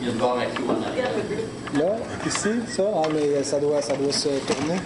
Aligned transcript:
Il 0.00 0.08
y 0.08 0.10
a 0.10 0.24
en 0.24 0.36
arrière. 0.38 1.10
Là, 1.74 1.96
ici, 2.26 2.48
ça, 2.68 2.82
ah, 2.94 3.08
mais 3.12 3.42
ça 3.42 3.58
doit, 3.58 3.82
ça 3.82 3.96
doit 3.96 4.12
se 4.12 4.28
tourner. 4.28 4.80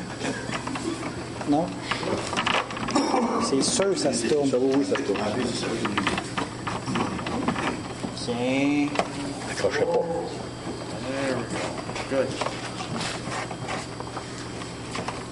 Non? 1.48 1.66
C'est 3.42 3.62
sûr 3.62 3.90
que 3.90 3.98
ça 3.98 4.12
se 4.12 4.26
tourne. 4.26 4.50
Oui, 4.58 4.84
ça 4.84 4.96
se 4.96 5.02
tourne. 5.02 5.20
Tiens. 8.16 8.88
Accrochez 9.50 9.84
pas. 9.84 9.92
There 11.04 11.36
we 11.36 11.44
go. 11.44 11.58
Good. 12.10 12.28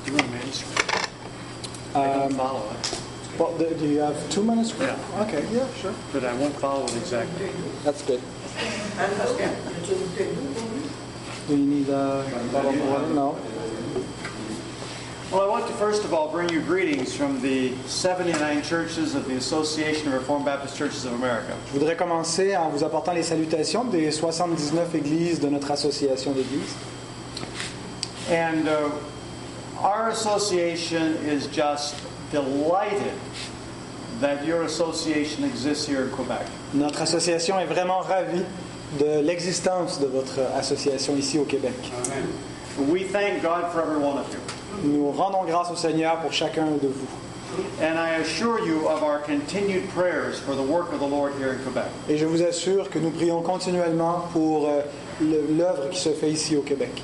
Do 0.04 0.10
you 0.10 0.16
want 0.16 0.24
a 0.24 0.30
manuscript? 0.30 1.08
I 1.94 1.96
don't 2.06 2.32
follow 2.34 2.64
it, 2.70 3.01
Well, 3.38 3.56
do, 3.56 3.74
do 3.74 3.86
you 3.86 4.00
have 4.00 4.30
two 4.30 4.42
minutes? 4.42 4.74
Yeah. 4.78 4.96
Okay, 5.20 5.44
yeah, 5.52 5.66
sure. 5.74 5.94
but 6.12 6.24
I 6.24 6.34
won't 6.34 6.54
follow 6.56 6.84
it 6.84 6.96
exactly. 6.96 7.48
That's 7.82 8.02
good. 8.02 8.20
Do 11.48 11.56
you 11.56 11.66
need 11.66 11.88
a 11.88 12.24
bottle 12.52 12.70
of 12.70 12.88
water? 12.88 13.06
No. 13.08 13.36
Well, 15.32 15.40
I 15.40 15.48
want 15.48 15.66
to 15.66 15.72
first 15.72 16.04
of 16.04 16.12
all 16.12 16.28
bring 16.30 16.50
you 16.50 16.60
greetings 16.60 17.16
from 17.16 17.40
the 17.40 17.74
79 17.86 18.62
churches 18.62 19.14
of 19.14 19.26
the 19.26 19.36
Association 19.36 20.08
of 20.08 20.14
Reformed 20.14 20.44
Baptist 20.44 20.76
Churches 20.76 21.06
of 21.06 21.14
America. 21.14 21.56
Je 21.72 21.78
voudrais 21.78 21.96
commencer 21.96 22.54
en 22.54 22.68
vous 22.68 22.84
apportant 22.84 23.14
les 23.14 23.22
salutations 23.22 23.84
des 23.84 24.12
79 24.12 24.94
églises 24.94 25.40
de 25.40 25.48
notre 25.48 25.70
association 25.70 26.32
d'églises. 26.32 26.74
And 28.28 28.68
uh, 28.68 28.90
our 29.80 30.10
association 30.10 31.16
is 31.24 31.46
just 31.46 31.94
delighted 32.32 33.12
that 34.20 34.44
your 34.44 34.62
association 34.62 35.44
exists 35.44 35.86
here 35.86 36.02
in 36.02 36.10
Quebec. 36.10 36.46
Notre 36.74 37.02
association 37.02 37.58
est 37.60 37.66
vraiment 37.66 38.00
ravie 38.00 38.44
de 38.98 39.20
l'existence 39.20 39.98
de 39.98 40.06
votre 40.06 40.40
association 40.56 41.16
ici 41.16 41.38
au 41.38 41.44
Québec. 41.44 41.74
We 42.78 43.04
thank 43.04 43.42
God 43.42 43.70
for 43.72 43.82
every 43.82 43.98
one 43.98 44.18
of 44.18 44.26
you. 44.32 44.40
Nous 44.84 45.12
rendons 45.12 45.44
grâce 45.44 45.70
au 45.70 45.76
Seigneur 45.76 46.20
pour 46.20 46.32
chacun 46.32 46.66
de 46.80 46.88
vous. 46.88 47.08
And 47.82 47.98
I 47.98 48.20
assure 48.20 48.66
you 48.66 48.88
of 48.88 49.02
our 49.02 49.18
continued 49.18 49.86
prayers 49.90 50.40
for 50.40 50.54
the 50.54 50.62
work 50.62 50.90
of 50.92 51.00
the 51.00 51.06
Lord 51.06 51.34
here 51.38 51.52
in 51.52 51.58
Quebec. 51.62 51.86
Et 52.08 52.16
je 52.16 52.24
vous 52.24 52.42
assure 52.42 52.88
que 52.88 52.98
nous 52.98 53.10
prions 53.10 53.42
continuellement 53.42 54.26
pour 54.32 54.68
euh, 54.68 54.80
l'œuvre 55.20 55.90
qui 55.90 56.00
se 56.00 56.10
fait 56.10 56.30
ici 56.30 56.56
au 56.56 56.62
Québec. 56.62 57.02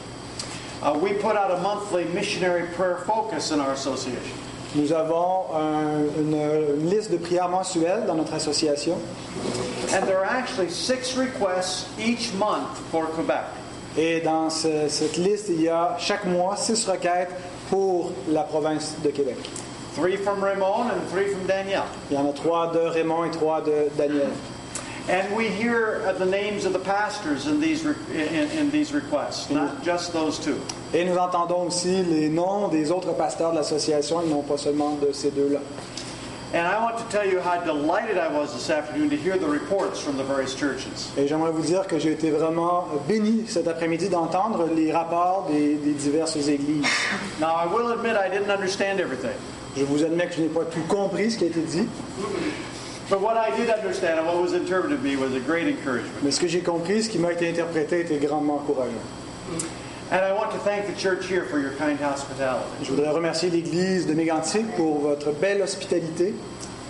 Uh, 0.83 0.97
we 0.97 1.13
put 1.13 1.37
out 1.37 1.51
a 1.51 1.61
monthly 1.61 2.05
missionary 2.15 2.67
prayer 2.75 2.99
focus 3.05 3.51
in 3.51 3.61
our 3.61 3.73
association. 3.73 4.48
Nous 4.75 4.93
avons 4.93 5.47
un- 5.55 6.21
une, 6.21 6.35
une 6.81 6.91
liste 6.91 7.11
de 7.11 7.17
prières 7.17 7.49
mensuelles 7.49 8.05
dans 8.07 8.15
notre 8.15 8.35
association. 8.35 8.97
And 9.95 10.07
there 10.07 10.19
are 10.19 10.27
actually 10.31 10.69
six 10.71 11.17
requests 11.17 11.87
each 11.99 12.33
month 12.35 12.77
for 12.91 13.07
Quebec. 13.17 13.45
Et 13.97 14.21
dans 14.21 14.51
ce- 14.51 14.89
cette 14.89 15.17
liste, 15.17 15.47
il 15.49 15.63
y 15.63 15.69
a 15.69 15.97
chaque 15.99 16.27
mois 16.27 16.57
six 16.57 16.85
requêtes 16.87 17.31
pour 17.71 18.13
la 18.29 18.43
province 18.43 18.95
de 19.03 19.11
Québec. 19.11 19.37
Three 19.97 20.17
from 20.17 20.45
Ramon 20.45 20.91
and 20.91 21.01
three 21.11 21.29
from 21.33 21.47
Danielle. 21.47 21.87
Il 22.11 22.17
y 22.17 22.21
en 22.21 22.29
a 22.29 22.33
trois 22.33 22.71
de 22.73 22.79
Raymond 22.79 23.25
et 23.25 23.31
trois 23.31 23.61
de 23.63 23.89
Daniel. 23.97 24.29
And 25.11 25.35
we 25.35 25.49
hear 25.49 26.03
uh, 26.07 26.13
the 26.13 26.27
names 26.27 26.67
of 26.67 26.75
the 26.75 26.79
pastors 26.79 27.47
in 27.47 27.59
these, 27.61 27.85
in, 27.87 28.51
in 28.59 28.71
these 28.71 28.93
requests, 28.93 29.49
not 29.51 29.83
just 29.83 30.13
those 30.13 30.39
two. 30.39 30.61
Et 30.95 31.05
nous 31.05 31.17
entendons 31.17 31.67
aussi 31.67 32.03
les 32.03 32.29
noms 32.29 32.69
des 32.69 32.91
autres 32.91 33.13
pasteurs 33.13 33.51
de 33.53 33.57
l'association, 33.57 34.23
et 34.23 34.27
non 34.27 34.43
pas 34.43 34.57
seulement 34.57 34.97
de 34.97 35.13
ces 35.13 35.31
deux-là. 35.31 35.61
And 36.55 36.61
I 36.67 36.79
want 36.83 36.97
to 36.97 37.05
tell 37.11 37.27
you 37.31 37.41
how 37.41 37.63
delighted 37.63 38.17
I 38.17 38.29
was 38.35 38.55
this 38.55 38.71
afternoon 38.71 39.11
to 39.11 39.17
hear 39.17 39.37
the 39.37 39.47
reports 39.47 40.01
from 40.01 40.17
the 40.17 40.25
various 40.25 40.55
churches. 40.55 41.11
Et 41.19 41.29
j'aimerais 41.29 41.51
vous 41.51 41.61
dire 41.61 41.87
que 41.87 41.99
j'ai 41.99 42.13
été 42.13 42.31
vraiment 42.31 42.87
béni 43.07 43.45
cet 43.47 43.69
après-midi 43.69 44.09
d'entendre 44.09 44.67
les 44.75 44.91
rapports 44.91 45.47
des, 45.51 45.75
des 45.75 45.93
diverses 45.93 46.37
églises. 46.49 46.87
Now, 47.39 47.49
I 47.49 47.67
will 47.67 47.93
admit 47.93 48.17
I 48.17 48.31
didn't 48.31 48.51
understand 48.51 48.99
everything. 48.99 49.37
Je 49.77 49.85
vous 49.85 50.03
admets 50.03 50.27
que 50.29 50.37
je 50.37 50.41
n'ai 50.41 50.49
pas 50.49 50.65
tout 50.65 50.81
compris 50.89 51.33
ce 51.33 51.37
qui 51.37 51.45
a 51.45 51.49
été 51.49 51.61
dit, 51.61 51.87
But 53.11 53.21
what 53.21 53.35
I 53.37 53.51
did 53.55 53.69
understand 53.69 54.19
and 54.19 54.27
what 54.27 54.41
was 54.41 54.55
interpreted 54.55 54.99
to 54.99 55.05
me 55.07 55.17
was 55.17 55.35
a 55.37 55.41
great 55.41 55.67
encouragement. 55.69 56.09
mais 56.23 56.31
ce 56.31 56.41
que 56.41 56.49
j'ai 56.49 56.61
compris, 56.61 57.03
ce 57.03 57.11
qui 57.11 57.19
m'a 57.19 57.33
été 57.33 57.47
interprété, 57.51 58.01
était 58.01 58.17
grandement 58.17 58.55
encourageant. 58.57 58.93
And 60.11 60.25
I 60.25 60.33
want 60.33 60.53
to 60.53 60.59
thank 60.59 60.87
the 60.87 60.95
church 60.95 61.27
here 61.27 61.45
for 61.45 61.59
your 61.61 61.73
kind 61.73 61.99
hospitality. 62.01 62.65
Je 62.83 62.91
voudrais 62.93 63.11
remercier 63.11 63.51
l'Église 63.51 64.07
de 64.07 64.15
Mégantic 64.15 64.75
pour 64.75 65.01
votre 65.01 65.33
belle 65.33 65.61
hospitalité 65.61 66.35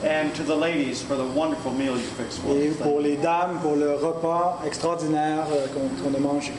And 0.04 0.32
to 0.36 0.44
the 0.44 0.54
ladies 0.54 1.02
for 1.02 1.16
the 1.16 1.24
wonderful 1.24 1.72
meal 1.72 1.96
you 1.96 2.06
fixed 2.16 2.38
for 2.38 2.54
et 2.54 2.70
pour 2.80 3.00
les 3.00 3.16
dames 3.16 3.58
pour 3.60 3.74
le 3.74 3.96
repas 3.96 4.62
extraordinaire 4.64 5.46
euh, 5.52 5.66
qu'on 5.74 5.88
qu'on 6.00 6.14
a 6.16 6.20
mangé. 6.20 6.52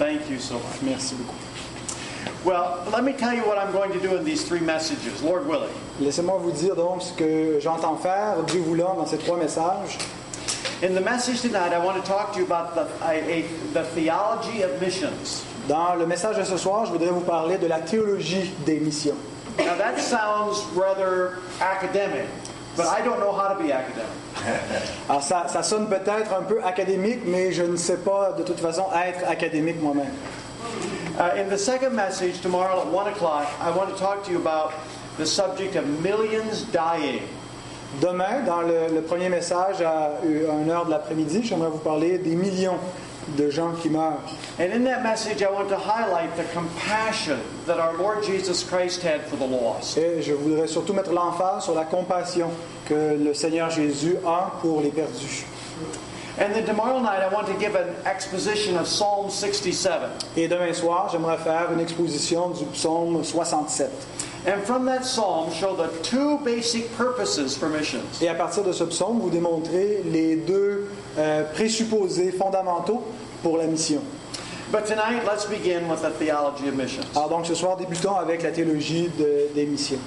Thank 0.00 0.28
you 0.28 0.40
so 0.40 0.54
much. 0.54 0.82
Merci 0.82 1.14
beaucoup. 1.14 1.36
Well, 2.44 2.84
let 2.90 3.04
me 3.04 3.12
tell 3.12 3.32
you 3.32 3.42
what 3.42 3.58
I'm 3.58 3.70
going 3.70 3.92
to 3.92 4.00
do 4.00 4.16
in 4.16 4.24
these 4.24 4.42
three 4.44 4.58
messages, 4.58 5.22
Lord 5.22 5.46
willing. 5.46 5.70
Laissez-moi 6.00 6.38
vous 6.38 6.50
dire 6.50 6.74
donc 6.74 7.02
ce 7.02 7.12
que 7.12 7.60
j'entends 7.60 7.96
faire, 7.96 8.42
Dieu 8.48 8.60
voulant, 8.62 8.96
dans 8.96 9.06
ces 9.06 9.18
trois 9.18 9.36
messages. 9.36 9.96
In 10.82 10.94
the 10.94 11.00
message 11.00 11.42
tonight, 11.42 11.72
I 11.72 11.78
want 11.78 12.02
to 12.02 12.10
talk 12.10 12.32
to 12.32 12.40
you 12.40 12.46
about 12.46 12.74
the, 12.74 12.88
a, 13.04 13.42
a, 13.42 13.42
the 13.74 13.84
theology 13.94 14.62
of 14.62 14.80
missions. 14.80 15.44
Dans 15.68 15.94
le 15.94 16.06
message 16.06 16.36
de 16.36 16.44
ce 16.44 16.56
soir, 16.56 16.86
je 16.86 16.92
voudrais 16.92 17.10
vous 17.10 17.20
parler 17.20 17.58
de 17.58 17.66
la 17.66 17.80
théologie 17.80 18.52
des 18.64 18.80
missions. 18.80 19.14
Now, 19.58 19.76
that 19.76 19.98
sounds 19.98 20.64
rather 20.74 21.38
academic, 21.60 22.26
but 22.76 22.86
I 22.86 23.02
don't 23.04 23.20
know 23.20 23.32
how 23.32 23.52
to 23.52 23.62
be 23.62 23.72
academic. 23.72 24.08
Alors 25.08 25.22
ça, 25.22 25.46
ça 25.48 25.62
sonne 25.62 25.88
peut-être 25.88 26.32
un 26.32 26.42
peu 26.42 26.62
académique, 26.64 27.20
mais 27.26 27.52
je 27.52 27.62
ne 27.62 27.76
sais 27.76 27.98
pas 27.98 28.32
de 28.32 28.42
toute 28.42 28.60
façon 28.60 28.84
être 28.94 29.28
académique 29.28 29.80
moi-même. 29.82 30.12
Uh, 31.18 31.36
in 31.36 31.48
the 31.50 31.58
second 31.58 31.94
message 31.94 32.40
tomorrow 32.40 32.80
at 32.80 32.86
1 32.86 33.08
o'clock, 33.08 33.46
I 33.60 33.70
want 33.70 33.88
to 33.88 33.96
talk 33.96 34.24
to 34.24 34.32
you 34.32 34.38
about 34.38 34.72
the 35.18 35.26
subject 35.26 35.76
of 35.76 35.84
millions 36.02 36.64
dying. 36.72 37.22
Demain, 38.00 38.44
dans 38.46 38.62
le, 38.62 38.86
le 38.94 39.02
premier 39.02 39.28
message 39.28 39.82
à 39.82 40.12
1h 40.24 40.86
de 40.86 40.90
l'après-midi, 40.90 41.42
j'aimerais 41.42 41.70
vous 41.70 41.78
parler 41.78 42.18
des 42.18 42.36
millions 42.36 42.78
de 43.36 43.50
gens 43.50 43.72
qui 43.80 43.88
meurent. 43.88 44.20
And 44.58 44.72
in 44.72 44.84
that 44.84 45.02
message, 45.02 45.42
I 45.42 45.50
want 45.50 45.68
to 45.68 45.76
highlight 45.76 46.36
the 46.36 46.44
compassion 46.52 47.38
that 47.66 47.78
our 47.78 47.96
Lord 47.96 48.24
Jesus 48.24 48.62
Christ 48.62 49.02
had 49.02 49.22
for 49.22 49.36
the 49.36 49.46
lost. 49.46 49.96
Et 49.98 50.22
je 50.22 50.32
voudrais 50.32 50.68
surtout 50.68 50.94
mettre 50.94 51.12
l'emphase 51.12 51.64
sur 51.64 51.74
la 51.74 51.84
compassion 51.84 52.50
que 52.86 53.16
le 53.16 53.34
Seigneur 53.34 53.70
Jésus 53.70 54.16
a 54.26 54.52
pour 54.60 54.80
les 54.80 54.90
perdus. 54.90 55.44
And 56.38 56.54
then 56.54 56.64
tomorrow 56.64 57.00
night, 57.00 57.22
I 57.22 57.28
want 57.28 57.48
to 57.48 57.58
give 57.58 57.74
an 57.74 57.88
exposition 58.06 58.76
of 58.76 58.86
Psalm 58.86 59.28
67. 59.30 60.10
Et 60.36 60.48
demain 60.48 60.72
soir, 60.72 61.08
j'aimerais 61.12 61.36
faire 61.36 61.70
une 61.72 61.80
exposition 61.80 62.50
du 62.50 62.64
psaume 62.66 63.22
67. 63.22 63.90
And 64.46 64.62
from 64.64 64.86
that 64.86 65.04
psalm, 65.04 65.52
show 65.52 65.76
the 65.76 65.88
two 66.02 66.38
basic 66.44 66.90
purposes 66.96 67.56
for 67.56 67.68
missions. 67.68 68.02
Et 68.22 68.28
à 68.28 68.34
partir 68.34 68.62
de 68.64 68.72
ce 68.72 68.84
psaume, 68.84 69.20
vous 69.20 69.28
démontrez 69.30 70.02
les 70.06 70.36
deux 70.36 70.88
euh, 71.18 71.42
présupposés 71.52 72.32
fondamentaux 72.32 73.02
pour 73.42 73.58
la 73.58 73.66
mission. 73.66 74.00
But 74.72 74.86
tonight, 74.86 75.24
let's 75.26 75.44
begin 75.46 75.88
with 75.90 76.00
the 76.02 76.10
theology 76.18 76.68
of 76.68 76.74
missions. 76.76 77.04
Alors 77.14 77.28
donc 77.28 77.44
ce 77.46 77.54
soir, 77.54 77.76
débutons 77.76 78.14
avec 78.16 78.42
la 78.42 78.50
théologie 78.52 79.10
de- 79.18 79.48
des 79.54 79.66
missions. 79.66 79.98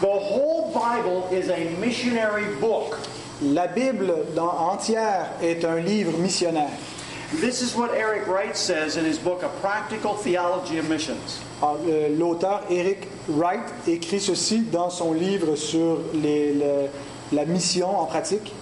The 0.00 0.04
whole 0.06 0.70
Bible 0.72 1.24
is 1.32 1.50
a 1.50 1.56
missionary 1.80 2.44
book. 2.60 2.94
La 3.42 3.66
Bible 3.66 4.12
dans- 4.36 4.54
entière 4.70 5.30
est 5.42 5.64
un 5.64 5.76
livre 5.80 6.16
missionnaire. 6.18 6.70
This 7.34 7.60
is 7.60 7.74
what 7.74 7.90
Eric 7.92 8.28
Wright 8.28 8.56
says 8.56 8.96
in 8.96 9.04
his 9.04 9.18
book, 9.18 9.42
A 9.42 9.48
Practical 9.60 10.14
Theology 10.14 10.78
of 10.78 10.88
Missions. 10.88 11.40
Alors, 11.60 11.78
L'auteur 12.16 12.62
Eric 12.70 13.08
Wright 13.28 13.60
écrit 13.88 14.20
ceci 14.20 14.60
dans 14.60 14.90
son 14.90 15.12
livre 15.12 15.56
sur 15.56 15.98
les- 16.14 16.52
le- 16.54 16.88
la 17.32 17.44
mission 17.44 17.88
en 18.00 18.06
pratique. 18.06 18.52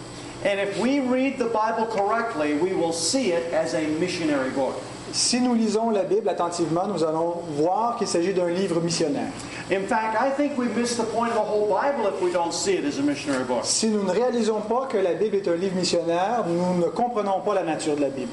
And 0.44 0.58
if 0.58 0.78
we 0.78 1.00
read 1.00 1.38
the 1.38 1.44
Bible 1.52 1.87
correctly, 1.90 2.55
we 2.55 2.72
will 2.72 2.93
see 2.93 3.32
it 3.32 3.52
as 3.52 3.75
a 3.75 3.82
missionary 4.00 4.50
book. 4.50 4.75
Si 5.12 5.40
nous 5.40 5.55
lisons 5.55 5.90
la 5.90 6.02
Bible 6.02 6.28
attentivement, 6.28 6.87
nous 6.88 7.05
allons 7.05 7.37
voir 7.56 7.96
qu'il 7.99 8.06
s'agit 8.08 8.32
d'un 8.32 8.49
livre 8.49 8.81
missionnaire. 8.81 9.31
In 9.70 9.87
fact, 9.87 10.20
I 10.20 10.28
think 10.28 10.58
we 10.58 10.69
miss 10.69 10.96
the 10.96 11.05
point 11.05 11.31
of 11.31 11.37
the 11.37 11.43
whole 11.43 11.70
Bible 11.70 12.06
if 12.06 12.20
we 12.20 12.31
don't 12.31 12.52
see 12.52 12.76
it 12.76 12.84
as 12.84 12.99
a 12.99 13.02
missionary 13.02 13.44
book. 13.44 13.64
Si 13.64 13.88
nous 13.88 14.02
ne 14.02 14.12
réalisons 14.12 14.61
pas 14.69 14.87
que 14.87 14.99
la 14.99 15.14
Bible 15.14 15.37
est 15.37 15.49
un 15.49 15.56
livre 15.56 15.75
missionnaire, 15.75 16.44
nous 16.46 16.78
ne 16.78 16.90
comprenons 16.90 17.40
pas 17.40 17.55
la 17.55 17.62
nature 17.62 17.96
de 17.96 18.02
la 18.02 18.11
Bible. 18.11 18.31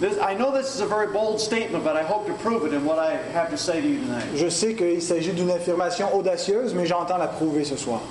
This, 0.00 0.18
I 0.20 0.34
know 0.34 0.52
this 0.52 0.74
is 0.74 0.82
a 0.82 0.86
very 0.86 1.06
bold 1.06 1.40
statement, 1.40 1.84
but 1.84 1.96
I 1.96 2.02
hope 2.02 2.26
to 2.26 2.34
prove 2.34 2.66
it 2.66 2.74
in 2.74 2.84
what 2.84 2.98
I 2.98 3.16
have 3.32 3.48
to 3.50 3.56
say 3.56 3.80
to 3.80 3.88
you 3.88 4.00
tonight. 4.00 4.26
Je 4.36 4.50
sais 4.50 4.74
qu'il 4.74 5.00
s'agit 5.00 5.32
d'une 5.32 5.50
affirmation 5.50 6.14
audacieuse, 6.14 6.74
mais 6.74 6.84
j'entends 6.84 7.16
la 7.16 7.28
prouver 7.28 7.64
ce 7.64 7.76
soir. 7.76 8.02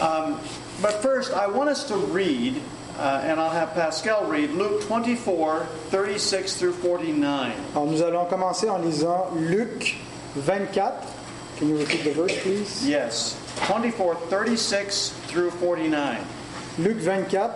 Um, 0.00 0.38
but 0.80 1.02
first, 1.02 1.32
I 1.32 1.48
want 1.48 1.68
us 1.68 1.82
to 1.88 1.96
read, 1.96 2.60
uh, 2.96 3.22
and 3.24 3.40
I'll 3.40 3.50
have 3.50 3.74
Pascal 3.74 4.26
read, 4.26 4.52
Luke 4.52 4.82
24, 4.82 5.66
36 5.90 6.58
through 6.58 6.74
49. 6.74 7.52
Alors 7.74 7.86
nous 7.86 8.02
allons 8.02 8.26
commencer 8.26 8.68
en 8.70 8.78
lisant 8.78 9.30
Luc 9.34 9.96
24. 10.36 11.15
Can 11.58 11.70
you 11.70 11.78
repeat 11.78 12.04
the 12.04 12.10
verse, 12.10 12.38
please? 12.42 12.86
Yes, 12.86 13.34
24, 13.66 14.28
36 14.28 15.10
through 15.28 15.50
49. 15.52 16.18
Luc 16.78 16.98
24, 16.98 17.54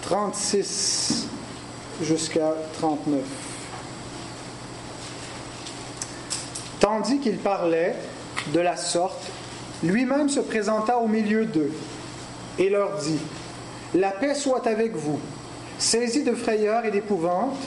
36 0.00 1.26
jusqu'à 2.02 2.54
39. 2.78 3.20
Tandis 6.80 7.18
qu'il 7.18 7.36
parlait 7.36 7.94
de 8.54 8.60
la 8.60 8.76
sorte, 8.76 9.22
lui-même 9.82 10.30
se 10.30 10.40
présenta 10.40 10.96
au 10.96 11.06
milieu 11.06 11.44
d'eux 11.44 11.72
et 12.58 12.70
leur 12.70 12.96
dit, 12.98 13.20
La 13.94 14.12
paix 14.12 14.34
soit 14.34 14.66
avec 14.66 14.96
vous. 14.96 15.20
Saisis 15.78 16.24
de 16.24 16.34
frayeur 16.34 16.86
et 16.86 16.90
d'épouvante, 16.90 17.58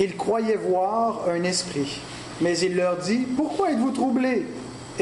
ils 0.00 0.16
croyaient 0.16 0.56
voir 0.56 1.28
un 1.28 1.44
esprit. 1.44 2.00
Mais 2.40 2.58
il 2.58 2.74
leur 2.74 2.96
dit, 2.96 3.26
Pourquoi 3.36 3.70
êtes-vous 3.70 3.92
troublés? 3.92 4.44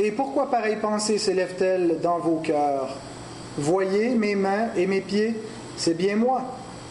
Et 0.02 0.10
pourquoi 0.12 0.50
pareille 0.50 0.76
pensée 0.76 1.18
s'élève-t-elle 1.18 1.98
dans 2.02 2.18
vos 2.18 2.36
cœurs? 2.36 2.88
Voyez 3.58 4.08
mes 4.10 4.34
mains 4.34 4.68
et 4.74 4.86
mes 4.86 5.02
pieds, 5.02 5.34
c'est 5.76 5.92
bien 5.94 6.16
moi. 6.16 6.42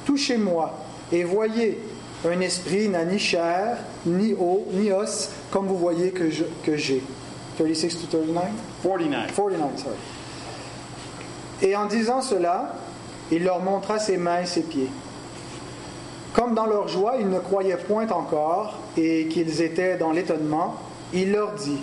Touchez-moi 0.05 0.71
et 1.11 1.23
voyez, 1.23 1.79
un 2.23 2.39
esprit 2.41 2.87
n'a 2.87 3.05
ni 3.05 3.17
chair, 3.17 3.77
ni 4.05 4.33
eau, 4.33 4.67
ni 4.73 4.91
os, 4.91 5.31
comme 5.49 5.65
vous 5.65 5.77
voyez 5.77 6.11
que 6.11 6.29
je- 6.29 6.43
que 6.63 6.77
j'ai. 6.77 7.01
36 7.57 7.97
to 7.97 8.17
39 8.17 8.43
49. 8.83 9.33
49, 9.35 9.69
sorry. 9.77 9.95
Et 11.63 11.75
en 11.75 11.87
disant 11.87 12.21
cela, 12.21 12.75
il 13.31 13.43
leur 13.43 13.59
montra 13.63 13.97
ses 13.97 14.17
mains 14.17 14.41
et 14.43 14.45
ses 14.45 14.61
pieds. 14.61 14.89
Comme 16.33 16.53
dans 16.53 16.67
leur 16.67 16.87
joie, 16.87 17.15
ils 17.19 17.27
ne 17.27 17.39
croyaient 17.39 17.75
point 17.77 18.07
encore 18.09 18.77
et 18.97 19.25
qu'ils 19.29 19.63
étaient 19.63 19.97
dans 19.97 20.11
l'étonnement, 20.11 20.75
il 21.11 21.31
leur 21.31 21.53
dit, 21.53 21.79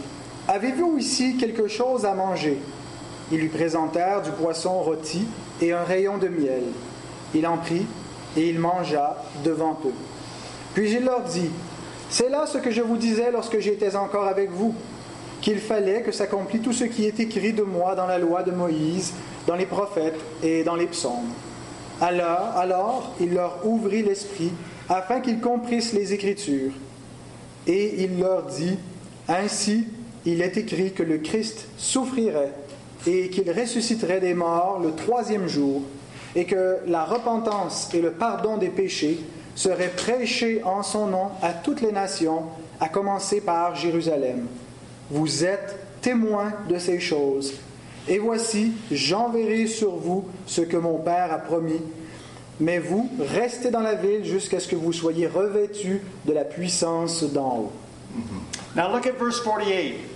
Avez-vous 0.48 0.96
ici 0.98 1.36
quelque 1.36 1.66
chose 1.66 2.04
à 2.04 2.14
manger? 2.14 2.58
Ils 3.32 3.38
lui 3.38 3.48
présentèrent 3.48 4.22
du 4.22 4.30
poisson 4.30 4.80
rôti 4.80 5.26
et 5.60 5.72
un 5.72 5.82
rayon 5.82 6.18
de 6.18 6.28
miel. 6.28 6.62
Il 7.34 7.46
en 7.46 7.56
prit 7.56 7.86
et 8.36 8.48
il 8.48 8.60
mangea 8.60 9.16
devant 9.44 9.78
eux. 9.84 9.94
Puis 10.74 10.92
il 10.92 11.04
leur 11.04 11.22
dit, 11.22 11.50
C'est 12.10 12.28
là 12.28 12.46
ce 12.46 12.58
que 12.58 12.70
je 12.70 12.82
vous 12.82 12.96
disais 12.96 13.32
lorsque 13.32 13.58
j'étais 13.58 13.96
encore 13.96 14.28
avec 14.28 14.50
vous, 14.50 14.74
qu'il 15.40 15.58
fallait 15.58 16.02
que 16.02 16.12
s'accomplisse 16.12 16.62
tout 16.62 16.72
ce 16.72 16.84
qui 16.84 17.06
est 17.06 17.18
écrit 17.18 17.52
de 17.52 17.62
moi 17.62 17.94
dans 17.94 18.06
la 18.06 18.18
loi 18.18 18.42
de 18.42 18.52
Moïse, 18.52 19.12
dans 19.46 19.56
les 19.56 19.66
prophètes 19.66 20.18
et 20.42 20.62
dans 20.62 20.76
les 20.76 20.86
psaumes. 20.86 21.32
Alors, 22.00 22.52
alors 22.56 23.14
il 23.20 23.34
leur 23.34 23.66
ouvrit 23.66 24.02
l'esprit 24.02 24.52
afin 24.88 25.20
qu'ils 25.20 25.40
comprissent 25.40 25.92
les 25.92 26.12
Écritures. 26.12 26.72
Et 27.66 28.04
il 28.04 28.20
leur 28.20 28.44
dit, 28.44 28.78
Ainsi 29.28 29.86
il 30.26 30.42
est 30.42 30.56
écrit 30.56 30.92
que 30.92 31.04
le 31.04 31.18
Christ 31.18 31.68
souffrirait 31.78 32.52
et 33.06 33.30
qu'il 33.30 33.50
ressusciterait 33.50 34.20
des 34.20 34.34
morts 34.34 34.80
le 34.82 34.92
troisième 34.92 35.46
jour, 35.46 35.82
et 36.34 36.44
que 36.44 36.78
la 36.86 37.04
repentance 37.04 37.88
et 37.94 38.00
le 38.00 38.10
pardon 38.10 38.56
des 38.56 38.68
péchés 38.68 39.20
seraient 39.54 39.92
prêchés 39.96 40.62
en 40.64 40.82
son 40.82 41.06
nom 41.06 41.28
à 41.40 41.52
toutes 41.52 41.80
les 41.80 41.92
nations, 41.92 42.42
à 42.80 42.88
commencer 42.88 43.40
par 43.40 43.76
Jérusalem. 43.76 44.46
Vous 45.10 45.44
êtes 45.44 45.78
témoins 46.02 46.52
de 46.68 46.78
ces 46.78 46.98
choses. 46.98 47.54
Et 48.08 48.18
voici, 48.18 48.72
j'enverrai 48.90 49.66
sur 49.66 49.96
vous 49.96 50.26
ce 50.46 50.60
que 50.60 50.76
mon 50.76 50.98
Père 50.98 51.32
a 51.32 51.38
promis. 51.38 51.80
Mais 52.58 52.78
vous, 52.78 53.08
restez 53.20 53.70
dans 53.70 53.80
la 53.80 53.94
ville 53.94 54.24
jusqu'à 54.24 54.60
ce 54.60 54.68
que 54.68 54.76
vous 54.76 54.92
soyez 54.92 55.26
revêtus 55.26 56.02
de 56.24 56.32
la 56.32 56.44
puissance 56.44 57.22
d'en 57.24 57.56
haut. 57.58 57.72
Verse 58.74 59.40
48. 59.40 60.15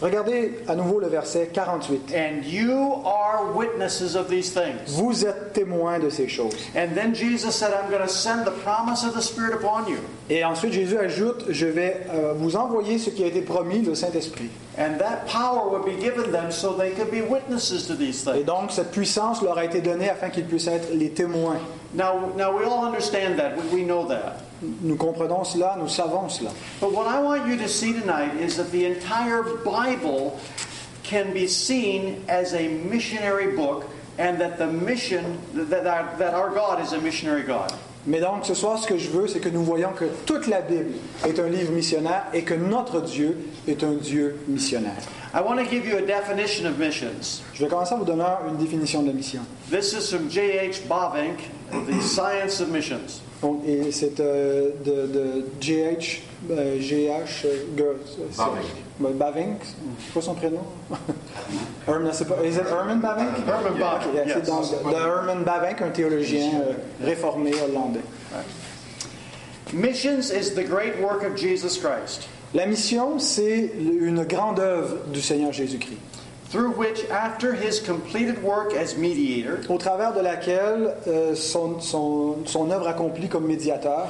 Regardez 0.00 0.60
à 0.68 0.76
nouveau 0.76 1.00
le 1.00 1.08
verset 1.08 1.48
48. 1.52 2.14
And 2.14 2.44
you 2.44 3.02
are 3.04 3.52
witnesses 3.52 4.14
of 4.14 4.28
these 4.28 4.52
things. 4.52 4.96
Vous 4.96 5.26
êtes 5.26 5.52
témoins 5.52 5.98
de 5.98 6.08
ces 6.08 6.28
choses. 6.28 6.54
And 6.76 6.94
then 6.94 7.14
Jesus 7.14 7.52
said, 7.52 7.72
I'm 7.72 7.90
going 7.90 8.02
to 8.02 8.08
send 8.08 8.44
the 8.44 8.52
promise 8.62 9.04
of 9.04 9.14
the 9.14 9.22
Spirit 9.22 9.54
upon 9.54 9.88
you. 9.88 9.98
Et 10.30 10.44
ensuite 10.44 10.72
Jésus 10.72 10.98
ajoute, 10.98 11.46
je 11.48 11.66
vais 11.66 12.06
euh, 12.10 12.32
vous 12.36 12.54
envoyer 12.54 12.98
ce 12.98 13.10
qui 13.10 13.24
a 13.24 13.26
été 13.26 13.40
promis, 13.40 13.82
le 13.82 13.96
Saint-Esprit. 13.96 14.50
And 14.78 14.98
that 14.98 15.26
power 15.26 15.68
would 15.68 15.84
be 15.84 16.00
given 16.00 16.30
them 16.30 16.52
so 16.52 16.74
they 16.74 16.92
could 16.92 17.10
be 17.10 17.22
witnesses 17.22 17.88
to 17.88 17.96
these 17.96 18.24
Et 18.36 18.44
donc 18.44 18.70
cette 18.70 18.92
puissance 18.92 19.42
leur 19.42 19.58
a 19.58 19.64
été 19.64 19.80
donnée 19.80 20.08
afin 20.08 20.30
qu'ils 20.30 20.44
puissent 20.44 20.68
être 20.68 20.94
les 20.94 21.10
témoins. 21.10 21.58
Now, 21.92 22.32
now 22.36 22.56
we 22.56 22.64
all 22.64 22.84
understand 22.84 23.38
that. 23.38 23.56
We, 23.56 23.80
we 23.80 23.84
know 23.84 24.06
that. 24.08 24.42
Nous 24.60 24.96
comprenons 24.96 25.44
cela, 25.44 25.76
nous 25.78 25.88
savons 25.88 26.28
cela. 26.28 26.52
But 26.80 26.92
what 26.92 27.06
I 27.06 27.20
want 27.20 27.48
you 27.48 27.56
to 27.56 27.68
see 27.68 27.92
tonight 27.92 28.34
is 28.36 28.56
that 28.56 28.70
the 28.72 28.84
entire 28.84 29.42
Bible 29.64 30.38
can 31.02 31.32
be 31.32 31.46
seen 31.46 32.24
as 32.28 32.54
a 32.54 32.68
missionary 32.68 33.56
book 33.56 33.88
and 34.18 34.40
that 34.40 34.58
the 34.58 34.66
mission, 34.66 35.38
that 35.54 35.86
our, 35.86 36.14
that 36.18 36.34
our 36.34 36.50
God 36.50 36.82
is 36.82 36.92
a 36.92 37.00
missionary 37.00 37.42
God. 37.42 37.72
Mais 38.06 38.20
donc 38.20 38.44
ce 38.44 38.54
soir, 38.54 38.78
ce 38.78 38.86
que 38.86 38.96
je 38.98 39.10
veux, 39.10 39.28
c'est 39.28 39.40
que 39.40 39.48
nous 39.48 39.62
voyons 39.62 39.92
que 39.92 40.06
toute 40.26 40.46
la 40.46 40.60
Bible 40.60 40.94
est 41.26 41.38
un 41.38 41.48
livre 41.48 41.72
missionnaire 41.72 42.24
et 42.32 42.42
que 42.42 42.54
notre 42.54 43.00
Dieu 43.00 43.36
est 43.66 43.84
un 43.84 43.92
Dieu 43.92 44.38
missionnaire. 44.48 45.02
I 45.34 45.42
want 45.42 45.58
to 45.58 45.66
give 45.66 45.86
you 45.86 45.98
a 45.98 46.02
definition 46.02 46.66
of 46.66 46.78
missions. 46.78 47.42
Je 47.52 47.64
vais 47.64 47.68
commencer 47.68 47.92
en 47.94 47.98
vous 47.98 48.04
donnant 48.06 48.38
une 48.48 48.56
définition 48.56 49.02
de 49.02 49.08
la 49.08 49.12
mission. 49.12 49.42
This 49.70 49.92
is 49.92 50.10
from 50.10 50.30
J.H. 50.30 50.88
Bavinck, 50.88 51.38
The 51.70 52.00
Science 52.00 52.60
of 52.60 52.70
Missions. 52.70 53.20
Donc, 53.42 53.62
et 53.66 53.92
c'est 53.92 54.18
euh, 54.20 54.70
de, 54.84 55.06
de 55.06 55.44
GH, 55.60 56.22
euh, 56.50 56.78
GH, 56.80 57.44
euh, 57.44 57.92
c'est-. 58.32 58.42
Ben, 58.98 59.12
Bavinck, 59.12 59.58
c'est 59.62 60.12
quoi 60.12 60.22
son 60.22 60.34
prénom? 60.34 60.62
Herman, 61.86 62.12
c'est 62.12 62.26
pas, 62.26 62.42
is 62.44 62.56
it 62.56 62.66
Herman 62.68 62.98
Bavinck 63.00 63.38
Herman 63.46 63.78
Bavinck, 63.78 64.06
Ok, 64.08 64.14
yeah, 64.14 64.26
yes. 64.26 64.34
C'est 64.34 64.46
donc 64.46 64.92
de 64.92 64.96
Herman 64.96 65.44
Bavinck, 65.44 65.82
un 65.82 65.90
théologien 65.90 66.50
euh, 66.54 66.72
réformé 67.04 67.52
hollandais. 67.62 68.00
Missions 69.72 70.30
is 70.32 70.54
the 70.54 70.64
great 70.64 70.98
work 71.00 71.22
of 71.22 71.36
Jesus 71.36 71.78
Christ, 71.78 72.28
La 72.54 72.64
mission, 72.66 73.18
c'est 73.18 73.70
une 73.78 74.24
grande 74.24 74.58
œuvre 74.58 74.96
du 75.12 75.20
Seigneur 75.20 75.52
Jésus-Christ, 75.52 75.98
through 76.50 76.74
which, 76.78 77.04
after 77.10 77.52
his 77.54 77.78
completed 77.78 78.42
work 78.42 78.72
as 78.74 78.96
mediator, 78.96 79.58
au 79.68 79.76
travers 79.76 80.14
de 80.14 80.20
laquelle 80.20 80.94
euh, 81.06 81.34
son, 81.34 81.78
son, 81.80 82.36
son 82.46 82.70
œuvre 82.70 82.88
accomplie 82.88 83.28
comme 83.28 83.46
médiateur, 83.46 84.08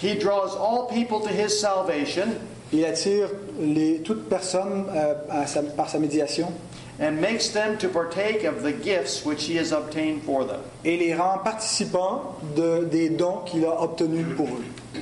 he 0.00 0.14
draws 0.16 0.56
all 0.56 0.86
people 0.88 1.20
to 1.20 1.28
his 1.34 1.50
salvation 1.50 2.28
il 2.72 2.84
attire 2.84 3.28
les, 3.60 3.98
toute 3.98 4.28
personne 4.28 4.84
euh, 4.94 5.14
à 5.28 5.44
sa- 5.48 5.60
par 5.62 5.90
sa 5.90 5.98
médiation 5.98 6.46
and 7.00 7.20
makes 7.20 7.48
them 7.52 7.76
to 7.76 7.88
partake 7.88 8.44
of 8.44 8.62
the 8.62 8.72
gifts 8.84 9.24
which 9.26 9.48
he 9.48 9.56
has 9.58 9.72
obtained 9.72 10.22
for 10.24 10.44
them. 10.46 10.60
et 10.84 10.96
les 10.96 11.12
rend 11.12 11.38
participants 11.42 12.36
de- 12.56 12.84
des 12.84 13.08
dons 13.10 13.38
qu'il 13.44 13.64
a 13.64 13.82
obtenus 13.82 14.26
pour 14.36 14.46
eux. 14.46 15.00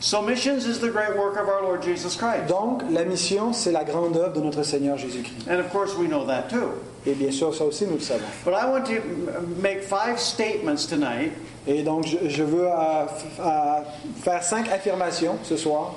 So, 0.00 0.22
missions 0.22 0.64
is 0.64 0.78
the 0.78 0.90
great 0.90 1.16
work 1.16 1.36
of 1.36 1.48
our 1.48 1.62
Lord 1.62 1.82
Jesus 1.82 2.14
Christ. 2.14 2.46
Donc, 2.48 2.82
la 2.90 3.04
mission, 3.04 3.52
c'est 3.52 3.72
la 3.72 3.82
grande 3.82 4.16
œuvre 4.16 4.32
de 4.32 4.40
notre 4.40 4.62
Seigneur 4.62 4.96
Jésus-Christ. 4.96 5.48
And 5.50 5.58
of 5.58 5.70
course, 5.70 5.96
we 5.96 6.06
know 6.06 6.24
that 6.26 6.48
too. 6.48 6.70
Et 7.04 7.14
bien 7.14 7.32
sûr, 7.32 7.52
ça 7.52 7.64
aussi, 7.64 7.84
nous 7.84 7.94
le 7.94 8.00
savons. 8.00 8.26
But 8.44 8.54
I 8.54 8.66
want 8.66 8.84
to 8.86 9.00
make 9.60 9.82
five 9.82 10.20
statements 10.20 10.86
tonight 10.86 11.32
Et 11.68 11.82
donc, 11.82 12.06
je, 12.06 12.28
je 12.30 12.42
veux 12.42 12.66
euh, 12.66 13.04
euh, 13.40 13.80
faire 14.22 14.42
cinq 14.42 14.70
affirmations 14.70 15.36
ce 15.42 15.58
soir 15.58 15.96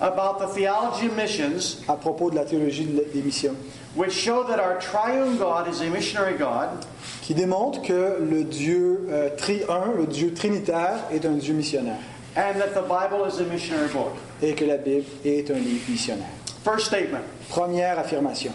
about 0.00 0.38
the 0.38 0.48
theology 0.54 1.06
of 1.06 1.16
missions, 1.16 1.82
à 1.86 1.96
propos 1.96 2.30
de 2.30 2.36
la 2.36 2.44
théologie 2.44 2.86
des 3.12 3.22
missions, 3.22 3.54
which 3.94 4.12
show 4.12 4.44
that 4.44 4.58
our 4.58 4.78
triune 4.78 5.36
God 5.36 5.68
is 5.68 5.82
a 5.82 5.90
missionary 5.90 6.34
God, 6.38 6.84
qui 7.22 7.34
démontrent 7.34 7.82
que 7.82 8.18
le 8.20 8.44
Dieu 8.44 9.06
euh, 9.10 9.28
tri-un, 9.36 9.92
le 9.96 10.06
Dieu 10.06 10.32
trinitaire, 10.32 10.98
est 11.12 11.26
un 11.26 11.32
Dieu 11.32 11.54
missionnaire 11.54 11.98
and 12.36 12.60
that 12.60 12.74
the 12.74 12.82
Bible 12.82 13.24
is 13.26 13.40
a 13.40 13.44
missionary 13.44 13.88
book. 13.88 14.12
et 14.42 14.54
que 14.54 14.64
la 14.66 14.76
Bible 14.76 15.04
est 15.24 15.50
un 15.50 15.54
livre 15.58 15.84
missionnaire. 15.88 16.28
First 16.64 16.86
statement 16.86 17.22
Première 17.48 17.98
affirmation. 17.98 18.52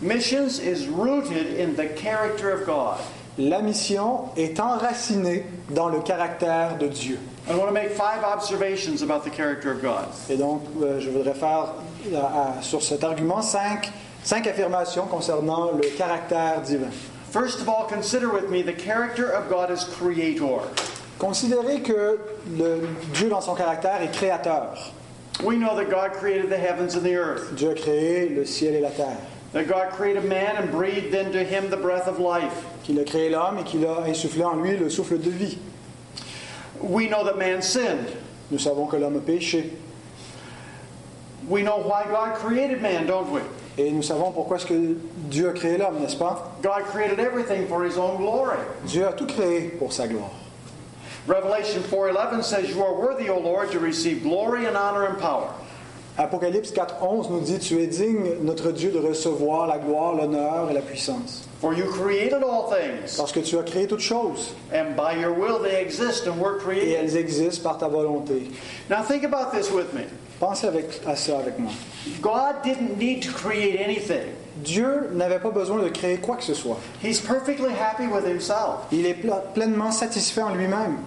Missions 0.00 0.58
is 0.60 0.86
rooted 0.88 1.58
in 1.58 1.74
the 1.76 1.88
character 1.96 2.50
of 2.50 2.64
God. 2.66 2.98
La 3.38 3.60
mission 3.62 4.28
est 4.36 4.60
enracinée 4.60 5.44
dans 5.70 5.88
le 5.88 6.00
caractère 6.00 6.78
de 6.78 6.86
Dieu. 6.88 7.18
I 7.48 7.54
want 7.56 7.66
to 7.66 7.72
make 7.72 7.90
five 7.90 8.22
observations 8.24 9.02
about 9.02 9.24
the 9.24 9.30
character 9.30 9.70
of 9.72 9.82
God. 9.82 10.06
Et 10.30 10.36
donc, 10.36 10.62
euh, 10.82 11.00
je 11.00 11.10
voudrais 11.10 11.34
faire 11.34 11.72
euh, 12.12 12.16
à- 12.16 12.62
sur 12.62 12.82
cet 12.82 13.02
argument 13.02 13.42
cinq, 13.42 13.90
cinq 14.22 14.46
affirmations 14.46 15.06
concernant 15.06 15.72
le 15.72 15.88
caractère 15.96 16.60
divin. 16.62 16.90
First 17.32 17.60
of 17.60 17.68
all, 17.68 17.86
consider 17.88 18.28
with 18.28 18.48
me 18.50 18.62
the 18.62 18.72
character 18.76 19.28
of 19.32 19.48
God 19.50 19.70
as 19.72 19.84
creator. 19.84 20.60
Considérez 21.18 21.80
que 21.80 22.18
le 22.58 22.88
Dieu 23.14 23.28
dans 23.28 23.40
son 23.40 23.54
caractère 23.54 24.02
est 24.02 24.12
créateur. 24.12 24.92
We 25.42 25.56
know 25.56 25.76
that 25.76 25.90
God 25.90 26.12
created 26.12 26.48
the 26.48 26.56
heavens 26.56 26.94
and 26.94 27.02
the 27.02 27.16
earth, 27.16 27.54
Dieu 27.56 27.70
a 27.70 27.74
créé 27.74 28.28
le 28.28 28.44
ciel 28.44 28.74
et 28.74 28.80
la 28.80 28.90
terre, 28.90 29.18
that 29.52 29.64
God 29.64 29.90
created 29.90 30.24
man 30.24 30.56
and 30.56 30.70
breathed 30.70 31.14
into 31.14 31.42
him 31.42 31.70
the 31.70 31.76
breath 31.76 32.06
of 32.06 32.20
life. 32.20 32.64
qu'il 32.84 33.00
a 33.00 33.04
créé 33.04 33.30
l'homme 33.30 33.58
et 33.58 33.64
qu'il 33.64 33.84
a 33.86 34.04
insufflé 34.06 34.44
en 34.44 34.56
lui 34.56 34.76
le 34.76 34.90
souffle 34.90 35.18
de 35.18 35.30
vie. 35.30 35.58
We 36.80 37.08
know 37.08 37.24
that 37.24 37.36
man 37.36 37.62
sinned. 37.62 38.10
Nous 38.50 38.58
savons 38.58 38.86
que 38.86 38.96
l'homme 38.96 39.16
a 39.16 39.20
péché. 39.20 39.70
We 41.48 41.62
know 41.62 41.78
why 41.78 42.04
God 42.08 42.34
created 42.36 42.80
man, 42.80 43.06
don't 43.06 43.30
we? 43.32 43.42
Et 43.76 43.90
nous 43.90 44.02
savons 44.02 44.30
pourquoi 44.30 44.58
est-ce 44.58 44.66
que 44.66 44.96
Dieu 45.28 45.48
a 45.48 45.52
créé 45.52 45.78
l'homme, 45.78 45.98
n'est-ce 45.98 46.16
pas? 46.16 46.56
God 46.62 46.84
created 46.84 47.18
everything 47.18 47.66
for 47.66 47.84
his 47.84 47.98
own 47.98 48.18
glory. 48.18 48.58
Dieu 48.86 49.06
a 49.06 49.12
tout 49.12 49.26
créé 49.26 49.70
pour 49.78 49.92
sa 49.92 50.06
gloire. 50.06 50.30
Revelation 51.26 51.82
4:11 51.82 52.42
says 52.42 52.68
you 52.70 52.82
are 52.82 52.94
worthy, 52.94 53.28
O 53.30 53.38
Lord, 53.38 53.70
to 53.72 53.78
receive 53.78 54.22
glory 54.22 54.66
and 54.66 54.76
honor 54.76 55.04
and 55.06 55.18
power. 55.18 55.48
Apocalypse 56.16 56.70
4.11 56.70 57.28
nous 57.30 57.40
dit, 57.40 57.58
Tu 57.58 57.80
es 57.80 57.88
digne, 57.88 58.36
notre 58.42 58.70
Dieu, 58.70 58.92
de 58.92 59.00
recevoir 59.00 59.66
la 59.66 59.78
gloire, 59.78 60.14
l'honneur 60.14 60.70
et 60.70 60.74
la 60.74 60.80
puissance. 60.80 61.48
For 61.60 61.72
you 61.74 61.86
created 61.86 62.44
all 62.44 62.70
things, 62.70 63.16
Parce 63.16 63.32
que 63.32 63.40
tu 63.40 63.58
as 63.58 63.64
créé 63.64 63.88
toutes 63.88 63.98
choses, 64.00 64.52
and 64.72 64.94
by 64.96 65.18
your 65.18 65.32
will 65.32 65.58
they 65.60 65.80
exist 65.80 66.28
and 66.28 66.38
were 66.38 66.56
et 66.56 66.60
created. 66.60 66.94
elles 67.00 67.16
existent 67.16 67.64
par 67.64 67.78
ta 67.78 67.88
volonté. 67.88 68.52
Now 68.88 69.02
think 69.02 69.24
about 69.24 69.50
this 69.52 69.72
with 69.72 69.92
me. 69.92 70.02
Pensez 70.38 70.68
avec, 70.68 71.00
à 71.06 71.16
ça 71.16 71.38
avec 71.38 71.58
moi. 71.58 71.72
God 72.22 72.62
didn't 72.62 72.96
need 72.96 73.22
to 73.22 73.32
create 73.32 73.80
anything. 73.80 74.22
Dieu 74.62 75.08
n'avait 75.14 75.40
pas 75.40 75.50
besoin 75.50 75.82
de 75.82 75.88
créer 75.88 76.18
quoi 76.18 76.36
que 76.36 76.44
ce 76.44 76.54
soit. 76.54 76.76
He's 77.02 77.18
perfectly 77.20 77.72
happy 77.72 78.06
with 78.06 78.24
himself. 78.24 78.86
Il 78.92 79.04
est 79.06 79.14
ple- 79.20 79.42
pleinement 79.54 79.90
satisfait 79.90 80.42
en 80.42 80.54
lui-même. 80.54 80.98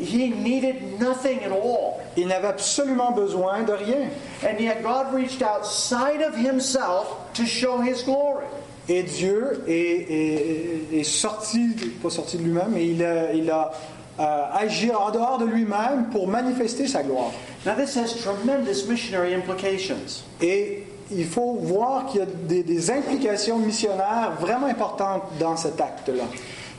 He 0.00 0.30
needed 0.30 0.98
nothing 1.00 1.40
at 1.44 1.52
all. 1.52 2.00
Il 2.16 2.28
n'avait 2.28 2.48
absolument 2.48 3.12
besoin 3.12 3.62
de 3.62 3.72
rien. 3.72 4.08
And 4.42 4.58
yet 4.58 4.82
God 4.82 5.12
reached 5.14 5.42
outside 5.42 6.22
of 6.22 6.34
himself 6.36 7.06
to 7.34 7.44
show 7.46 7.80
his 7.80 8.02
glory. 8.04 8.44
Et 8.88 9.02
Dieu 9.04 9.62
est, 9.68 9.72
est- 9.72 10.98
est 11.00 11.04
sorti, 11.04 11.68
pas 12.02 12.10
sorti 12.10 12.38
de 12.38 12.42
lui-même, 12.42 12.70
mais 12.72 12.86
il 12.88 13.04
a, 13.04 13.32
il 13.32 13.48
a, 13.50 13.70
euh, 14.18 14.44
agi 14.54 14.90
en 14.92 15.10
dehors 15.12 15.38
de 15.38 15.44
lui-même 15.46 16.06
pour 16.10 16.26
manifester 16.26 16.88
sa 16.88 17.02
gloire. 17.02 17.30
Now 17.64 17.74
this 17.76 17.96
has 17.96 18.14
tremendous 18.20 18.86
missionary 18.88 19.34
implications. 19.34 20.24
Et 20.42 20.84
il 21.12 21.24
faut 21.26 21.54
voir 21.60 22.06
qu'il 22.06 22.20
y 22.20 22.22
a 22.22 22.26
des, 22.26 22.62
des 22.64 22.90
implications 22.90 23.58
missionnaires 23.58 24.32
vraiment 24.40 24.66
importantes 24.66 25.22
dans 25.38 25.56
cet 25.56 25.80
acte-là. 25.80 26.24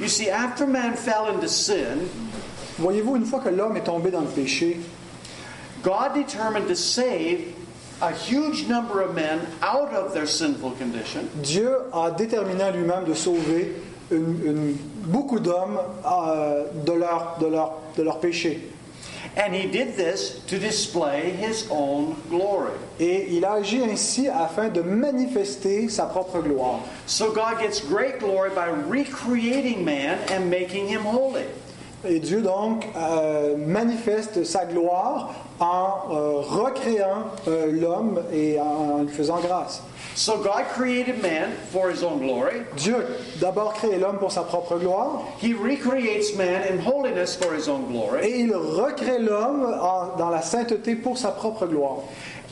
You 0.02 0.08
see, 0.08 0.30
after 0.30 0.66
man 0.66 0.96
fell 0.96 1.28
into 1.34 1.48
sin, 1.48 2.00
Voyez-vous, 2.80 3.16
une 3.16 3.26
fois 3.26 3.40
que 3.40 3.50
l'homme 3.50 3.78
est 3.78 3.84
tombé 3.84 4.12
dans 4.12 4.22
le 4.22 4.28
péché, 4.28 4.80
God 5.84 6.14
determined 6.16 6.68
to 6.68 6.76
save 6.76 7.40
a 8.02 8.12
huge 8.12 8.68
number 8.68 9.02
of 9.02 9.14
men 9.14 9.40
out 9.62 9.94
of 9.94 10.14
their 10.14 10.28
sinful 10.28 10.72
condition. 10.72 11.22
Dieu 11.44 11.72
a 11.94 12.12
déterminé 12.12 12.72
lui-même 12.74 13.06
de 13.06 13.14
sauver 13.14 13.74
une- 14.12 14.42
une- 14.46 14.76
beaucoup 15.06 15.40
d'hommes 15.40 15.80
euh, 16.06 16.66
de, 16.86 16.92
leur, 16.94 17.38
de, 17.40 17.48
leur, 17.48 17.74
de 17.98 18.04
leur 18.04 18.20
péché. 18.20 18.60
And 19.38 19.54
he 19.56 19.66
did 19.68 19.96
this 19.96 20.42
to 20.48 20.58
display 20.58 21.32
his 21.32 21.66
own 21.72 22.16
glory. 22.30 22.72
Et 23.00 23.28
il 23.32 23.46
a 23.46 23.54
agi 23.54 23.82
ainsi 23.82 24.28
afin 24.28 24.68
de 24.68 24.82
manifester 24.82 25.88
sa 25.88 26.06
propre 26.06 26.42
gloire. 26.42 26.80
So 27.06 27.32
God 27.32 27.60
gets 27.62 27.80
great 27.80 28.20
glory 28.20 28.50
by 28.50 28.68
recreating 28.90 29.86
man 29.86 30.18
and 30.32 30.50
making 30.50 30.88
him 30.90 31.02
holy. 31.04 31.46
Et 32.08 32.20
Dieu 32.20 32.42
donc 32.42 32.88
euh, 32.98 33.56
manifeste 33.58 34.44
sa 34.44 34.66
gloire 34.66 35.34
en 35.60 36.12
euh, 36.12 36.40
recréant 36.40 37.26
euh, 37.48 37.72
l'homme 37.72 38.22
et 38.34 38.60
en, 38.60 38.64
en 38.66 39.04
lui 39.04 39.10
faisant 39.14 39.40
grâce. 39.40 39.84
So 40.16 40.38
God 40.38 40.66
created 40.74 41.22
man 41.22 41.52
for 41.72 41.90
his 41.90 42.04
own 42.04 42.20
glory. 42.20 42.64
Dieu 42.76 43.06
d'abord 43.40 43.74
créé 43.74 43.98
l'homme 43.98 44.18
pour 44.18 44.32
sa 44.32 44.42
propre 44.42 44.78
gloire 44.78 45.22
He 45.42 45.54
recreates 45.54 46.36
man 46.36 46.64
in 46.70 46.80
holiness 46.80 47.36
for 47.36 47.54
his 47.56 47.70
own 47.70 47.86
glory. 47.90 48.26
et 48.26 48.40
il 48.42 48.54
recrée 48.54 49.20
l'homme 49.20 49.74
dans 50.18 50.30
la 50.30 50.42
sainteté 50.42 50.96
pour 50.96 51.18
sa 51.18 51.30
propre 51.30 51.66
gloire. 51.68 52.00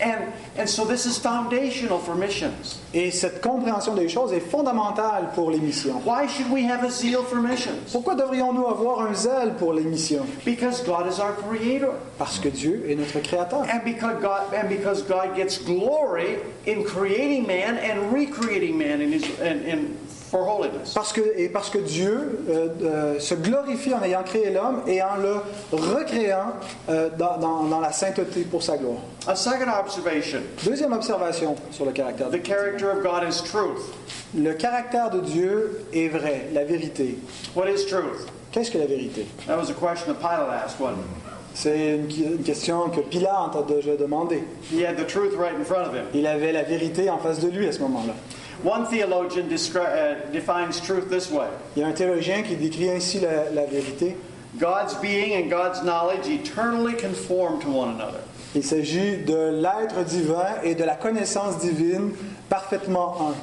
And, 0.02 0.32
and 0.58 0.70
so 0.70 0.86
this 0.86 1.06
is 1.06 1.18
foundational 1.18 2.00
for 2.00 2.16
missions. 2.16 2.80
Et 2.94 3.12
cette 3.12 3.42
compréhension 3.42 3.96
des 3.96 4.08
choses 4.08 4.34
est 4.34 4.40
fondamentale 4.40 5.32
pour 5.36 5.52
les 5.52 5.60
missions. 5.60 6.02
Why 6.06 6.28
should 6.28 6.50
we 6.52 6.64
have 6.64 6.84
a 6.84 6.90
zeal 6.90 7.24
for 7.24 7.42
missions? 7.42 7.92
Pourquoi 7.92 8.16
devrions-nous 8.16 8.66
avoir 8.66 9.02
un 9.02 9.14
zèle 9.14 9.56
pour 9.58 9.74
les 9.74 9.84
missions 9.84 10.26
Because 10.46 10.82
God 10.84 11.08
is 11.08 11.20
our 11.20 11.34
creator. 11.34 11.94
Parce 12.18 12.40
que 12.40 12.50
Dieu 12.50 12.86
est 12.88 12.96
notre 12.96 13.20
créateur. 13.20 13.66
And 13.70 13.84
because 13.84 14.22
God 14.22 14.54
and 14.54 14.70
because 14.70 15.04
God 15.04 15.36
gets 15.36 15.58
glory 15.58 16.38
in 16.66 16.84
creating 16.84 17.46
man 17.46 17.78
and 17.78 18.14
recreating 18.14 18.78
man 18.78 19.02
in 19.02 19.12
his 19.12 19.24
in, 19.40 19.64
in 19.64 19.98
for 20.30 20.48
holiness. 20.48 20.94
Parce 20.94 21.12
que, 21.14 21.22
et 21.38 21.50
parce 21.50 21.70
que 21.70 21.80
Dieu 21.80 22.40
euh, 22.50 22.68
euh, 22.84 23.20
se 23.20 23.34
glorifie 23.36 23.94
en 23.94 24.04
ayant 24.04 24.24
créé 24.24 24.52
l'homme 24.52 24.82
et 24.88 25.02
en 25.02 25.16
le 25.22 25.36
recréant 25.78 26.54
euh, 26.90 27.10
dans, 27.18 27.38
dans- 27.38 27.64
dans 27.64 27.80
la 27.80 27.92
sainteté 27.92 28.42
pour 28.42 28.62
sa 28.64 28.78
gloire. 28.78 29.00
A 29.28 29.36
second 29.36 29.66
observation. 29.80 30.40
Deuxième 30.66 30.94
observation 30.94 31.56
sur 31.72 31.86
le 31.86 31.92
caractère. 31.92 32.30
de 32.30 32.38
The 32.38 32.42
Dieu. 32.44 32.54
character 32.56 32.86
of 32.86 33.04
God 33.04 33.24
is 33.30 33.42
truth. 33.44 33.82
Le 34.38 34.54
caractère 34.54 35.10
de 35.10 35.20
Dieu 35.22 35.86
est 35.94 36.08
vrai, 36.10 36.48
la 36.54 36.64
vérité. 36.64 37.18
What 37.56 37.70
is 37.70 37.86
truth? 37.88 38.28
Qu'est-ce 38.52 38.72
que 38.72 38.78
la 38.78 38.86
vérité? 38.88 39.26
That 39.48 39.58
was 39.58 39.70
a 39.70 39.74
question 39.74 40.14
that 40.14 40.20
Pilate 40.20 40.64
asked, 40.66 40.80
wasn't 40.80 40.98
C'est 41.56 41.96
une, 41.98 42.44
question 42.44 42.90
que 42.90 43.02
Pilate 43.02 43.56
a 43.56 43.64
déjà 43.68 43.96
demandé. 43.98 44.38
it? 44.38 44.44
He 44.72 44.84
had 44.86 44.96
the 44.98 45.06
truth 45.08 45.34
right 45.36 45.54
in 45.60 45.66
front 45.66 45.88
of 45.88 45.94
him. 45.96 46.06
Il 46.14 46.26
avait 46.28 46.52
la 46.52 46.64
vérité 46.64 47.10
en 47.10 47.18
face 47.18 47.40
de 47.40 47.50
lui 47.50 47.68
à 47.68 47.72
ce 47.72 47.80
moment-là. 47.80 48.14
One 48.64 48.86
theologian 48.88 49.46
uh, 49.46 50.32
defines 50.32 50.82
truth 50.82 51.10
this 51.10 51.32
way 51.32 51.48
Il 51.76 51.82
y 51.82 51.86
a 51.86 51.88
un 51.88 51.94
théologien 51.94 52.44
qui 52.44 52.56
décrit 52.56 52.90
ainsi 52.90 53.20
la, 53.20 53.50
la 53.52 53.66
vérité. 53.66 54.16
God's 54.58 54.96
being 54.96 55.36
and 55.36 55.50
God's 55.50 55.84
knowledge 55.84 56.28
eternally 56.28 56.94
conform 56.94 57.60
to 57.62 57.70
one 57.70 57.96
another. 57.96 58.20
Il 58.56 58.64
s'agit 58.64 59.18
de 59.26 59.62
l'être 59.62 60.04
divin 60.06 60.62
et 60.64 60.76
de 60.76 60.84
la 60.84 60.96
connaissance 60.96 61.60
divine 61.60 62.14
parfaitement 62.50 63.30
un. 63.30 63.36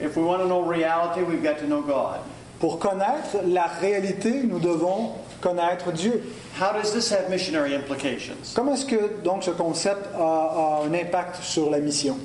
If 0.00 0.16
we 0.16 0.24
want 0.24 0.38
to 0.38 0.46
know 0.46 0.62
reality, 0.62 1.22
we've 1.22 1.42
got 1.42 1.58
to 1.58 1.66
know 1.66 1.82
God. 1.82 2.20
Pour 2.60 2.78
connaître 2.78 3.36
la 3.46 3.66
réalité, 3.66 4.42
nous 4.44 4.60
devons 4.60 5.12
connaître 5.44 5.92
Dieu. 5.92 6.22
How 6.58 6.72
does 6.72 6.92
this 6.92 7.12
have 7.12 7.28
missionary 7.28 7.74
implications? 7.74 8.54
Comment 8.54 8.74
est-ce 8.74 8.86
que 8.86 9.22
donc 9.22 9.44
ce 9.44 9.50
concept 9.50 10.08
a, 10.14 10.18
a 10.18 10.82
un 10.86 10.94
impact 10.94 11.42
sur 11.42 11.70
la 11.70 11.78
mission? 11.78 12.16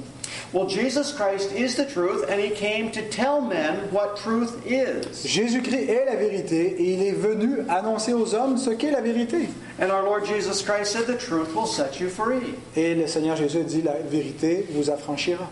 Well, 0.51 0.67
Jesus 0.67 1.13
Christ 1.13 1.51
is 1.51 1.75
the 1.75 1.85
truth, 1.85 2.25
and 2.27 2.39
He 2.39 2.49
came 2.49 2.91
to 2.91 3.07
tell 3.09 3.39
men 3.41 3.91
what 3.91 4.17
truth 4.17 4.65
is. 4.65 5.23
Jésus-Christ 5.23 5.89
est 5.89 6.05
la 6.05 6.15
vérité 6.15 6.75
et 6.79 6.93
il 6.93 7.03
est 7.03 7.11
venu 7.11 7.59
annoncer 7.69 8.13
aux 8.13 8.33
hommes 8.33 8.57
ce 8.57 8.71
qu'est 8.71 8.91
la 8.91 9.01
vérité. 9.01 9.49
And 9.79 9.91
our 9.91 10.03
Lord 10.03 10.25
Jesus 10.25 10.63
Christ 10.63 10.91
said, 10.91 11.05
The 11.05 11.17
truth 11.17 11.53
will 11.55 11.67
set 11.67 11.99
you 11.99 12.09
free. 12.09 12.55
Et 12.75 12.95
le 12.95 13.05
Seigneur 13.05 13.35
Jésus 13.35 13.63
dit 13.63 13.83
la 13.83 13.99
vérité 14.09 14.65
vous 14.71 14.89
affranchira. 14.89 15.47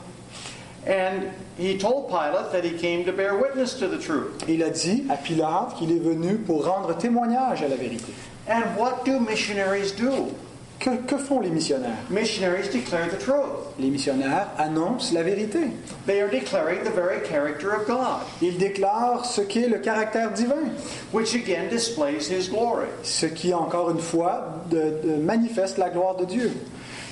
And 0.85 1.23
He 1.57 1.77
told 1.77 2.07
Pilate 2.09 2.51
that 2.51 2.63
He 2.63 2.77
came 2.77 3.03
to 3.05 3.11
bear 3.11 3.35
witness 3.35 3.73
to 3.79 3.87
the 3.87 3.97
truth. 3.99 4.43
Il 4.47 4.61
a 4.63 4.69
dit 4.69 5.05
à 5.09 5.17
Pilate 5.17 5.75
qu'il 5.77 5.91
est 5.91 5.99
venu 5.99 6.37
pour 6.37 6.65
rendre 6.65 6.95
témoignage 6.95 7.61
à 7.63 7.67
la 7.67 7.75
vérité. 7.75 8.13
And 8.49 8.61
what 8.77 9.03
do 9.05 9.19
missionaries 9.19 9.91
do? 9.91 10.31
Que, 10.79 10.91
que 11.07 11.17
font 11.17 11.39
les 11.41 11.49
missionnaires? 11.49 11.97
Missionaries 12.11 12.69
declare 12.71 13.09
the 13.09 13.17
truth. 13.17 13.73
Les 13.79 13.89
missionnaires 13.89 14.47
annoncent 14.59 15.11
la 15.11 15.23
vérité. 15.23 15.71
They 16.05 16.21
are 16.21 16.29
declaring 16.29 16.83
the 16.83 16.91
very 16.91 17.19
character 17.27 17.71
of 17.73 17.87
God, 17.87 18.21
Ils 18.43 18.59
déclarent 18.59 19.25
ce 19.25 19.41
qu'est 19.41 19.67
le 19.67 19.79
caractère 19.79 20.31
divin, 20.31 20.69
which 21.11 21.33
again 21.33 21.67
displays 21.71 22.29
His 22.29 22.47
glory. 22.49 22.85
ce 23.01 23.25
qui, 23.25 23.55
encore 23.55 23.89
une 23.89 23.99
fois, 23.99 24.63
de- 24.69 24.99
de- 25.03 25.15
manifeste 25.15 25.79
la 25.79 25.89
gloire 25.89 26.15
de 26.15 26.25
Dieu. 26.25 26.51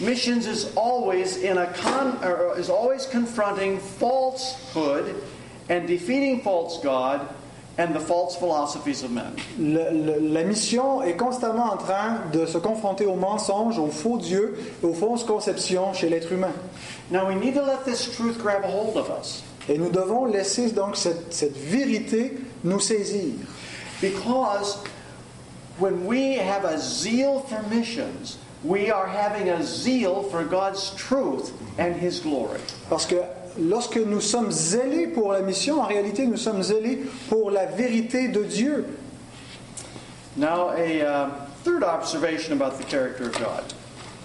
Missions 0.02 0.46
is 0.46 0.74
always 0.76 1.38
in 1.38 1.58
a 1.58 1.68
con, 1.74 2.18
is 2.58 2.70
always 2.70 3.06
confronting 3.06 3.80
falsehood 3.80 5.16
and 5.70 5.88
defeating 5.88 6.42
false 6.42 6.80
God 6.84 7.22
and 7.78 7.94
the 7.94 8.00
false 8.00 8.36
philosophies 8.38 9.04
of 9.04 9.12
men. 9.12 9.36
Le- 9.58 9.92
le- 9.92 10.20
la 10.20 10.44
mission 10.44 11.02
est 11.02 11.18
constamment 11.18 11.72
en 11.74 11.78
train 11.78 12.22
de 12.32 12.46
se 12.46 12.58
confronter 12.58 13.06
aux 13.06 13.16
mensonges, 13.18 13.78
aux 13.80 13.88
faux 13.92 14.18
dieux 14.18 14.58
et 14.82 14.86
aux 14.86 14.94
fausses 14.94 15.24
conceptions 15.26 15.94
chez 15.94 16.10
l'être 16.10 16.32
humain. 16.32 16.54
Now 17.10 17.28
we 17.28 17.36
need 17.36 17.54
to 17.56 17.62
let 17.64 17.84
this 17.86 18.16
truth 18.16 18.38
grab 18.42 18.64
a 18.64 18.68
hold 18.68 18.98
of 18.98 19.10
us 19.10 19.44
Et 19.68 19.78
nous 19.78 19.90
devons 19.90 20.26
laisser 20.26 20.72
donc 20.72 20.96
cette, 20.96 21.34
cette 21.34 21.56
vérité 21.58 22.38
nous 22.64 22.80
saisir. 22.80 23.34
because 24.02 24.78
when 25.80 26.06
we 26.06 26.36
have 26.38 26.64
a 26.66 26.78
zeal 26.78 27.40
for 27.42 27.62
missions, 27.74 28.38
we 28.66 28.90
are 28.92 29.08
having 29.08 29.50
a 29.50 29.62
zeal 29.64 30.24
for 30.24 30.44
God's 30.44 30.92
truth 30.96 31.52
and 31.78 31.96
His 31.96 32.20
glory. 32.20 32.60
Parce 32.90 33.06
que 33.06 33.22
lorsque 33.60 33.98
nous 33.98 34.22
sommes 34.22 34.52
zélés 34.52 35.08
pour 35.14 35.32
la 35.34 35.42
mission, 35.42 35.82
en 35.82 35.88
réalité, 35.88 36.26
nous 36.26 36.38
sommes 36.38 36.62
zélés 36.64 37.04
pour 37.30 37.52
la 37.52 37.66
vérité 37.66 38.28
de 38.28 38.44
Dieu. 38.44 38.86
Now, 40.38 40.70
a 40.72 41.02
uh, 41.02 41.30
third 41.64 41.84
observation 41.84 42.54
about 42.54 42.78
the 42.78 42.84
character 42.86 43.26
of 43.28 43.34
God. 43.38 43.64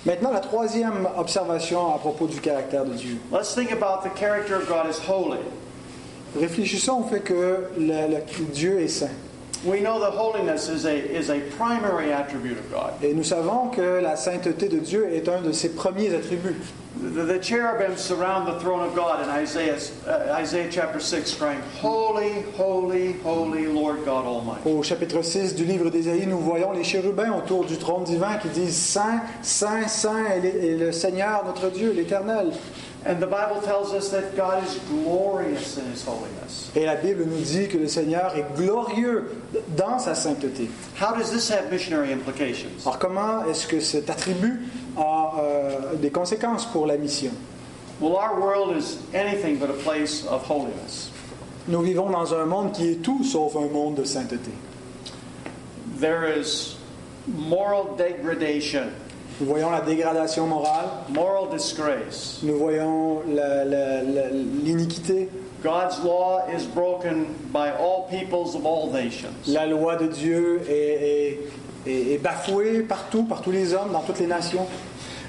Maintenant, 0.05 0.33
la 0.33 0.41
troisième 0.41 1.07
observation 1.17 1.95
à 1.95 1.99
propos 1.99 2.27
du 2.27 2.41
caractère 2.41 2.85
de 2.87 2.95
Dieu. 2.95 3.19
Let's 3.31 3.55
think 3.55 3.71
about 3.71 4.03
the 4.03 4.11
character 4.19 4.57
of 4.57 4.67
God 4.67 4.87
as 4.87 4.99
holy. 4.99 5.39
Réfléchissons 6.39 7.01
au 7.01 7.05
fait 7.09 7.21
que 7.21 7.69
le- 7.77 8.09
le- 8.09 8.45
Dieu 8.53 8.81
est 8.81 8.89
saint. 8.89 9.11
We 9.63 9.81
know 9.81 10.01
that 10.01 10.13
holiness 10.13 10.71
is 10.71 10.87
a, 10.87 10.97
is 10.97 11.29
a 11.29 11.41
primary 11.59 12.13
attribute 12.13 12.57
of 12.57 12.71
God. 12.71 12.95
Et 13.03 13.13
nous 13.13 13.25
savons 13.25 13.69
que 13.69 14.01
la 14.01 14.17
sainteté 14.17 14.71
de 14.71 14.79
Dieu 14.79 15.13
est 15.13 15.29
un 15.29 15.43
de 15.43 15.53
ses 15.53 15.69
premiers 15.69 16.15
attributs. 16.15 16.57
The, 17.03 17.39
cherubim 17.41 17.97
surround 17.97 18.47
the 18.47 18.59
throne 18.59 18.81
of 18.81 18.95
God 18.95 19.23
in 19.23 19.29
Isaiah, 19.29 19.79
uh, 20.07 20.33
Isaiah 20.33 20.69
chapter 20.71 20.99
6, 20.99 21.35
crying, 21.35 21.61
Holy, 21.81 22.43
holy, 22.57 23.15
holy 23.23 23.67
Lord 23.67 24.05
God 24.05 24.25
Almighty. 24.27 24.69
Au 24.69 24.83
chapitre 24.83 25.23
6 25.23 25.55
du 25.55 25.65
livre 25.65 25.91
d'Ésaïe, 25.91 26.27
nous 26.27 26.39
voyons 26.39 26.73
les 26.73 26.85
chérubins 26.85 27.33
autour 27.33 27.65
du 27.65 27.77
trône 27.77 28.05
divin 28.05 28.39
qui 28.39 28.49
disent 28.49 28.77
Saint, 28.77 29.23
Saint, 29.43 29.89
Saint 29.89 30.25
est 30.27 30.77
le 30.79 30.91
Seigneur, 30.91 31.45
notre 31.45 31.71
Dieu, 31.71 31.93
l'Éternel. 31.93 32.53
And 33.07 33.19
the 33.19 33.27
Bible 33.27 33.63
tells 33.63 33.95
us 33.95 34.11
that 34.11 34.37
God 34.37 34.63
is 34.63 34.79
glorious 34.91 35.79
in 35.79 35.87
his 35.87 36.05
holiness. 36.05 36.71
Et 36.75 36.85
la 36.85 36.97
Bible 36.97 37.25
nous 37.25 37.43
dit 37.43 37.67
que 37.67 37.79
le 37.79 37.89
Seigneur 37.89 38.37
est 38.37 38.45
glorieux 38.57 39.41
dans 39.75 39.99
sa 39.99 40.15
sainteté. 40.15 40.69
How 41.01 41.15
does 41.15 41.31
this 41.31 41.49
have 41.51 41.71
missionary 41.71 42.13
implications? 42.13 42.71
Alors 42.85 42.99
comment 42.99 43.47
est-ce 43.47 43.67
que 43.67 43.81
cet 43.81 44.11
attribut 44.11 44.61
a 44.99 45.33
euh, 45.39 45.95
des 45.97 46.11
conséquences 46.11 46.67
pour 46.67 46.87
la 46.87 46.99
mission? 46.99 47.33
Well, 48.01 48.17
our 48.17 48.39
world 48.39 48.77
is 48.77 48.99
anything 49.15 49.59
but 49.59 49.71
a 49.71 49.75
place 49.75 50.27
of 50.27 50.43
holiness. 50.47 51.11
Nous 51.69 51.83
vivons 51.83 52.11
dans 52.11 52.35
un 52.35 52.47
monde 52.47 52.73
qui 52.73 52.93
est 52.93 53.03
tout 53.03 53.25
sauf 53.25 53.57
un 53.57 53.69
monde 53.69 53.95
de 53.95 54.05
sainteté. 54.05 54.51
There 55.99 56.27
is 56.27 56.77
moral 57.27 57.97
degradation, 57.97 58.91
Nous 59.41 59.47
voyons 59.47 59.71
la 59.71 59.81
dégradation 59.81 60.47
morale, 60.47 60.87
moral 61.09 61.49
disgrace. 61.51 62.41
nous 62.43 62.59
voyons 62.59 63.23
l'iniquité, 64.65 65.29
God's 65.63 66.03
law 66.05 66.41
is 66.55 66.65
broken 66.67 67.27
by 67.53 67.69
all 67.71 68.07
peoples 68.11 68.55
of 68.55 68.65
all 68.67 68.91
nations. 68.93 69.33
la 69.47 69.67
loi 69.67 69.97
de 69.97 70.07
Dieu 70.09 70.61
est, 70.69 70.73
est- 70.73 71.39
est- 71.87 72.13
est 72.15 72.19
bafouée 72.19 72.81
partout, 72.81 73.25
par 73.25 73.41
tous 73.43 73.51
les 73.51 73.73
hommes, 73.75 73.93
dans 73.93 74.01
toutes 74.01 74.21
les 74.21 74.27
nations. 74.27 74.67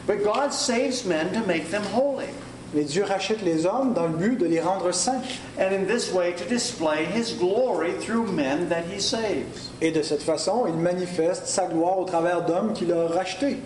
But 0.08 0.24
God 0.24 0.52
saves 0.52 1.06
men 1.06 1.30
to 1.34 1.40
make 1.48 1.70
them 1.70 1.84
holy, 1.96 2.26
Mais 2.74 2.84
Dieu 2.84 3.04
rachète 3.04 3.42
les 3.44 3.66
hommes 3.66 3.94
dans 3.94 4.08
le 4.08 4.16
but 4.16 4.38
de 4.40 4.46
les 4.46 4.62
rendre 4.62 4.94
saints 4.94 5.22
and 5.60 5.74
in 5.74 5.86
this 5.86 6.14
way 6.14 6.34
to 6.34 6.46
display 6.46 7.06
his 7.06 7.34
glory 7.38 7.92
through 8.00 8.32
men 8.32 8.70
that 8.70 8.84
he 8.90 9.00
saves. 9.02 9.70
et 9.82 9.92
de 9.92 10.02
cette 10.02 10.22
façon, 10.24 10.66
il 10.68 10.76
manifeste 10.76 11.48
sa 11.48 11.66
gloire 11.66 12.00
au 12.00 12.06
travers 12.06 12.46
d'hommes 12.46 12.74
qu'il 12.74 12.94
a 12.94 13.08
rachetés. 13.08 13.58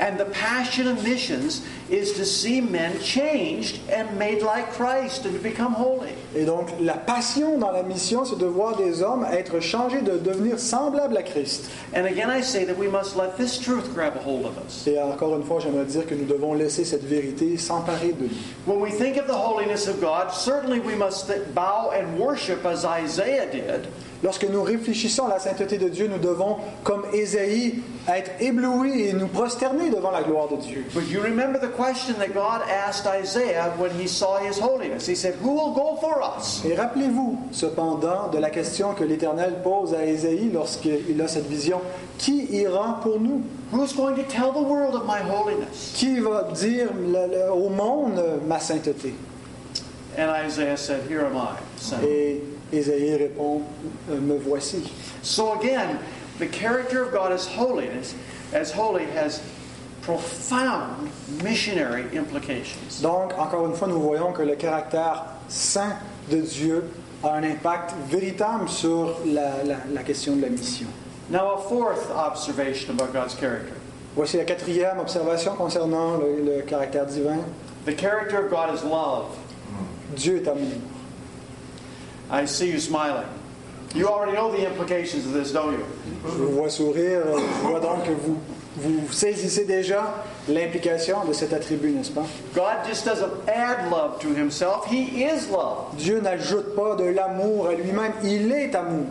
And 0.00 0.16
the 0.16 0.26
passion 0.32 0.86
of 0.86 1.04
missions 1.04 1.62
is 1.90 2.12
to 2.14 2.24
see 2.24 2.60
men 2.60 2.98
changed 3.00 3.80
and 3.90 4.18
made 4.18 4.42
like 4.42 4.72
Christ 4.72 5.26
and 5.26 5.34
to 5.34 5.42
become 5.42 5.72
holy. 5.72 6.12
Et 6.34 6.44
donc, 6.44 6.68
la 6.80 6.94
passion 6.94 7.58
dans 7.58 7.70
la 7.70 7.82
mission, 7.82 8.24
c'est 8.24 8.38
de 8.38 8.46
voir 8.46 8.76
des 8.76 9.02
hommes 9.02 9.26
être 9.30 9.60
changés, 9.60 10.00
de 10.00 10.18
devenir 10.18 10.58
semblables 10.58 11.16
à 11.16 11.22
Christ. 11.22 11.70
And 11.94 12.06
again, 12.06 12.30
I 12.30 12.42
say 12.42 12.64
that 12.64 12.76
we 12.76 12.88
must 12.88 13.16
let 13.16 13.36
this 13.36 13.58
truth 13.58 13.92
grab 13.94 14.16
a 14.16 14.20
hold 14.20 14.46
of 14.46 14.56
us. 14.58 14.86
Et 14.86 14.98
encore 14.98 15.36
une 15.36 15.44
fois, 15.44 15.60
j'aimerais 15.60 15.84
dire 15.84 16.06
que 16.06 16.14
nous 16.14 16.26
devons 16.26 16.54
laisser 16.54 16.84
cette 16.84 17.04
vérité 17.04 17.56
s'emparer 17.58 18.12
de 18.12 18.24
nous. 18.24 18.30
When 18.66 18.80
we 18.80 18.90
think 18.90 19.16
of 19.16 19.26
the 19.26 19.36
holiness 19.36 19.86
of 19.86 20.00
God, 20.00 20.32
certainly 20.32 20.80
we 20.80 20.94
must 20.96 21.30
bow 21.54 21.90
and 21.90 22.18
worship 22.18 22.64
as 22.64 22.84
Isaiah 22.84 23.50
did. 23.50 23.88
Lorsque 24.22 24.48
nous 24.48 24.62
réfléchissons 24.62 25.26
à 25.26 25.30
la 25.30 25.38
sainteté 25.38 25.76
de 25.76 25.88
Dieu, 25.88 26.08
nous 26.08 26.18
devons, 26.18 26.56
comme 26.82 27.02
Ésaïe, 27.12 27.82
être 28.08 28.30
éblouis 28.40 29.08
et 29.08 29.12
nous 29.12 29.26
prosterner 29.26 29.90
devant 29.90 30.10
la 30.10 30.22
gloire 30.22 30.48
de 30.48 30.56
Dieu. 30.56 30.84
But 30.94 31.08
you 31.10 31.20
remember 31.20 31.58
the 31.58 31.70
question 31.70 32.14
that 32.18 32.28
God 32.28 32.62
asked 32.68 33.06
Isaiah 33.06 33.72
when 33.78 33.90
he 33.98 34.06
saw 34.06 34.38
his 34.38 34.58
holiness. 34.58 35.06
He 35.06 35.14
said, 35.14 35.34
Who 35.42 35.54
will 35.54 35.72
go 35.74 35.98
for 36.00 36.22
us? 36.22 36.62
Et 36.64 36.74
rappelez-vous, 36.74 37.38
cependant, 37.52 38.28
de 38.32 38.38
la 38.38 38.50
question 38.50 38.94
que 38.94 39.04
l'Éternel 39.04 39.62
pose 39.62 39.94
à 39.94 40.04
Ésaïe 40.06 40.50
lorsqu'il 40.52 41.20
a 41.20 41.28
cette 41.28 41.46
vision. 41.46 41.80
Qui 42.18 42.46
ira 42.52 43.00
pour 43.02 43.20
nous? 43.20 43.42
Who's 43.72 43.92
going 43.94 44.14
to 44.16 44.22
tell 44.22 44.52
the 44.52 44.62
world 44.62 44.94
of 44.94 45.04
my 45.06 45.20
holiness? 45.20 45.92
Qui 45.96 46.20
va 46.20 46.48
dire 46.54 46.88
au 47.52 47.68
monde 47.68 48.22
ma 48.46 48.58
sainteté? 48.58 49.14
And 50.16 50.30
Isaiah 50.30 50.76
said, 50.76 51.02
Here 51.08 51.26
am 51.26 51.36
I, 51.36 51.56
send 51.76 52.02
me." 52.02 52.08
Et 52.08 52.42
Ésaïe 52.78 53.16
répond, 53.16 53.62
Euh, 54.10 54.18
me 54.20 54.36
voici. 54.38 54.90
So 55.22 55.52
again, 55.60 55.98
the 56.38 56.46
character 56.50 57.02
of 57.02 57.12
God 57.12 57.32
as 57.32 57.46
holiness, 57.46 58.14
as 58.52 58.70
holy, 58.72 59.04
has 59.16 59.40
profound 60.02 61.10
missionary 61.42 62.04
implications. 62.16 63.00
Donc, 63.00 63.32
encore 63.38 63.66
une 63.66 63.74
fois, 63.74 63.88
nous 63.88 64.00
voyons 64.00 64.32
que 64.32 64.42
le 64.42 64.54
caractère 64.56 65.24
saint 65.48 65.96
de 66.30 66.40
Dieu 66.40 66.84
a 67.22 67.34
un 67.36 67.42
impact 67.44 67.94
véritable 68.10 68.68
sur 68.68 69.16
la, 69.26 69.62
la- 69.64 69.76
la 69.92 70.02
question 70.02 70.36
de 70.36 70.42
la 70.42 70.48
mission. 70.50 70.86
Now, 71.30 71.54
a 71.54 71.58
fourth 71.68 72.10
observation 72.14 72.90
about 72.94 73.12
God's 73.14 73.34
character. 73.34 73.72
Voici 74.14 74.36
la 74.36 74.44
quatrième 74.44 74.98
observation 75.00 75.54
concernant 75.56 76.18
le, 76.18 76.42
le 76.56 76.62
caractère 76.62 77.06
divin. 77.06 77.38
The 77.86 77.94
character 77.96 78.44
of 78.44 78.50
God 78.50 78.74
is 78.74 78.84
love. 78.84 79.36
Dieu 80.14 80.36
est 80.36 80.46
amour. 80.48 80.80
I 82.42 82.46
see 82.46 82.70
you 82.70 82.80
smiling. 82.80 83.26
You 83.94 84.08
already 84.08 84.32
know 84.32 84.50
the 84.50 84.66
implications 84.66 85.24
of 85.24 85.32
this, 85.34 85.52
don't 85.52 85.72
you? 85.72 85.84
Je 86.24 86.30
vous 86.30 86.54
vois 86.56 86.68
sourire, 86.70 87.22
je 87.36 87.68
vois 87.68 87.78
donc 87.80 88.04
que 88.04 88.10
vous, 88.10 88.38
vous 88.76 89.12
saisissez 89.12 89.64
déjà 89.64 90.24
l'implication 90.48 91.24
de 91.24 91.32
cet 91.32 91.52
attribut, 91.52 91.90
n'est-ce 91.92 92.10
pas? 92.10 92.26
God 92.56 92.84
just 92.88 93.04
doesn't 93.04 93.30
add 93.48 93.88
love 93.90 94.18
to 94.20 94.34
himself, 94.34 94.86
he 94.90 95.22
is 95.24 95.48
love. 95.48 95.94
Dieu 95.96 96.20
n'ajoute 96.20 96.74
pas 96.74 96.96
de 96.96 97.04
l'amour 97.04 97.68
à 97.68 97.74
lui-même, 97.74 98.12
il 98.24 98.50
est 98.50 98.74
amour. 98.74 99.06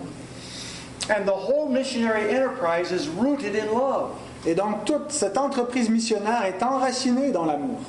And 1.10 1.26
the 1.26 1.32
whole 1.32 1.70
missionary 1.70 2.30
enterprise 2.36 2.92
is 2.92 3.08
rooted 3.10 3.56
in 3.56 3.68
love 3.74 4.12
Et 4.46 4.56
donc 4.56 4.84
toute 4.86 5.12
cette 5.12 5.38
entreprise 5.38 5.90
missionnaire 5.90 6.44
est 6.46 6.62
enracinée 6.62 7.32
dans 7.32 7.46
l'amour. 7.46 7.80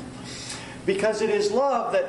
because 0.87 1.23
it 1.23 1.31
is 1.31 1.51
love 1.51 1.92
that 1.92 2.05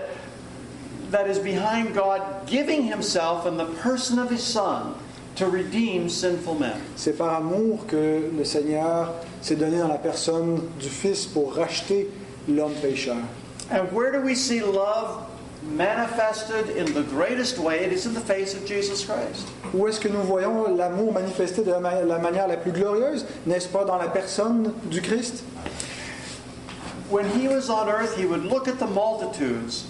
that 1.15 1.29
is 1.29 1.39
behind 1.39 1.93
God 1.95 2.21
giving 2.45 2.83
himself 2.83 3.45
in 3.45 3.55
the 3.55 3.65
person 3.81 4.19
of 4.19 4.29
his 4.29 4.43
son 4.43 4.95
to 5.37 5.47
redeem 5.47 6.09
sinful 6.09 6.55
men. 6.59 6.81
C'est 6.97 7.13
par 7.17 7.35
amour 7.39 7.85
que 7.87 8.29
le 8.37 8.43
Seigneur 8.43 9.13
s'est 9.41 9.55
donné 9.55 9.77
dans 9.79 9.87
la 9.87 9.97
personne 9.97 10.59
du 10.77 10.89
Fils 10.89 11.25
pour 11.25 11.53
racheter 11.55 12.09
l'homme 12.49 12.73
pécheur. 12.81 13.15
And 13.71 13.87
where 13.93 14.11
do 14.11 14.19
we 14.21 14.35
see 14.35 14.59
love 14.61 15.25
manifested 15.63 16.75
in 16.75 16.93
the 16.93 17.03
greatest 17.09 17.59
way? 17.59 17.85
It 17.85 17.93
is 17.93 18.05
in 18.05 18.13
the 18.13 18.19
face 18.19 18.53
of 18.53 18.65
Jesus 18.65 19.05
Christ. 19.05 19.47
Où 19.73 19.87
est-ce 19.87 20.01
que 20.01 20.09
nous 20.09 20.21
voyons 20.21 20.75
l'amour 20.75 21.13
manifesté 21.13 21.63
de 21.63 21.71
la, 21.71 21.79
ma- 21.79 22.01
la 22.01 22.19
manière 22.19 22.47
la 22.49 22.57
plus 22.57 22.73
glorieuse 22.73 23.25
N'est-ce 23.45 23.69
pas 23.69 23.85
dans 23.85 23.97
la 23.97 24.09
personne 24.09 24.73
du 24.91 25.01
Christ? 25.01 25.43
When 27.09 27.25
he 27.39 27.47
was 27.47 27.69
on 27.69 27.87
earth, 27.87 28.17
he 28.17 28.25
would 28.25 28.43
look 28.43 28.67
at 28.67 28.79
the 28.79 28.87
multitudes 28.87 29.85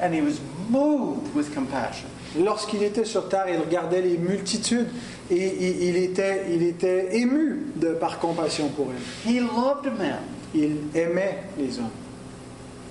and 0.00 0.12
he 0.14 0.20
was 0.20 0.40
moved 0.68 1.34
with 1.34 1.54
compassion. 1.54 2.08
Lorsqu'il 2.38 2.82
était 2.82 3.04
sur 3.04 3.28
terre, 3.28 3.46
il 3.48 3.58
regardait 3.58 4.02
les 4.02 4.18
multitudes 4.18 4.88
et 5.30 5.88
il, 5.88 5.96
était, 5.96 6.46
il 6.52 6.62
était 6.64 7.16
ému 7.16 7.66
de, 7.76 7.90
par 7.94 8.18
compassion 8.18 8.68
pour 8.70 8.88
elles. 8.90 9.30
He 9.32 9.38
loved 9.40 9.92
men. 9.98 10.18
Il 10.54 10.76
aimait 10.94 11.44
les 11.58 11.78
hommes. 11.78 11.90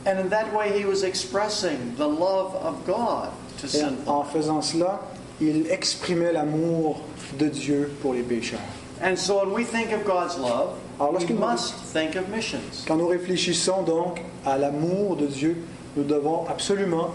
And 0.06 0.20
in 0.20 0.30
that 0.30 0.54
way, 0.54 0.78
he 0.78 0.86
was 0.86 1.04
expressing 1.04 1.96
the 1.98 2.08
love 2.08 2.56
of 2.64 2.86
God 2.86 3.30
to 3.62 3.68
sinful 3.68 4.04
en 4.08 4.24
faisant 4.24 4.62
cela, 4.62 5.00
il 5.42 5.68
exprimait 5.72 6.34
l'amour 6.34 7.02
de 7.40 7.48
Dieu 7.48 7.92
pour 8.02 8.14
les 8.14 8.22
pécheurs. 8.24 8.60
And 9.02 9.16
so 9.18 9.40
when 9.40 9.54
we 9.54 9.66
think 9.66 9.92
of 9.94 10.04
God's 10.06 10.38
love, 10.38 10.72
Alors, 11.00 11.14
we 11.14 11.20
lorsque 11.24 11.30
nous- 11.30 11.40
must 11.40 11.74
think 11.94 12.16
of 12.16 12.28
missions. 12.30 12.86
Quand 12.88 12.96
nous 12.98 13.08
réfléchissons 13.08 13.84
donc 13.84 14.22
à 14.46 14.58
l'amour 14.58 15.16
de 15.18 15.26
Dieu, 15.28 15.58
nous 15.98 16.04
devons 16.04 16.46
absolument 16.50 17.12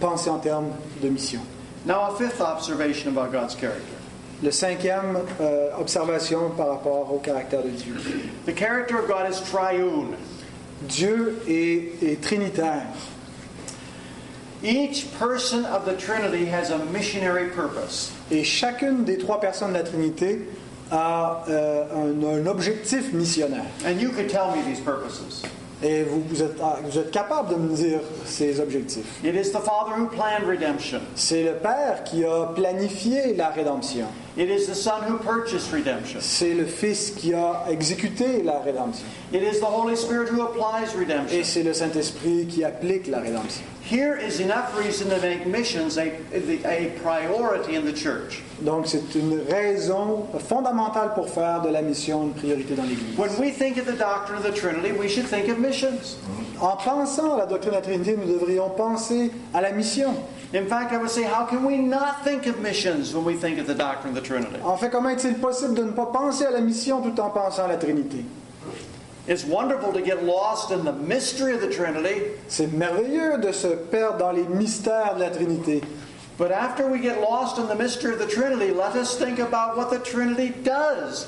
penser 0.00 0.30
en 0.30 0.38
termes 0.38 0.70
de 1.02 1.08
mission. 1.08 1.40
Now, 1.84 2.10
a 2.10 2.16
fifth 2.16 2.40
observation 2.40 3.16
about 3.16 3.32
God's 3.32 3.54
character. 3.54 3.92
Le 4.42 4.50
cinquième 4.50 5.18
euh, 5.40 5.70
observation 5.78 6.50
par 6.50 6.68
rapport 6.68 7.12
au 7.12 7.18
caractère 7.18 7.62
de 7.62 7.70
Dieu. 7.70 7.94
The 8.44 8.52
character 8.52 8.98
of 8.98 9.06
God 9.06 9.30
is 9.30 9.40
triune. 9.40 10.16
Dieu 10.82 11.40
est, 11.48 12.02
est 12.02 12.20
trinitaire. 12.20 12.86
Each 14.62 15.06
person 15.18 15.64
of 15.64 15.84
the 15.84 15.94
Trinity 15.96 16.46
has 16.46 16.70
a 16.70 16.78
missionary 16.86 17.50
purpose. 17.50 18.12
Et 18.30 18.42
chacune 18.42 19.04
des 19.04 19.18
trois 19.18 19.38
personnes 19.40 19.72
de 19.72 19.78
la 19.78 19.84
Trinité 19.84 20.40
a 20.90 21.44
euh, 21.48 21.84
un, 21.94 22.42
un 22.42 22.46
objectif 22.46 23.12
missionnaire. 23.12 23.66
And 23.84 24.00
you 24.00 24.10
could 24.10 24.28
tell 24.28 24.54
me 24.54 24.62
these 24.62 24.80
purposes. 24.80 25.42
Et 25.82 26.04
vous, 26.04 26.22
vous 26.26 26.42
êtes, 26.42 26.56
ah, 26.62 26.78
vous 26.82 26.98
êtes 26.98 27.10
capable 27.10 27.50
de 27.50 27.56
me 27.56 27.74
dire 27.74 28.00
ces 28.24 28.60
objectifs? 28.60 29.20
It 29.22 29.34
is 29.34 29.50
the 29.50 29.60
Father 29.60 29.92
who 29.94 30.06
planned 30.06 30.46
redemption. 30.48 31.00
C'est 31.14 31.42
le 31.42 31.54
Père 31.54 32.02
qui 32.04 32.24
a 32.24 32.46
planifié 32.54 33.34
la 33.34 33.50
rédemption. 33.50 34.06
It 34.36 34.50
is 34.50 34.66
the 34.66 34.74
Son 34.74 35.02
who 35.04 35.16
purchased 35.18 35.72
redemption. 35.72 36.20
C'est 36.20 36.52
le 36.52 36.66
Fils 36.66 37.10
qui 37.16 37.32
a 37.32 37.64
exécuté 37.70 38.42
la 38.44 38.58
rédemption. 38.60 39.06
It 39.32 39.42
is 39.42 39.60
the 39.60 39.64
Holy 39.66 39.96
Spirit 39.96 40.28
who 40.28 40.42
applies 40.42 40.92
Et 40.94 40.98
redemption. 40.98 41.40
c'est 41.42 41.62
le 41.62 41.72
Saint-Esprit 41.72 42.46
qui 42.46 42.62
applique 42.62 43.06
la 43.06 43.20
rédemption. 43.20 43.62
Here 43.88 44.16
is 44.18 44.40
enough 44.40 44.76
reason 44.76 45.08
to 45.08 45.18
make 45.22 45.46
missions 45.46 45.96
a, 45.96 46.10
a 46.66 46.90
priority 47.02 47.76
in 47.76 47.82
the 47.86 47.94
church. 47.96 48.42
Donc 48.60 48.86
c'est 48.88 49.14
une 49.14 49.40
raison 49.48 50.26
fondamentale 50.46 51.14
pour 51.14 51.30
faire 51.30 51.62
de 51.62 51.70
la 51.70 51.80
mission 51.80 52.24
une 52.24 52.32
priorité 52.34 52.74
dans 52.74 52.82
l'Église. 52.82 53.16
When 53.16 53.30
we 53.38 53.52
think 53.56 53.78
of 53.78 53.86
the 53.86 53.96
doctrine 53.96 54.36
of 54.38 54.44
the 54.44 54.52
Trinity, 54.52 54.92
we 54.92 55.08
should 55.08 55.26
think 55.26 55.48
of 55.48 55.58
missions. 55.58 56.16
En 56.60 56.76
pensant 56.76 57.34
à 57.36 57.38
la 57.38 57.46
doctrine 57.46 57.70
de 57.70 57.76
la 57.76 57.82
Trinité, 57.82 58.16
nous 58.16 58.30
devrions 58.32 58.68
penser 58.70 59.30
à 59.54 59.62
la 59.62 59.72
mission. 59.72 60.14
In 60.54 60.66
fact, 60.66 60.92
I 60.92 60.96
would 60.96 61.10
say, 61.10 61.24
how 61.24 61.44
can 61.44 61.64
we 61.64 61.76
not 61.76 62.24
think 62.24 62.46
of 62.46 62.60
missions 62.60 63.12
when 63.14 63.24
we 63.24 63.34
think 63.34 63.58
of 63.58 63.66
the 63.66 63.74
doctrine 63.74 64.16
of 64.16 64.22
the 64.22 64.25
Trinity? 64.26 64.56
En 64.64 64.76
fait, 64.76 64.90
comment 64.90 65.08
est-il 65.10 65.34
possible 65.34 65.74
de 65.74 65.84
ne 65.84 65.92
pas 65.92 66.06
penser 66.06 66.44
à 66.44 66.50
la 66.50 66.60
mission 66.60 67.00
tout 67.00 67.18
en 67.20 67.30
pensant 67.30 67.64
à 67.64 67.68
la 67.68 67.76
Trinité? 67.76 68.24
It's 69.28 69.44
wonderful 69.44 69.92
to 69.92 70.04
get 70.04 70.22
lost 70.24 70.70
in 70.70 70.84
the 70.84 70.92
mystery 70.92 71.52
of 71.54 71.60
the 71.60 71.68
Trinity, 71.70 72.22
C'est 72.48 72.72
merveilleux 72.72 73.38
de 73.38 73.50
se 73.52 73.66
perdre 73.66 74.18
dans 74.18 74.30
les 74.32 74.44
mystères 74.44 75.14
de 75.16 75.20
la 75.20 75.30
Trinité. 75.30 75.82
but 76.38 76.52
after 76.52 76.86
we 76.86 77.00
get 77.00 77.20
lost 77.20 77.58
in 77.58 77.66
the 77.66 77.74
mystery 77.74 78.12
of 78.12 78.18
the 78.20 78.26
Trinity, 78.26 78.70
let 78.72 78.94
us 78.94 79.16
think 79.16 79.38
about 79.40 79.76
what 79.76 79.90
the 79.90 79.98
Trinity 79.98 80.50
does. 80.62 81.26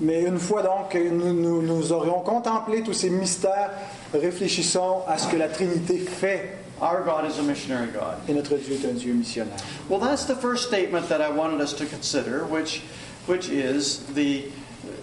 Mais 0.00 0.22
une 0.22 0.38
fois 0.38 0.62
donc 0.62 0.94
nous, 0.94 1.62
nous 1.62 1.92
aurions 1.92 2.20
contemplé 2.20 2.82
tous 2.82 2.92
ces 2.94 3.10
mystères, 3.10 3.70
réfléchissons 4.12 5.02
à 5.08 5.16
ce 5.16 5.28
que 5.28 5.36
la 5.36 5.48
Trinité 5.48 5.98
fait. 5.98 6.58
Our 6.84 7.02
God 7.02 7.24
is 7.24 7.38
a 7.38 7.42
missionary 7.42 7.90
God. 7.90 8.18
Et 8.28 8.34
notre 8.34 8.58
Dieu 8.58 8.74
est 8.74 8.84
un 8.84 8.92
Dieu 8.92 9.14
missionnaire. 9.14 9.56
Well, 9.88 10.00
that's 10.00 10.26
the 10.26 10.36
first 10.36 10.68
statement 10.68 11.08
that 11.08 11.22
I 11.22 11.30
wanted 11.30 11.62
us 11.62 11.72
to 11.78 11.86
consider, 11.86 12.44
which, 12.44 12.82
which 13.26 13.48
is 13.48 14.00
the 14.12 14.44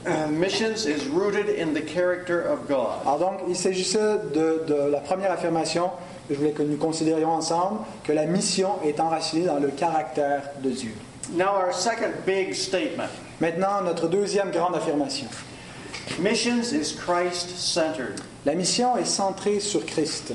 uh, 0.05 0.27
missions 0.27 0.85
is 0.85 1.07
rooted 1.07 1.49
in 1.49 1.73
the 1.73 1.81
character 1.81 2.39
of 2.39 2.67
God. 2.67 3.01
Alors 3.01 3.17
donc, 3.17 3.41
il 3.47 3.55
s'agissait 3.55 4.19
de, 4.31 4.63
de 4.67 4.91
la 4.91 4.99
première 4.99 5.31
affirmation 5.31 5.89
que 6.27 6.35
je 6.35 6.39
voulais 6.39 6.51
que 6.51 6.61
nous 6.61 6.77
considérions 6.77 7.31
ensemble, 7.31 7.79
que 8.03 8.13
la 8.13 8.27
mission 8.27 8.79
est 8.83 8.99
enracinée 8.99 9.47
dans 9.47 9.59
le 9.59 9.69
caractère 9.69 10.43
de 10.61 10.69
Dieu. 10.69 10.93
Now, 11.33 11.55
our 11.55 11.73
second 11.73 12.13
big 12.27 12.53
statement 12.53 13.09
Maintenant, 13.39 13.81
notre 13.83 14.07
deuxième 14.07 14.51
grande 14.51 14.75
affirmation. 14.75 15.27
missions 16.19 16.73
is 16.73 16.93
Christ 16.93 17.57
centered. 17.57 18.21
La 18.45 18.53
mission 18.53 18.97
est 18.97 19.05
centrée 19.05 19.59
sur 19.59 19.83
Christ. 19.83 20.33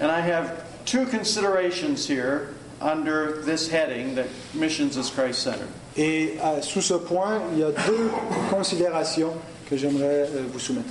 And 0.00 0.10
I 0.10 0.20
have 0.20 0.64
two 0.84 1.06
considerations 1.06 2.06
here 2.06 2.54
under 2.80 3.40
this 3.42 3.68
heading 3.68 4.14
that 4.16 4.26
missions 4.54 4.96
is 4.96 5.08
Christ 5.10 5.42
centered. 5.42 5.68
Et 5.96 6.36
euh, 6.40 6.60
sous 6.60 6.82
ce 6.82 6.94
point, 6.98 7.40
il 7.52 7.60
y 7.60 7.62
a 7.62 7.70
deux 7.86 8.10
considérations 8.50 9.32
que 9.68 9.76
j'aimerais 9.76 10.28
euh, 10.34 10.44
vous 10.52 10.58
soumettre. 10.58 10.90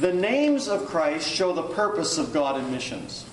The 0.00 0.12
names 0.12 0.68
of 0.68 0.86
Christ 0.86 1.28
show 1.28 1.52
the 1.52 1.74
purpose 1.74 2.16
of 2.18 2.32
God 2.32 2.56
in 2.56 2.70
missions. 2.70 3.24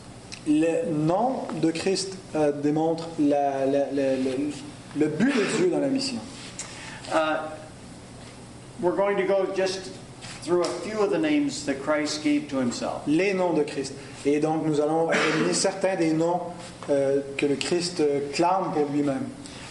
Le 0.47 0.85
nom 0.89 1.45
de 1.61 1.71
Christ 1.71 2.17
euh, 2.35 2.51
démontre 2.51 3.05
la- 3.19 3.65
la- 3.65 3.91
la- 3.91 4.15
le- 4.15 4.51
le 4.95 5.07
but 5.07 5.35
de 5.35 5.43
Dieu 5.57 5.69
dans 5.69 5.81
la 5.81 5.89
mission. 5.89 6.19
Uh, 7.13 7.49
we're 8.81 8.95
going 8.95 9.17
to 9.17 9.23
go 9.27 9.45
just 9.55 9.91
through 10.41 10.61
a 10.63 10.67
few 10.81 10.99
of 11.01 11.11
the 11.11 11.17
names 11.19 11.65
that 11.65 11.81
Christ 11.83 12.23
gave 12.23 12.47
to 12.49 12.57
himself. 12.57 13.03
Les 13.05 13.33
noms 13.33 13.53
de 13.55 13.63
Christ. 13.63 13.93
Et 14.33 14.39
donc, 14.39 14.65
nous 14.65 14.81
allons 14.81 15.09
examiner 15.09 15.53
certains 15.53 15.95
des 15.95 16.11
noms 16.11 16.41
euh, 16.89 17.21
que 17.37 17.45
le 17.45 17.55
Christ 17.55 18.01
euh, 18.01 18.19
clame 18.33 18.71
pour 18.73 18.85
lui-même. 18.93 19.23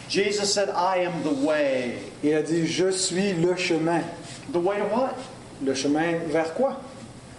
Jesus 0.09 0.47
said, 0.47 0.71
I 0.75 1.05
am 1.05 1.13
the 1.23 1.45
way. 1.45 1.99
Il 2.25 2.33
a 2.35 2.43
dit 2.43 2.67
Je 2.67 2.91
suis 2.91 3.35
le 3.35 3.55
chemin. 3.57 4.01
The 4.53 4.57
way 4.57 4.79
to 4.79 4.97
what? 4.97 5.15
Le 5.63 5.75
chemin 5.75 6.19
vers 6.29 6.55
quoi? 6.55 6.81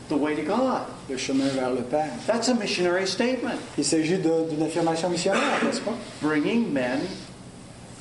The 0.09 0.13
way 0.13 0.35
to 0.35 0.43
God. 0.43 0.81
Le 1.09 1.17
chemin 1.17 1.47
vers 1.55 1.71
le 1.71 1.81
Père. 1.81 2.11
That's 2.27 2.49
a 2.49 2.53
missionary 2.53 3.07
statement. 3.07 3.57
Il 3.77 3.83
s'agit 3.83 4.17
d'une 4.17 4.61
affirmation 4.61 5.09
missionnaire, 5.09 5.63
n'est-ce 5.63 5.81
pas? 5.81 5.95
Bringing 6.21 6.71
men 6.71 6.99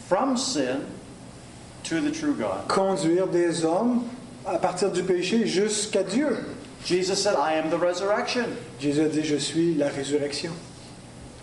from 0.09 0.37
sin 0.37 0.81
to 1.85 2.01
the 2.01 2.13
true 2.13 2.35
God. 2.35 2.69
Conduire 2.69 3.29
des 3.29 3.65
hommes 3.65 4.03
à 4.45 4.59
partir 4.59 4.91
du 4.91 5.03
péché 5.03 5.47
jusqu'à 5.47 6.03
Dieu. 6.03 6.37
Jesus 6.87 7.21
said, 7.21 7.35
I 7.35 7.55
am 7.55 7.69
the 7.69 7.79
resurrection. 7.79 8.57
Jésus 8.81 9.01
a 9.05 9.09
dit 9.09 9.25
Je 9.25 9.37
suis 9.37 9.75
la 9.75 9.89
résurrection. 9.89 10.53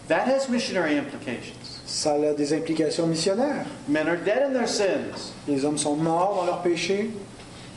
That 0.08 0.26
has 0.28 0.48
missionary 0.50 0.98
implications. 0.98 1.82
Ça 1.86 2.14
a 2.14 2.34
des 2.34 2.54
implications 2.54 3.08
missionnaires. 3.08 3.66
Men 3.90 4.08
are 4.08 4.16
dead 4.18 4.42
in 4.44 4.54
their 4.54 4.68
sins. 4.68 5.34
Les 5.48 5.66
hommes 5.66 5.78
sont 5.78 5.96
morts 5.98 6.36
dans 6.38 6.46
leur 6.46 6.62
péché 6.62 7.10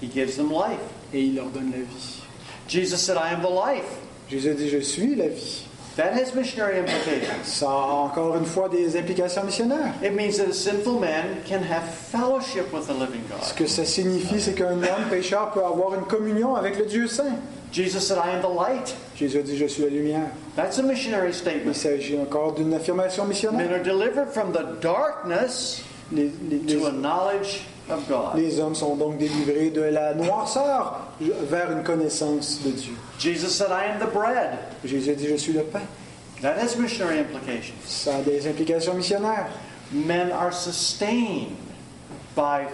He 0.00 0.08
gives 0.08 0.36
them 0.36 0.50
life. 0.52 0.78
et 1.12 1.22
il 1.22 1.34
leur 1.34 1.46
donne 1.46 1.72
la 1.72 1.78
vie. 1.78 2.22
Jesus 2.68 2.98
said, 2.98 3.16
I 3.16 3.32
am 3.32 3.42
the 3.42 3.50
life. 3.50 3.84
Jésus 4.30 4.50
a 4.50 4.54
dit 4.54 4.68
Je 4.70 4.78
suis 4.80 5.16
la 5.16 5.26
vie. 5.28 5.62
That 5.96 6.12
has 6.12 6.34
missionary 6.34 6.78
implications. 6.78 7.42
Ça 7.44 7.66
a 7.70 7.94
encore 8.04 8.36
une 8.36 8.44
fois 8.44 8.68
des 8.68 8.96
implications 8.98 9.42
missionnaires. 9.44 9.94
It 10.04 10.12
means 10.14 10.36
that 10.36 10.48
a 10.50 10.52
sinful 10.52 11.00
man 11.00 11.38
can 11.48 11.62
have 11.62 11.82
fellowship 11.88 12.70
with 12.72 12.86
the 12.86 12.92
living 12.92 13.22
Ce 13.40 13.48
God. 13.50 13.56
que 13.56 13.66
ça 13.66 13.84
signifie, 13.84 14.40
c'est 14.40 14.52
qu'un 14.54 14.72
homme 14.82 15.08
pécheur 15.10 15.50
peut 15.52 15.64
avoir 15.64 15.94
une 15.94 16.04
communion 16.04 16.54
avec 16.54 16.78
le 16.78 16.84
Dieu 16.84 17.08
saint. 17.08 17.34
Jesus 17.72 18.06
said, 18.06 18.18
I 18.18 18.30
am 18.30 18.40
the 18.42 18.48
light. 18.48 18.94
Jésus 19.18 19.38
a 19.38 19.42
dit 19.42 19.56
Je 19.56 19.66
suis 19.66 19.82
la 19.82 19.88
lumière. 19.90 20.30
That's 20.54 20.78
a 20.78 20.82
missionary 20.82 21.28
Il 21.28 21.34
statement. 21.34 21.74
s'agit 21.74 22.18
encore 22.18 22.52
d'une 22.54 22.72
affirmation 22.74 23.24
Men 23.24 23.28
missionnaire. 23.30 23.72
are 23.80 23.82
delivered 23.82 24.28
from 24.30 24.52
the 24.52 24.80
darkness 24.80 25.82
Les, 26.12 26.30
les- 26.48 26.58
les- 26.60 26.74
to 26.80 26.86
a 26.86 26.92
knowledge 26.92 27.62
of 27.90 28.06
God. 28.08 28.36
les 28.36 28.60
hommes 28.60 28.74
sont 28.76 28.96
donc 28.96 29.18
délivrés 29.18 29.70
de 29.70 29.82
la 29.82 30.14
noirceur 30.14 31.08
vers 31.20 31.70
une 31.72 31.82
connaissance 31.82 32.60
de 32.64 32.70
Dieu. 32.70 32.94
Jesus 33.18 33.50
said, 33.50 33.70
I 33.70 33.86
am 33.92 33.98
the 33.98 34.10
bread. 34.12 34.58
Jésus 34.84 35.10
a 35.10 35.14
dit 35.14 35.26
Je 35.28 35.36
suis 35.36 35.52
le 35.52 35.62
pain. 35.64 35.82
That 36.42 36.58
has 36.58 36.76
missionary 36.76 37.18
implications. 37.18 37.74
Ça 37.86 38.16
a 38.16 38.22
des 38.22 38.46
implications 38.46 38.94
missionnaires. 38.94 39.48
Men 39.92 40.30
are 40.32 40.52
sustained 40.52 41.56
by, 42.36 42.66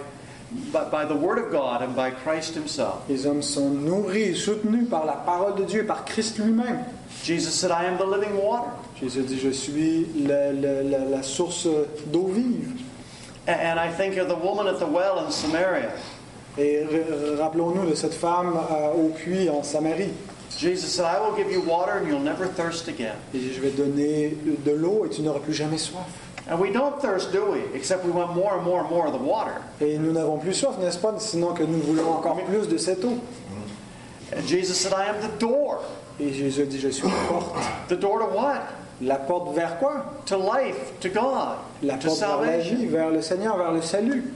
by, 0.71 0.83
by 0.89 1.05
the 1.05 1.15
Word 1.15 1.37
of 1.39 1.51
God 1.51 1.81
and 1.81 1.95
by 1.95 2.11
Christ 2.11 2.55
Himself. 2.55 3.01
Les 3.09 3.25
hommes 3.25 3.41
sont 3.41 3.69
nourris, 3.69 4.35
soutenus 4.35 4.87
par 4.89 5.05
la 5.05 5.13
parole 5.13 5.55
de 5.55 5.63
Dieu, 5.65 5.85
par 5.85 6.05
Christ 6.05 6.37
lui-même. 6.39 6.83
Jesus 7.23 7.51
said, 7.53 7.71
I 7.71 7.85
am 7.85 7.97
the 7.97 8.05
living 8.05 8.35
water. 8.37 8.69
Jésus 8.99 9.23
dit 9.23 9.39
Je 9.39 9.49
suis 9.51 10.07
la, 10.27 10.51
la- 10.51 10.81
la- 10.83 11.05
la 11.05 11.23
source 11.23 11.67
d'eau 12.07 12.27
vive. 12.33 12.71
A- 13.47 13.51
And 13.51 13.79
I 13.79 13.91
think 13.91 14.17
of 14.17 14.27
the 14.29 14.35
woman 14.35 14.67
at 14.67 14.79
the 14.79 14.87
well 14.87 15.19
in 15.25 15.31
Samaria. 15.31 15.91
Et 16.57 16.83
rappelons-nous 17.39 17.89
de 17.89 17.95
cette 17.95 18.13
femme 18.13 18.53
euh, 18.71 18.93
au 18.93 19.09
puits 19.09 19.49
en 19.49 19.63
Samarie. 19.63 20.11
Jesus 20.57 20.87
said, 20.87 21.05
I 21.05 21.19
will 21.19 21.35
give 21.35 21.51
you 21.51 21.61
water 21.61 21.93
and 21.97 22.07
you'll 22.07 22.19
never 22.23 22.45
thirst 22.47 22.87
again. 22.87 23.15
Et 23.33 23.39
je 23.39 23.59
vais 23.59 23.71
donner 23.71 24.37
de 24.63 24.71
l'eau 24.71 25.03
et 25.05 25.09
tu 25.09 25.21
n'auras 25.23 25.39
plus 25.39 25.53
jamais 25.53 25.79
soif. 25.79 26.03
And 26.47 26.59
we 26.59 26.71
don't 26.71 27.01
thirst, 27.01 27.31
do 27.31 27.51
we? 27.51 27.61
Except 27.73 28.03
we 28.03 28.11
want 28.11 28.35
more 28.35 28.57
and 28.57 28.65
more 28.65 28.81
and 28.81 28.89
more 28.89 29.07
of 29.07 29.13
the 29.13 29.19
water. 29.19 29.61
Et 29.79 29.97
nous 29.97 30.11
n'avons 30.11 30.39
plus 30.39 30.53
soif, 30.53 30.77
n'est-ce 30.77 30.97
pas 30.97 31.17
Sinon 31.19 31.53
que 31.53 31.63
nous 31.63 31.79
voulons 31.79 32.11
encore 32.11 32.37
plus 32.43 32.67
de 32.67 32.77
cette 32.77 33.03
eau. 33.05 33.19
And 34.35 34.45
Jesus 34.47 34.77
said, 34.77 34.93
I 34.93 35.05
am 35.05 35.21
the 35.21 35.39
door. 35.39 35.79
Et 36.19 36.33
Jésus 36.33 36.65
dit 36.65 36.79
Je 36.79 36.89
suis 36.89 37.07
la 37.07 37.13
porte. 37.29 37.55
The 37.87 37.95
door 37.95 38.19
to 38.19 38.25
what? 38.35 38.61
La 39.01 39.15
porte 39.17 39.55
vers 39.55 39.79
quoi? 39.79 40.05
To 40.25 40.37
life, 40.37 40.99
to 40.99 41.09
God, 41.09 41.57
La 41.81 41.97
to 41.97 42.07
porte 42.07 42.19
vers 42.19 42.41
la 42.41 42.57
vie, 42.57 42.85
vers 42.87 43.09
le 43.09 43.21
Seigneur, 43.21 43.57
vers 43.57 43.71
le 43.71 43.81
salut. 43.81 44.33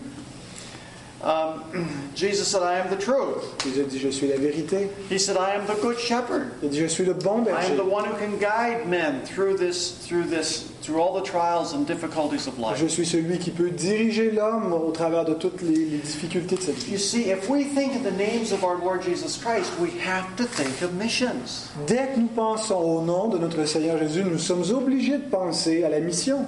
Um, 1.23 1.63
Jesus 2.15 2.47
said, 2.47 2.61
I 2.61 2.77
am 2.77 2.89
the 2.89 2.95
truth. 2.95 3.57
Jésus 3.63 3.81
a 3.81 3.83
dit 3.85 3.97
Je 3.99 4.09
suis 4.09 4.27
la 4.27 4.37
vérité. 4.37 4.87
He 5.09 5.17
said, 5.17 5.35
I 5.35 5.55
am 5.55 5.65
the 5.65 5.79
good 5.81 5.97
shepherd. 5.97 6.51
Il 6.61 6.67
a 6.67 6.71
dit 6.71 6.79
Je 6.79 6.87
suis 6.87 7.05
le 7.05 7.13
bon 7.13 7.37
I 7.37 7.39
am 7.39 7.45
berger. 7.45 7.75
the 7.75 7.83
one 7.83 8.05
who 8.05 8.13
can 8.17 8.37
guide 8.37 8.87
men 8.87 9.21
through 9.25 9.57
this, 9.57 9.97
through 10.05 10.25
this, 10.29 10.69
through 10.83 11.01
all 11.01 11.13
the 11.19 11.23
trials 11.27 11.73
and 11.73 11.87
difficulties 11.87 12.45
of 12.47 12.59
life. 12.59 12.77
Je 12.77 12.85
suis 12.87 13.05
celui 13.05 13.39
qui 13.39 13.49
peut 13.49 13.71
diriger 13.71 14.29
l'homme 14.31 14.71
au 14.73 14.91
travers 14.91 15.25
de 15.25 15.33
toutes 15.33 15.61
les, 15.63 15.85
les 15.85 15.97
difficultés 15.97 16.55
de 16.55 16.61
You 16.61 16.73
vie. 16.73 16.99
see, 16.99 17.31
if 17.31 17.49
we 17.49 17.63
think 17.63 17.95
of 17.95 18.03
the 18.03 18.15
names 18.15 18.51
of 18.51 18.63
our 18.63 18.77
Lord 18.77 19.01
Jesus 19.03 19.37
Christ, 19.37 19.71
we 19.79 19.89
have 20.05 20.35
to 20.37 20.43
think 20.43 20.83
of 20.83 20.93
missions. 20.93 21.67
Dès 21.87 22.09
que 22.13 22.19
nous 22.19 22.27
pensons 22.27 22.75
au 22.79 23.01
nom 23.01 23.27
de 23.27 23.39
notre 23.39 23.65
Seigneur 23.65 23.97
Jésus, 23.97 24.23
nous 24.23 24.37
sommes 24.37 24.63
obligés 24.71 25.17
de 25.17 25.29
penser 25.29 25.83
à 25.83 25.89
la 25.89 25.99
mission. 25.99 26.45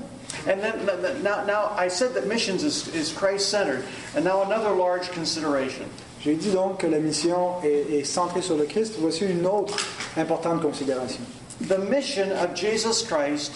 And 0.48 0.62
then 0.62 1.24
now, 1.24 1.44
now 1.46 1.74
I 1.76 1.88
said 1.90 2.14
that 2.14 2.28
missions 2.28 2.64
is, 2.64 2.88
is 2.96 3.12
Christ-centered, 3.12 3.84
and 4.16 4.24
now 4.24 4.44
another 4.44 4.72
large 4.72 5.12
consideration. 5.12 5.90
J'ai 6.22 6.36
dit 6.36 6.52
donc 6.52 6.80
que 6.80 6.88
la 6.88 7.00
mission 7.00 7.62
est, 7.64 7.90
est 7.92 8.06
centrée 8.06 8.42
sur 8.42 8.56
le 8.56 8.66
Christ. 8.66 8.96
Voici 9.00 9.26
une 9.26 9.46
autre 9.46 9.78
importante 10.18 10.62
considération. 10.62 11.22
The 11.68 11.78
mission 11.78 12.32
of 12.32 12.54
Jesus 12.56 13.02
Christ 13.02 13.52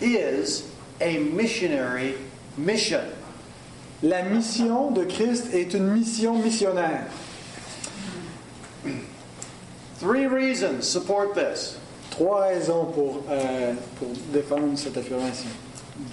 is 0.00 0.70
a 1.00 1.18
missionary 1.18 2.14
mission. 2.56 3.04
La 4.02 4.22
mission 4.22 4.92
de 4.92 5.04
Christ 5.04 5.52
est 5.52 5.74
une 5.74 5.92
mission 5.92 6.38
missionnaire. 6.42 7.06
Three 9.96 10.26
reasons 10.26 10.88
support 10.88 11.34
this. 11.34 11.79
Trois 12.20 12.48
raisons 12.48 12.84
pour, 12.84 13.22
euh, 13.30 13.72
pour 13.98 14.08
défendre 14.30 14.76
cette 14.76 14.98
affirmation. 14.98 15.48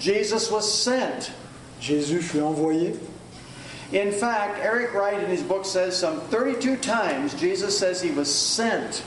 Jesus 0.00 0.50
was 0.50 0.62
sent 0.62 1.30
Jésus 1.82 2.22
fut 2.22 2.40
envoyé. 2.40 2.94
In 3.92 4.10
fact, 4.10 4.58
Eric 4.64 4.94
Wright 4.94 5.22
in 5.22 5.30
his 5.30 5.42
book 5.42 5.66
says 5.66 5.92
some 5.92 6.22
32 6.30 6.78
times 6.78 7.34
Jesus 7.38 7.76
says 7.76 8.00
he 8.00 8.10
was 8.10 8.24
sent. 8.24 9.02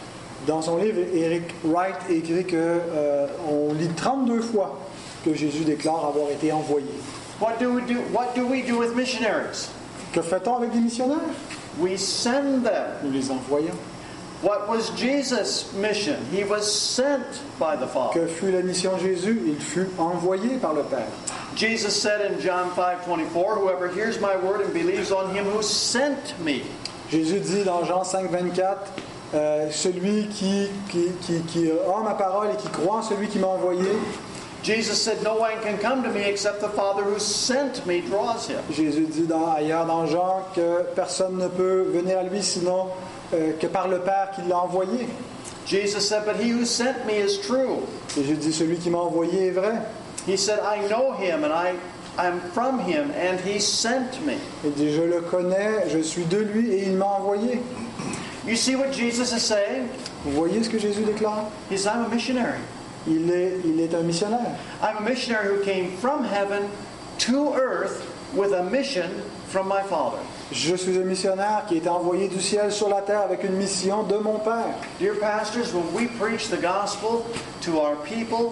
Dans 0.46 0.62
son 0.62 0.78
livre, 0.78 1.02
Eric 1.12 1.56
Wright 1.64 1.98
écrit 2.08 2.46
que 2.46 2.56
euh, 2.56 3.26
on 3.50 3.74
lit 3.74 3.90
32 3.96 4.42
fois 4.42 4.78
que 5.26 5.34
Jésus 5.34 5.64
déclare 5.64 6.06
avoir 6.06 6.30
été 6.30 6.52
envoyé. 6.52 6.86
What 7.40 7.58
do 7.60 7.74
we 7.74 7.82
do? 7.82 7.96
What 8.14 8.36
do 8.36 8.46
we 8.46 8.62
do 8.62 8.78
with 8.78 8.96
missionaries? 8.96 9.72
Que 10.14 10.22
fait-on 10.22 10.58
avec 10.58 10.72
des 10.72 10.80
missionnaires? 10.80 11.18
We 11.80 11.98
send 11.98 12.64
them. 12.64 12.86
Nous 13.04 13.12
les 13.12 13.32
envoyons. 13.32 13.74
What 14.42 14.68
was 14.68 14.90
Jesus' 14.92 15.72
mission? 15.74 16.18
He 16.32 16.44
was 16.44 16.66
sent 16.66 17.24
by 17.60 17.76
the 17.76 17.86
Father. 17.86 18.14
Que 18.22 18.28
fut 18.28 18.52
la 18.52 18.62
mission 18.64 18.98
de 18.98 19.04
Jésus? 19.04 19.40
Il 19.46 19.60
fut 19.60 19.88
envoyé 20.00 20.58
par 20.60 20.74
le 20.74 20.82
Père. 20.84 21.08
Jesus 21.56 21.92
said 21.96 22.22
in 22.22 22.40
John 22.40 22.72
5:24, 22.76 23.60
"Whoever 23.60 23.88
hears 23.90 24.20
my 24.20 24.36
word 24.38 24.62
and 24.66 24.74
believes 24.74 25.12
on 25.12 25.30
him 25.36 25.46
who 25.46 25.62
sent 25.62 26.34
me." 26.44 26.64
Jésus 27.12 27.40
dit 27.40 27.64
dans 27.64 27.84
Jean 27.86 28.04
5, 28.04 28.32
24, 28.32 28.88
euh, 29.36 29.70
celui 29.70 30.28
qui, 30.30 30.70
qui, 30.90 31.12
qui, 31.22 31.42
qui 31.42 31.70
a 31.70 32.04
ma 32.04 32.16
parole 32.16 32.48
et 32.54 32.58
qui 32.58 32.70
croit 32.70 32.96
en 32.98 33.02
celui 33.04 33.28
qui 33.28 33.38
m'a 33.38 33.48
envoyé, 33.48 33.86
Jesus 34.64 34.96
said, 34.96 35.22
"No 35.24 35.36
one 35.40 35.60
can 35.64 35.78
come 35.82 36.02
to 36.04 36.10
me 36.10 36.22
except 36.28 36.62
the 36.62 36.70
Father 36.76 37.04
who 37.04 37.20
sent 37.20 37.86
me 37.86 38.02
draws 38.02 38.48
him." 38.48 38.62
Jésus 38.72 39.06
dit 39.08 39.28
dans- 39.28 39.52
ailleurs 39.52 39.86
dans 39.86 40.08
Jean 40.08 40.46
que 40.56 40.84
personne 40.96 41.38
ne 41.38 41.48
peut 41.48 41.84
venir 41.94 42.18
à 42.18 42.24
lui 42.24 42.42
sinon 42.42 42.88
euh, 43.34 43.54
que 43.60 43.68
par 43.68 43.88
le 43.88 44.00
Père 44.00 44.32
qui 44.36 44.42
l'a 44.48 44.60
envoyé. 44.60 45.08
Jesus 45.66 46.02
said, 46.02 46.26
"But 46.26 46.36
he 46.38 46.50
who 46.50 46.66
sent 46.66 47.06
me 47.06 47.14
is 47.14 47.40
true." 47.40 47.84
Jésus 48.16 48.36
dit 48.36 48.54
celui 48.54 48.78
qui 48.78 48.90
m'a 48.90 48.98
envoyé 49.00 49.48
est 49.48 49.52
vrai. 49.52 49.82
He 50.28 50.38
said, 50.38 50.60
"I 50.60 50.88
know 50.90 51.14
him 51.14 51.44
and 51.44 51.54
I 51.54 51.76
am 52.18 52.42
from 52.54 52.80
him 52.80 53.12
and 53.12 53.40
he 53.40 53.60
sent 53.60 54.26
me." 54.26 54.36
Il 54.66 54.74
dit 54.74 54.92
je 54.94 55.02
le 55.02 55.22
connais, 55.22 55.90
je 55.90 56.00
suis 56.00 56.26
de 56.26 56.40
lui 56.40 56.72
et 56.72 56.88
il 56.88 56.98
m'a 56.98 57.06
envoyé. 57.06 57.62
You 58.46 58.56
see 58.56 58.76
what 58.76 58.92
Jesus 58.92 59.32
is 59.32 59.42
saying? 59.42 59.88
Vous 60.26 60.32
voyez 60.32 60.64
ce 60.64 60.70
que 60.70 60.80
Jésus 60.80 61.04
déclare? 61.04 61.46
He 61.70 61.78
says, 61.78 61.88
"I'm 61.88 62.06
a 62.06 62.10
missionary. 62.10 62.60
il 63.08 63.32
est, 63.32 63.54
il 63.66 63.80
est 63.80 63.94
un 63.96 64.04
missionnaire. 64.04 64.58
I'm 64.82 64.98
a 64.98 65.02
missionary 65.02 65.48
who 65.48 65.64
came 65.64 65.96
from 65.98 66.24
heaven 66.24 66.70
to 67.20 67.54
earth 67.54 68.06
with 68.36 68.52
a 68.52 68.64
mission 68.64 69.10
from 69.48 69.68
my 69.68 69.82
Father." 69.84 70.20
Je 70.52 70.76
suis 70.76 70.98
un 70.98 71.04
missionnaire 71.04 71.64
qui 71.66 71.78
été 71.78 71.88
envoyé 71.88 72.28
du 72.28 72.42
ciel 72.42 72.74
sur 72.74 72.90
la 72.90 73.02
terre 73.02 73.22
avec 73.22 73.46
une 73.46 73.54
mission 73.54 74.04
de 74.04 74.18
mon 74.18 74.38
Père. 74.40 74.76
Dear 75.00 75.16
pastors, 75.16 75.74
when 75.74 75.94
we 75.94 76.10
preach 76.20 76.50
the 76.50 76.62
gospel 76.62 77.26
to 77.62 77.80
our 77.80 77.96
people, 78.04 78.52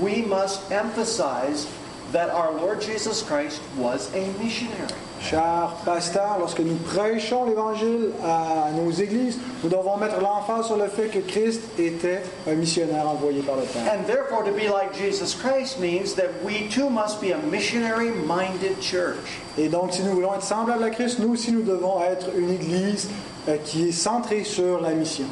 we 0.00 0.24
must 0.24 0.60
emphasize 0.70 1.66
that 2.16 2.30
our 2.30 2.50
Lord 2.52 2.80
Jesus 2.80 3.22
Christ 3.22 3.60
was 3.76 4.08
a 4.14 4.26
missionary. 4.42 4.88
Chers 5.20 5.70
pasteurs, 5.84 6.38
lorsque 6.38 6.60
nous 6.60 6.76
prêchons 6.76 7.44
l'Évangile 7.44 8.12
à 8.24 8.70
nos 8.72 8.90
églises, 8.90 9.38
nous 9.62 9.68
devons 9.68 9.98
mettre 9.98 10.18
l'emphase 10.22 10.64
sur 10.64 10.78
le 10.78 10.88
fait 10.88 11.08
que 11.08 11.18
Christ 11.18 11.60
était 11.78 12.22
un 12.48 12.54
missionnaire 12.54 13.06
envoyé 13.06 13.42
par 13.42 13.56
le 13.56 13.64
Père. 13.64 13.82
And 13.92 14.06
therefore, 14.06 14.44
to 14.44 14.52
be 14.52 14.66
like 14.66 14.94
Jesus 14.94 15.34
Christ 15.34 15.78
means 15.78 16.14
that 16.14 16.30
we 16.42 16.70
too 16.70 16.88
must 16.88 17.20
be 17.20 17.32
a 17.32 17.38
missionary 17.50 18.10
minded 18.10 18.80
church. 18.80 19.42
Et 19.58 19.68
donc, 19.68 19.92
si 19.92 20.02
nous 20.02 20.14
voulons 20.14 20.32
être 20.32 20.42
semblables 20.42 20.84
à 20.84 20.90
Christ, 20.90 21.18
nous 21.18 21.34
aussi, 21.34 21.52
nous 21.52 21.64
devons 21.64 22.02
être 22.02 22.28
une 22.34 22.50
église 22.50 23.10
euh, 23.48 23.58
qui 23.62 23.90
est 23.90 23.92
centrée 23.92 24.44
sur 24.44 24.80
la 24.80 24.92
mission. 24.92 25.26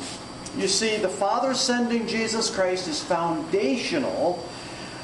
You 0.58 0.68
see, 0.68 0.98
the 1.00 1.08
Father 1.08 1.54
sending 1.54 2.06
Jesus 2.06 2.50
Christ 2.50 2.88
is 2.88 3.00
foundational 3.00 4.38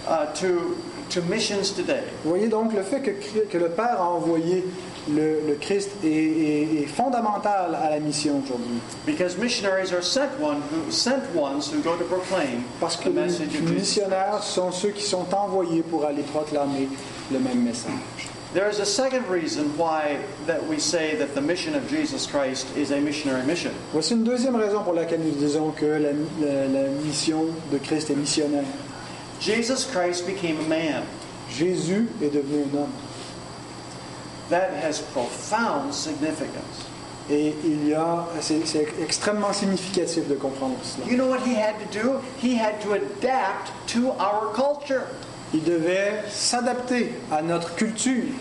uh, 0.08 0.26
to, 0.34 0.76
to 1.10 1.20
missions 1.22 1.70
today. 1.74 2.02
Vous 2.24 2.30
voyez 2.30 2.48
donc 2.48 2.72
le 2.74 2.82
fait 2.82 3.00
que, 3.00 3.10
que 3.50 3.58
le 3.58 3.68
Père 3.70 4.00
a 4.00 4.08
envoyé 4.10 4.64
le, 5.08 5.40
le 5.48 5.54
Christ 5.60 5.90
est, 6.04 6.06
est- 6.08 6.82
est 6.82 6.86
fondamental 6.86 7.74
à 7.74 7.90
la 7.90 7.98
mission 8.00 8.40
aujourd'hui. 8.44 8.80
Because 9.06 9.36
missionaries 9.38 9.92
are 9.92 10.02
sent, 10.02 10.28
one 10.40 10.58
who, 10.70 10.90
sent 10.90 11.22
ones 11.34 11.68
who 11.72 11.80
go 11.82 11.96
to 11.96 12.04
proclaim 12.04 12.62
Parce 12.80 12.96
que 12.96 13.08
the 13.08 13.14
message 13.14 13.48
les 13.52 13.60
missionnaires 13.60 14.42
sont 14.42 14.70
ceux 14.72 14.90
qui 14.90 15.02
sont 15.02 15.26
envoyés 15.34 15.82
pour 15.82 16.04
aller 16.04 16.22
proclamer 16.22 16.88
le 17.32 17.38
même 17.38 17.62
message. 17.62 17.90
There 18.52 18.68
is 18.68 18.80
a 18.80 18.84
second 18.84 19.28
reason 19.30 19.70
why 19.78 20.18
that 20.48 20.66
we 20.68 20.80
say 20.80 21.14
that 21.16 21.34
the 21.36 21.40
mission 21.40 21.74
of 21.76 21.88
Jesus 21.88 22.26
Christ 22.26 22.66
is 22.76 22.90
a 22.92 23.00
missionary 23.00 23.46
mission. 23.46 23.70
Voici 23.92 24.12
une 24.14 24.24
deuxième 24.24 24.56
raison 24.56 24.82
pour 24.82 24.92
laquelle 24.92 25.20
nous 25.24 25.30
disons 25.38 25.70
que 25.70 25.86
la, 25.86 26.10
la- 26.40 26.66
la 26.66 26.88
mission 27.04 27.44
de 27.72 27.78
Christ 27.78 28.10
est 28.10 28.16
missionnaire. 28.16 28.64
Jesus 29.40 29.90
Christ 29.90 30.26
became 30.26 30.58
a 30.58 30.68
man. 30.68 31.06
Jésus 31.50 32.08
est 32.22 32.30
devenu 32.30 32.64
un 32.64 32.78
homme. 32.78 32.92
That 34.50 34.72
has 34.74 35.00
profound 35.00 35.94
significance. 35.94 36.86
Et 37.30 37.54
il 37.64 37.88
y 37.88 37.94
a, 37.94 38.26
c'est 38.40 38.86
extrêmement 39.00 39.52
significatif 39.52 40.28
de 40.28 40.34
comprendre 40.34 40.76
cela. 40.82 41.06
You 41.06 41.16
know 41.16 41.28
what 41.28 41.40
he 41.46 41.54
had 41.54 41.74
to 41.78 42.02
do? 42.02 42.20
He 42.38 42.56
had 42.56 42.80
to 42.82 42.94
adapt 42.94 43.70
to 43.88 44.10
our 44.18 44.52
culture. 44.52 45.06
Il 45.54 45.62
devait 45.62 46.24
s'adapter 46.28 47.14
à 47.30 47.42
notre 47.42 47.74
culture. 47.76 48.34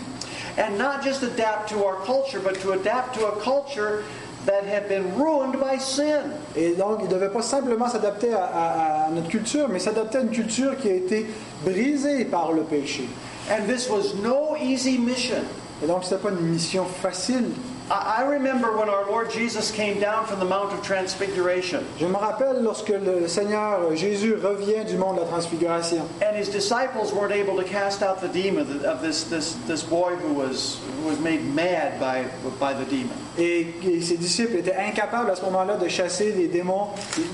And 0.58 0.76
not 0.76 1.02
just 1.02 1.22
adapt 1.22 1.68
to 1.70 1.84
our 1.84 1.96
culture, 2.04 2.40
but 2.40 2.60
to 2.60 2.72
adapt 2.72 3.14
to 3.14 3.26
a 3.26 3.40
culture 3.40 4.04
that 4.46 4.64
had 4.64 4.88
been 4.88 5.04
ruined 5.16 5.58
by 5.60 5.78
sin. 5.78 6.32
Et 6.56 6.74
donc, 6.76 6.98
il 7.02 7.06
ne 7.08 7.10
devait 7.14 7.28
pas 7.30 7.42
simplement 7.42 7.88
s'adapter 7.88 8.32
à, 8.32 8.44
à- 8.44 9.06
à 9.06 9.10
notre 9.10 9.28
culture, 9.28 9.68
mais 9.68 9.78
s'adapter 9.78 10.18
à 10.18 10.20
une 10.22 10.30
culture 10.30 10.76
qui 10.78 10.88
a 10.88 10.94
été 10.94 11.26
brisée 11.64 12.24
par 12.24 12.52
le 12.52 12.62
péché. 12.62 13.08
And 13.50 13.66
this 13.66 13.88
was 13.90 14.14
no 14.22 14.56
easy 14.62 14.98
mission. 14.98 15.42
Et 15.82 15.86
donc, 15.86 16.04
ce 16.04 16.14
n'était 16.14 16.22
pas 16.28 16.30
une 16.30 16.46
mission 16.48 16.84
facile. 16.84 17.50
I 17.92 18.22
remember 18.22 18.76
when 18.76 18.88
our 18.88 19.04
Lord 19.10 19.30
Jesus 19.32 19.72
came 19.72 19.98
down 19.98 20.24
from 20.24 20.38
the 20.38 20.44
Mount 20.44 20.72
of 20.72 20.80
Transfiguration. 20.82 21.84
Je 21.98 22.06
me 22.06 22.14
rappelle 22.16 22.62
lorsque 22.62 22.88
le 22.90 23.26
Seigneur 23.26 23.80
Jésus 23.96 24.34
revient 24.36 24.84
du 24.86 24.96
monde 24.96 25.16
de 25.16 25.22
la 25.22 25.26
transfiguration. 25.26 26.08
And 26.22 26.36
his 26.36 26.48
disciples 26.48 27.12
weren't 27.12 27.32
able 27.32 27.56
to 27.56 27.64
cast 27.64 28.02
out 28.04 28.20
the 28.20 28.28
demon 28.28 28.84
of 28.84 29.02
this, 29.02 29.24
this, 29.24 29.54
this 29.66 29.82
boy 29.82 30.14
who 30.16 30.32
was, 30.34 30.78
who 31.02 31.08
was 31.08 31.18
made 31.18 31.42
mad 31.52 31.98
by, 31.98 32.26
by 32.60 32.72
the 32.74 32.84
demon. 32.84 33.16
Et, 33.36 33.74
et 33.82 34.00
ses 34.00 34.16
disciples 34.18 34.54
étaient 34.56 34.76
incapables 34.76 35.28
à 35.30 35.34
ce 35.36 35.42
moment-là 35.46 35.76
de 35.76 35.88
chasser 35.88 36.32
les 36.32 36.46
démons 36.46 36.88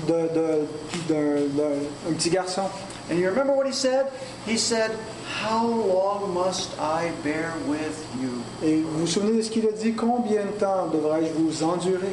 de- 0.07 0.27
de- 0.33 0.67
d'un 1.07 1.47
d'un- 1.55 2.09
un 2.09 2.13
petit 2.13 2.31
garçon. 2.31 2.63
And 3.09 3.19
you 3.19 3.29
remember 3.29 3.53
what 3.53 3.65
he 3.65 3.71
said? 3.71 4.11
He 4.45 4.57
said, 4.57 4.91
How 5.39 5.65
long 5.65 6.33
must 6.33 6.77
I 6.79 7.11
bear 7.23 7.53
with 7.67 8.05
you? 8.19 8.43
Et 8.61 8.81
vous 8.81 8.99
vous 8.99 9.07
souvenez 9.07 9.37
de 9.37 9.43
ce 9.43 9.49
qu'il 9.49 9.65
a 9.67 9.71
dit 9.71 9.93
Combien 9.95 10.45
de 10.45 10.51
temps 10.59 10.87
devrais-je 10.91 11.31
vous 11.33 11.63
endurer 11.63 12.11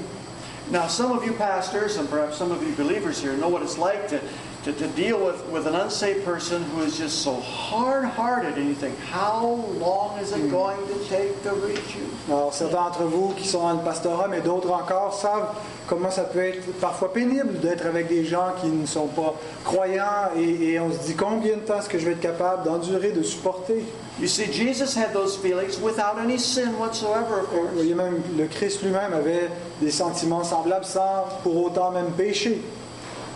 Now, 0.70 0.86
some 0.86 1.12
of 1.12 1.24
you 1.24 1.32
pastors 1.32 1.98
and 1.98 2.08
perhaps 2.08 2.38
some 2.38 2.50
of 2.50 2.62
you 2.62 2.74
believers 2.74 3.20
here 3.20 3.36
know 3.36 3.48
what 3.48 3.62
it's 3.62 3.76
like 3.76 4.08
to, 4.08 4.20
to, 4.64 4.72
to 4.72 4.86
deal 4.88 5.24
with, 5.24 5.44
with 5.50 5.66
an 5.66 5.74
unsaved 5.74 6.24
person 6.24 6.62
who 6.62 6.82
is 6.82 6.96
just 6.96 7.22
so 7.22 7.34
hard 7.40 8.04
hearted, 8.06 8.56
and 8.56 8.66
you 8.68 8.74
think, 8.74 8.98
How 9.10 9.44
long 9.78 10.18
is 10.18 10.32
it 10.32 10.50
going 10.50 10.78
to 10.88 11.04
take 11.08 11.42
to 11.42 11.50
reach 11.54 11.94
you? 11.96 12.06
Alors, 12.28 12.52
certains 12.54 12.76
d'entre 12.76 13.04
vous 13.04 13.34
qui 13.36 13.46
sont 13.46 13.60
dans 13.60 13.74
le 13.74 13.84
pastorat, 13.84 14.28
mais 14.28 14.40
d'autres 14.40 14.70
encore, 14.70 15.12
savent 15.12 15.54
comment 15.86 16.10
ça 16.10 16.22
peut 16.24 16.42
être 16.42 16.72
parfois 16.80 17.12
pénible 17.12 17.60
d'être 17.60 17.84
avec 17.84 18.08
des 18.08 18.24
gens 18.24 18.54
qui 18.60 18.68
ne 18.68 18.86
sont 18.86 19.08
pas 19.08 19.34
croyants 19.64 20.30
et, 20.34 20.72
et 20.72 20.80
on 20.80 20.90
se 20.90 20.98
dit 21.06 21.14
combien 21.14 21.56
de 21.56 21.60
temps 21.60 21.78
est-ce 21.80 21.90
que 21.90 21.98
je 21.98 22.06
vais 22.06 22.12
être 22.12 22.20
capable 22.20 22.64
d'endurer, 22.64 23.10
de 23.12 23.22
supporter? 23.22 23.84
You 24.18 24.28
see, 24.28 24.50
Jesus 24.50 24.96
had 24.96 25.12
those 25.12 25.36
feelings 25.36 25.78
without 25.82 26.18
any 26.18 26.38
sin 26.38 26.72
whatsoever, 26.78 27.40
of 27.42 27.48
Vous 27.52 27.58
course. 27.58 27.72
voyez 27.74 27.94
même, 27.94 28.22
le 28.38 28.46
Christ 28.46 28.82
lui-même 28.82 29.12
avait 29.12 29.50
des 29.82 29.90
sentiments 29.90 30.44
semblables 30.44 30.84
sans 30.86 31.26
pour 31.42 31.66
autant 31.66 31.90
même 31.90 32.12
pécher. 32.16 32.62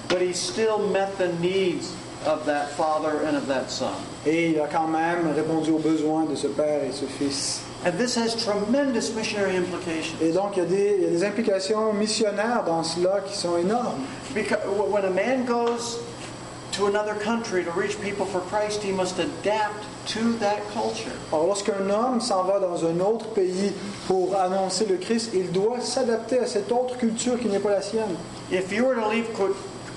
But 0.09 0.23
he 0.23 0.33
still 0.33 0.79
met 0.89 1.19
the 1.19 1.33
needs 1.35 1.95
of 2.25 2.47
that 2.47 2.71
father 2.71 3.23
and 3.27 3.37
of 3.37 3.47
that 3.49 3.71
son. 3.71 3.93
Et 4.27 4.51
il 4.51 4.61
a 4.61 4.67
quand 4.67 4.89
même 4.89 5.33
répondu 5.35 5.71
aux 5.71 5.79
besoins 5.79 6.25
de 6.25 6.35
ce 6.35 6.47
père 6.47 6.83
et 6.85 6.93
ce 6.93 7.05
fils. 7.05 7.63
And 7.85 7.97
this 7.97 8.17
has 8.17 8.35
tremendous 8.35 9.15
missionary 9.15 9.57
implications. 9.57 10.17
Et 10.21 10.33
donc, 10.33 10.57
il 10.57 10.65
y, 10.65 10.67
a 10.67 10.69
des, 10.69 10.95
il 10.99 11.05
y 11.05 11.07
a 11.07 11.11
des 11.11 11.25
implications 11.25 11.93
missionnaires 11.93 12.65
dans 12.65 12.83
cela 12.83 13.21
qui 13.21 13.37
sont 13.37 13.57
énormes. 13.57 14.05
Because 14.35 14.59
when 14.91 15.05
a 15.05 15.11
man 15.11 15.45
goes 15.45 15.99
to 16.73 16.87
another 16.87 17.15
country 17.15 17.63
to 17.65 17.71
reach 17.71 18.01
people 18.01 18.27
for 18.27 18.41
Christ, 18.41 18.83
he 18.83 18.91
must 18.91 19.19
adapt 19.19 19.85
to 20.07 20.33
that 20.39 20.61
culture. 20.73 21.13
Alors, 21.33 21.47
lorsqu'un 21.47 21.89
homme 21.89 22.21
s'en 22.21 22.43
va 22.45 22.59
dans 22.59 22.85
un 22.85 22.99
autre 22.99 23.27
pays 23.27 23.73
pour 24.09 24.35
annoncer 24.35 24.87
le 24.87 24.97
Christ, 24.97 25.31
il 25.35 25.53
doit 25.53 25.81
s'adapter 25.81 26.41
à 26.41 26.47
cette 26.47 26.73
autre 26.73 26.97
culture 26.99 27.39
qui 27.39 27.47
n'est 27.47 27.61
pas 27.61 27.71
la 27.71 27.83
sienne. 27.83 28.17
If 28.51 28.73
you 28.73 28.87
were 28.87 28.97
to 28.97 29.09
leave 29.09 29.33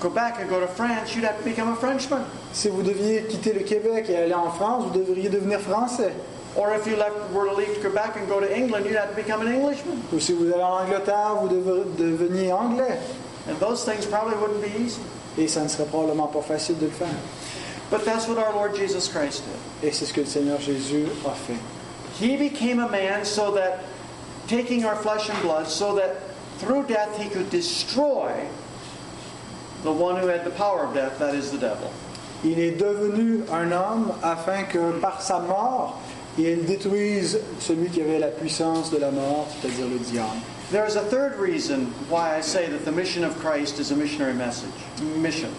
Que- 0.02 0.10
back 0.10 0.40
and 0.40 0.50
go 0.50 0.58
to 0.58 0.66
France, 0.66 1.14
you'd 1.14 1.24
have 1.24 1.38
to 1.38 1.44
become 1.44 1.68
a 1.68 1.76
Frenchman. 1.76 2.24
Si 2.52 2.68
vous 2.68 2.82
deviez 2.82 3.22
quitter 3.28 3.52
le 3.52 3.60
Québec 3.60 4.06
et 4.08 4.16
aller 4.16 4.34
en 4.34 4.50
France, 4.50 4.84
vous 4.84 4.98
devriez 4.98 5.28
devenir 5.28 5.60
français. 5.60 6.12
Or 6.56 6.74
if 6.74 6.86
you 6.86 6.96
left, 6.96 7.14
were 7.32 7.46
to 7.46 7.54
leave 7.54 7.80
Quebec 7.80 8.16
and 8.16 8.28
go 8.28 8.40
to 8.40 8.56
England, 8.56 8.84
you'd 8.84 8.96
have 8.96 9.10
to 9.10 9.16
become 9.16 9.40
an 9.46 9.52
Englishman. 9.52 10.02
Ou 10.12 10.18
si 10.18 10.32
vous 10.32 10.52
allez 10.52 10.62
en 10.62 10.82
Angleterre, 10.82 11.36
vous 11.40 11.48
devenir 11.48 12.56
anglais. 12.56 12.98
And 13.48 13.58
those 13.58 13.84
things 13.84 14.04
probably 14.04 14.36
wouldn't 14.36 14.60
be 14.60 14.70
easy. 14.82 15.00
Et 15.38 15.48
ça 15.48 15.62
ne 15.62 15.68
serait 15.68 15.86
probablement 15.86 16.26
pas 16.26 16.42
facile 16.42 16.78
de 16.78 16.86
le 16.86 16.90
faire. 16.92 17.08
But 17.90 18.04
that's 18.04 18.26
what 18.26 18.38
our 18.38 18.52
Lord 18.52 18.74
Jesus 18.74 19.08
Christ 19.08 19.44
did. 19.44 19.88
Et 19.88 19.92
c'est 19.92 20.04
ce 20.04 20.12
que 20.12 20.20
le 20.20 20.26
Seigneur 20.26 20.60
Jésus 20.60 21.06
a 21.24 21.30
fait. 21.30 21.56
He 22.20 22.36
became 22.36 22.80
a 22.80 22.88
man 22.88 23.24
so 23.24 23.52
that, 23.52 23.80
taking 24.48 24.84
our 24.84 24.96
flesh 24.96 25.30
and 25.30 25.40
blood, 25.42 25.66
so 25.68 25.94
that 25.94 26.16
through 26.58 26.86
death 26.86 27.16
he 27.16 27.28
could 27.30 27.50
destroy 27.50 28.30
the 29.82 29.92
one 29.92 30.16
who 30.16 30.28
had 30.28 30.44
the 30.44 30.50
power 30.50 30.84
of 30.84 30.94
death, 30.94 31.18
that 31.18 31.34
is 31.34 31.50
the 31.50 31.58
devil. 31.58 31.90
Il 32.44 32.58
est 32.58 32.72
devenu 32.72 33.44
un 33.52 33.70
homme 33.70 34.12
afin 34.22 34.64
que 34.64 34.98
par 35.00 35.22
sa 35.22 35.38
mort, 35.40 36.00
il 36.38 36.64
détruise 36.64 37.38
celui 37.60 37.88
qui 37.90 38.00
avait 38.00 38.18
la 38.18 38.28
puissance 38.28 38.90
de 38.90 38.98
la 38.98 39.10
mort, 39.10 39.46
c'est-à-dire 39.60 39.86
le 39.86 39.98
diable. 39.98 40.40
There 40.72 40.86
is 40.86 40.96
a 40.96 41.02
third 41.02 41.38
reason 41.38 41.92
why 42.08 42.36
I 42.36 42.40
say 42.40 42.68
that 42.68 42.84
the 42.84 42.92
mission 42.92 43.24
of 43.24 43.38
Christ 43.38 43.78
is 43.78 43.92
a 43.92 43.96
missionary 43.96 44.34
message. 44.34 44.70
Mission. 45.18 45.50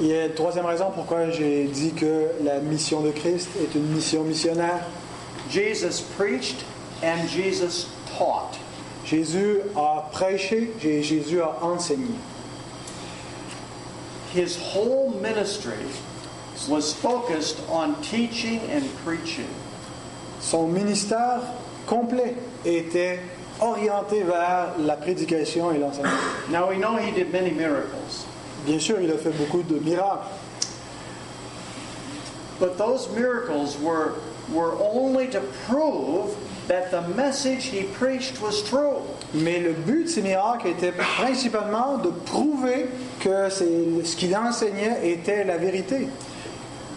Il 0.00 0.06
y 0.06 0.14
a 0.14 0.26
une 0.26 0.32
troisième 0.32 0.64
raison 0.64 0.90
pourquoi 0.94 1.30
j'ai 1.30 1.64
dit 1.64 1.92
que 1.92 2.30
la 2.42 2.60
mission 2.60 3.00
de 3.00 3.10
Christ 3.10 3.48
est 3.60 3.74
une 3.74 3.86
mission 3.88 4.22
missionnaire. 4.22 4.80
Jesus 5.50 6.00
preached 6.16 6.64
and 7.02 7.28
Jesus 7.28 7.88
taught. 8.16 8.58
Jésus 9.04 9.58
a 9.76 10.08
prêché, 10.10 10.70
Jésus 10.80 11.42
a 11.42 11.58
enseigné. 11.62 12.14
His 14.34 14.56
whole 14.56 15.10
ministry 15.22 15.86
was 16.68 16.92
focused 16.92 17.62
on 17.68 18.02
teaching 18.02 18.58
and 18.62 18.84
preaching. 19.04 19.48
Son 20.40 20.68
ministère 20.72 21.40
complet 21.86 22.36
était 22.64 23.20
orienté 23.60 24.24
vers 24.24 24.76
la 24.78 24.96
prédication 24.96 25.70
et 25.72 25.78
l'enseignement. 25.78 26.50
Now 26.50 26.68
we 26.68 26.78
know 26.78 26.96
he 26.96 27.12
did 27.12 27.32
many 27.32 27.52
miracles, 27.52 28.26
Bien 28.66 28.80
sûr, 28.80 29.00
il 29.00 29.10
a 29.12 29.18
fait 29.18 29.30
beaucoup 29.32 29.62
de 29.62 29.78
miracles, 29.78 30.26
but 32.58 32.76
those 32.76 33.08
miracles 33.10 33.78
were, 33.78 34.14
were 34.50 34.74
only 34.80 35.28
to 35.28 35.40
prove 35.66 36.34
that 36.66 36.90
the 36.90 37.02
message 37.08 37.66
he 37.66 37.84
preached 37.84 38.40
was 38.40 38.62
true. 38.62 39.02
Mais 39.34 39.58
le 39.60 39.72
but 39.72 40.04
de 40.04 40.08
ces 40.08 40.22
miracles 40.22 40.68
était 40.68 40.92
principalement 40.92 41.98
de 41.98 42.08
prouver 42.10 42.86
que 43.20 43.48
ce 43.50 44.16
qu'il 44.16 44.36
enseignait 44.36 44.98
était 45.10 45.44
la 45.44 45.56
vérité. 45.56 46.08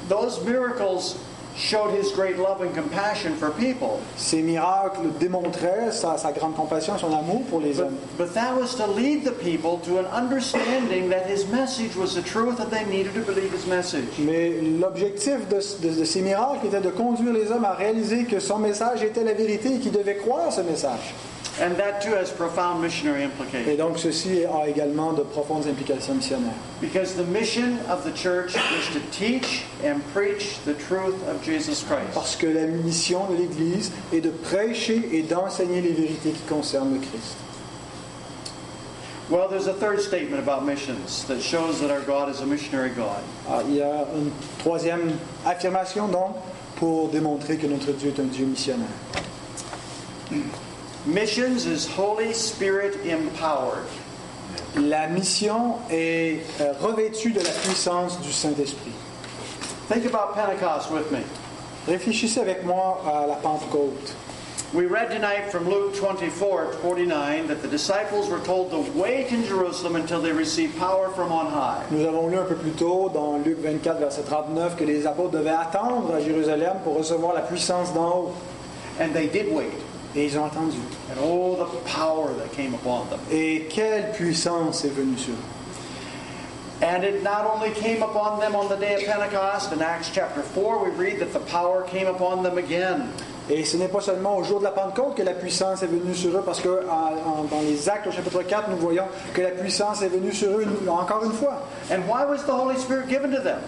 Those 0.10 0.40
miracles 0.46 1.16
showed 1.58 1.92
his 2.00 2.12
great 2.16 2.38
love 2.38 2.62
and 2.62 2.72
compassion 2.76 3.32
for 3.40 3.50
people. 3.50 4.00
Ces 4.16 4.44
miracles 4.44 5.08
démontraient 5.20 5.92
sa, 5.92 6.16
sa 6.16 6.32
grande 6.32 6.56
compassion, 6.56 6.98
son 7.00 7.08
amour 7.12 7.42
pour 7.50 7.60
les 7.62 7.74
But, 7.74 7.82
hommes. 7.86 7.96
but 8.18 8.34
that 8.36 8.54
was 8.56 8.76
to 8.76 8.86
lead 8.86 9.24
the 9.26 9.32
people 9.32 9.80
to 9.84 9.98
an 9.98 10.06
understanding 10.14 11.10
that 11.10 11.26
his 11.28 11.48
message 11.52 11.96
was 11.98 12.14
the 12.14 12.22
truth 12.22 12.60
and 12.60 12.70
they 12.70 12.86
needed 12.86 13.14
to 13.16 13.22
believe 13.22 13.52
his 13.52 13.66
message. 13.68 14.06
Mais 14.20 14.52
l'objectif 14.80 15.48
de, 15.50 15.56
de- 15.82 16.00
de 16.00 16.06
ces 16.06 16.22
miracles 16.22 16.68
était 16.68 16.80
de 16.80 16.92
conduire 16.92 17.34
les 17.34 17.52
hommes 17.52 17.66
à 17.66 17.74
réaliser 17.74 18.26
que 18.26 18.40
son 18.40 18.60
message 18.60 19.02
était 19.02 19.24
la 19.24 19.34
vérité 19.34 19.74
et 19.76 19.80
qu'ils 19.80 19.92
devaient 19.92 20.18
croire 20.18 20.54
ce 20.54 20.62
message. 20.62 21.16
And 21.60 21.76
that 21.78 22.02
too 22.04 22.14
has 22.14 22.30
profound 22.32 22.82
missionary 22.82 23.22
Et 23.22 23.26
implications. 23.26 23.78
donc 23.78 23.98
ceci 23.98 24.46
a 24.46 24.68
également 24.68 25.14
de 25.14 25.24
profondes 25.24 25.66
implications 25.68 26.14
missionnaires. 26.16 26.54
Because 26.80 27.16
the 27.16 27.26
mission 27.26 27.80
of 27.90 28.04
the 28.04 28.12
church 28.12 28.56
is 28.56 28.94
to 28.94 29.00
teach 29.12 29.64
and 29.84 30.02
preach 30.14 30.60
the 30.66 30.76
truth 30.76 31.16
of 31.28 31.44
Jesus 31.44 31.84
Christ. 31.84 32.14
Parce 32.14 32.36
que 32.36 32.48
la 32.48 32.68
mission 32.68 33.26
de 33.28 33.36
l'Église 33.36 33.92
est 34.14 34.22
de 34.22 34.30
prêcher 34.30 35.10
et 35.12 35.24
d'enseigner 35.24 35.82
les 35.82 35.94
vérités 35.94 36.32
qui 36.32 36.44
concernent 36.48 36.94
le 36.94 37.00
Christ. 37.00 37.36
Well, 39.30 39.50
there's 39.50 39.68
a 39.68 39.74
third 39.74 40.00
statement 40.00 40.40
about 40.40 40.64
missions 40.64 41.26
that 41.26 41.42
shows 41.42 41.82
that 41.82 41.92
our 41.92 42.02
God 42.02 42.30
is 42.30 42.40
a 42.42 42.46
missionary 42.46 42.92
God. 42.92 43.22
Ah, 43.50 43.62
il 43.68 43.76
y 43.76 43.82
a 43.82 44.06
une 44.16 44.32
troisième 44.60 45.12
affirmation 45.46 46.08
donc 46.08 46.36
pour 46.78 47.10
démontrer 47.10 47.58
que 47.58 47.68
notre 47.68 47.92
Dieu 47.94 48.14
est 48.16 48.22
un 48.22 48.26
Dieu 48.28 48.46
missionnaire. 48.46 48.88
Missions 51.08 51.66
is 51.66 51.88
Holy 51.88 52.34
Spirit 52.34 53.06
empowered. 53.06 53.88
La 54.76 55.08
mission 55.08 55.76
est 55.90 56.42
euh, 56.60 56.74
revêtue 56.82 57.32
de 57.32 57.40
la 57.40 57.50
puissance 57.50 58.20
du 58.20 58.34
Saint-Esprit. 58.34 58.92
Think 59.88 60.04
about 60.04 60.34
Pentecost 60.34 60.92
with 60.92 61.10
me. 61.10 61.24
Réfléchissez 61.88 62.42
avec 62.42 62.66
moi 62.66 63.02
à 63.08 63.26
la 63.26 63.36
Pentecôte. 63.36 64.16
We 64.74 64.86
read 64.86 65.10
tonight 65.10 65.50
from 65.50 65.70
Luke 65.70 65.96
24 65.96 66.74
49 66.82 67.48
that 67.48 67.62
the 67.62 67.70
disciples 67.70 68.28
were 68.30 68.44
told 68.44 68.72
to 68.72 68.80
wait 69.00 69.32
in 69.32 69.46
Jerusalem 69.46 69.96
until 69.96 70.20
they 70.20 70.34
received 70.34 70.78
power 70.78 71.08
from 71.12 71.32
on 71.32 71.46
high. 71.46 71.86
Nous 71.90 72.06
avons 72.06 72.28
lu 72.28 72.38
un 72.38 72.44
peu 72.44 72.56
plus 72.56 72.72
tôt 72.72 73.10
dans 73.14 73.38
Luc 73.38 73.60
24, 73.60 74.00
verset 74.00 74.24
39, 74.24 74.76
que 74.76 74.84
les 74.84 75.08
apôtres 75.08 75.32
devaient 75.32 75.52
attendre 75.52 76.14
à 76.14 76.20
Jérusalem 76.20 76.80
pour 76.84 76.98
recevoir 76.98 77.34
la 77.34 77.44
puissance 77.44 77.94
d'en 77.94 78.10
haut. 78.10 78.34
And 79.00 79.14
they 79.14 79.28
did 79.28 79.54
wait. 79.54 79.72
Et 80.16 80.26
ils 80.26 80.38
ont 80.38 80.46
attendu. 80.46 80.78
And 81.12 81.20
oh, 81.22 81.56
the 81.58 81.90
power 81.90 82.30
that 82.38 82.52
came 82.56 82.74
upon 82.74 83.08
them. 83.10 83.20
Et 83.32 83.68
quelle 83.70 84.12
puissance 84.14 84.84
est 84.86 84.90
venue 84.94 85.18
sur 85.18 85.34
eux. 85.34 85.38
And 86.86 87.04
it 87.04 87.24
not 87.24 87.46
only 87.56 87.72
came 87.72 88.04
upon 88.04 88.40
them 88.40 88.56
on 88.56 88.68
the 88.70 88.78
day 88.80 88.96
of 88.96 89.04
Pentecost, 89.06 89.72
in 89.74 89.82
Acts 89.82 90.12
chapter 90.14 90.42
4, 90.44 90.84
we 90.84 90.92
read 90.92 91.20
that 91.20 91.34
the 91.34 91.40
power 91.52 91.82
came 91.84 92.06
upon 92.08 92.44
them 92.44 92.58
again. 92.60 93.10
Et 93.50 93.64
ce 93.66 93.78
n'est 93.78 93.88
pas 93.88 94.02
seulement 94.02 94.38
au 94.38 94.44
jour 94.44 94.60
de 94.60 94.66
la 94.66 94.72
Pentecôte 94.72 95.16
que 95.16 95.24
la 95.24 95.34
puissance 95.34 95.82
est 95.82 95.88
venue 95.88 96.14
sur 96.14 96.38
eux, 96.38 96.44
parce 96.46 96.60
que 96.60 96.86
en- 96.88 97.40
en- 97.40 97.44
dans 97.50 97.62
les 97.62 97.90
Actes 97.90 98.06
au 98.08 98.12
chapitre 98.12 98.44
4, 98.44 98.70
nous 98.70 98.78
voyons 98.78 99.06
que 99.34 99.42
la 99.42 99.52
puissance 99.52 100.02
est 100.04 100.10
venue 100.10 100.34
sur 100.34 100.50
eux 100.50 100.66
encore 100.90 101.24
une 101.24 101.32
fois. 101.32 101.64
And 101.92 102.02
why 102.08 102.26
was 102.30 102.44
the 102.46 102.52
Holy 102.52 102.78
Spirit 102.78 103.08
given 103.10 103.32
to 103.32 103.42
them? 103.42 103.60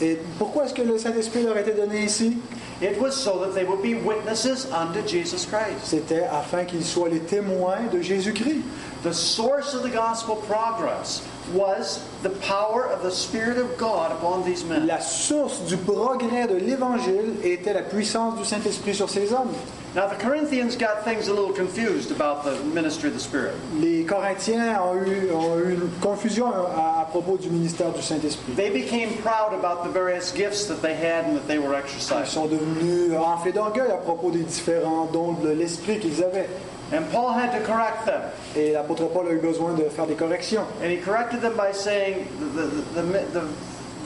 Et 0.00 0.18
pourquoi 0.38 0.64
est-ce 0.64 0.74
que 0.74 0.82
le 0.82 0.96
Saint-Esprit 0.98 1.42
leur 1.42 1.56
a 1.56 1.60
été 1.60 1.72
donné 1.72 2.04
ici? 2.04 2.38
It 2.80 3.00
was 3.00 3.12
so 3.12 3.40
that 3.40 3.54
they 3.54 3.64
would 3.64 3.82
be 3.82 3.94
witnesses 3.94 4.66
unto 4.72 5.00
Jesus 5.06 5.44
Christ. 5.44 5.84
C'était 5.84 6.22
afin 6.30 6.64
qu'ils 6.64 6.84
soient 6.84 7.08
les 7.08 7.20
témoins 7.20 7.90
de 7.92 8.00
Jésus-Christ. 8.00 8.62
The 9.02 9.12
source 9.12 9.74
of 9.74 9.82
the 9.82 9.92
gospel 9.92 10.36
progress 10.48 11.22
was 11.52 12.00
the 12.22 12.30
power 12.30 12.84
of 12.86 13.02
the 13.02 13.10
Spirit 13.10 13.58
of 13.58 13.76
God 13.78 14.12
upon 14.12 14.44
these 14.44 14.64
men. 14.64 14.86
La 14.86 15.00
source 15.00 15.60
du 15.68 15.76
progrès 15.76 16.46
de 16.48 16.54
l'Évangile 16.56 17.34
était 17.44 17.72
la 17.74 17.82
puissance 17.82 18.36
du 18.38 18.44
Saint-Esprit 18.44 18.94
sur 18.94 19.08
ces 19.08 19.32
hommes. 19.32 19.52
Now, 19.94 20.06
the 20.06 20.18
Corinthians 20.22 20.76
got 20.76 21.02
things 21.04 21.28
a 21.28 21.32
little 21.32 21.52
confused 21.54 22.10
about 22.10 22.44
the 22.44 22.62
ministry 22.74 23.08
of 23.08 23.14
the 23.14 23.20
Spirit. 23.20 23.54
Les 23.80 24.04
Corinthiens 24.04 24.78
ont 24.82 24.94
eu, 24.94 25.30
ont 25.32 25.58
eu 25.58 25.72
une 25.72 25.88
confusion 26.00 26.46
à, 26.48 27.00
à 27.00 27.04
propos 27.10 27.38
du 27.38 27.48
ministère 27.48 27.90
du 27.92 28.02
Saint-Esprit. 28.02 28.52
They 28.54 28.70
became 28.70 29.10
proud 29.22 29.54
about 29.54 29.84
the 29.84 29.90
various 29.92 30.30
gifts 30.34 30.66
that 30.66 30.82
they 30.82 30.94
had 30.94 31.24
and 31.24 31.36
that 31.36 31.48
they 31.48 31.58
were 31.58 31.72
Ils 31.74 31.84
exercising. 31.84 32.26
sont 32.26 32.46
devenus 32.46 33.16
enflés 33.16 33.52
d'orgueil 33.52 33.90
à 33.90 33.96
propos 33.96 34.30
des 34.30 34.40
différents 34.44 35.06
dons 35.10 35.32
de 35.32 35.48
l'Esprit 35.50 35.98
qu'ils 35.98 36.22
avaient. 36.22 36.48
And 36.90 37.10
Paul 37.10 37.32
had 37.32 37.52
to 37.52 37.64
correct 37.64 38.06
them. 38.06 38.22
Et 38.56 38.72
l'apôtre 38.72 39.12
Paul 39.12 39.28
a 39.28 39.32
eu 39.32 39.40
besoin 39.40 39.74
de 39.74 39.88
faire 39.90 40.06
des 40.06 40.14
corrections. 40.14 40.64
And 40.82 40.90
he 40.90 40.96
corrected 40.96 41.40
them 41.42 41.56
by 41.56 41.72
saying 41.72 42.26
the, 42.38 42.62
the, 42.62 43.02
the, 43.02 43.40
the 43.40 43.48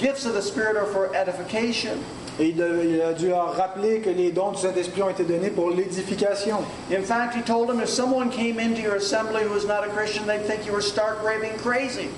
gifts 0.01 0.27
of 0.27 0.35
the 0.35 0.43
Spirit 0.43 0.77
are 0.77 0.87
for 0.87 1.15
edification. 1.15 2.03
Et 2.41 2.49
il, 2.49 2.59
il 2.59 3.03
a 3.03 3.13
dû 3.13 3.29
leur 3.29 3.55
rappeler 3.55 4.01
que 4.01 4.11
les 4.11 4.33
dons 4.33 4.53
du 4.53 4.59
Saint-Esprit 4.59 5.03
ont 5.03 5.11
été 5.11 5.23
donnés 5.23 5.51
pour 5.51 5.71
l'édification. 5.71 6.65
In 6.91 7.03
fact, 7.03 7.35
he 7.37 7.43
told 7.43 7.69
them 7.69 7.81
if 7.81 7.89
someone 7.89 8.31
came 8.31 8.59
into 8.59 8.81
your 8.81 8.97
assembly 8.97 9.45
who 9.45 9.51
was 9.51 9.67
not 9.67 9.85
a 9.85 9.91
Christian, 9.91 10.27
they'd 10.27 10.45
think 10.45 10.67
you 10.67 10.73
were 10.73 10.81
stark 10.81 11.23
raving 11.23 11.57
crazy. 11.59 12.09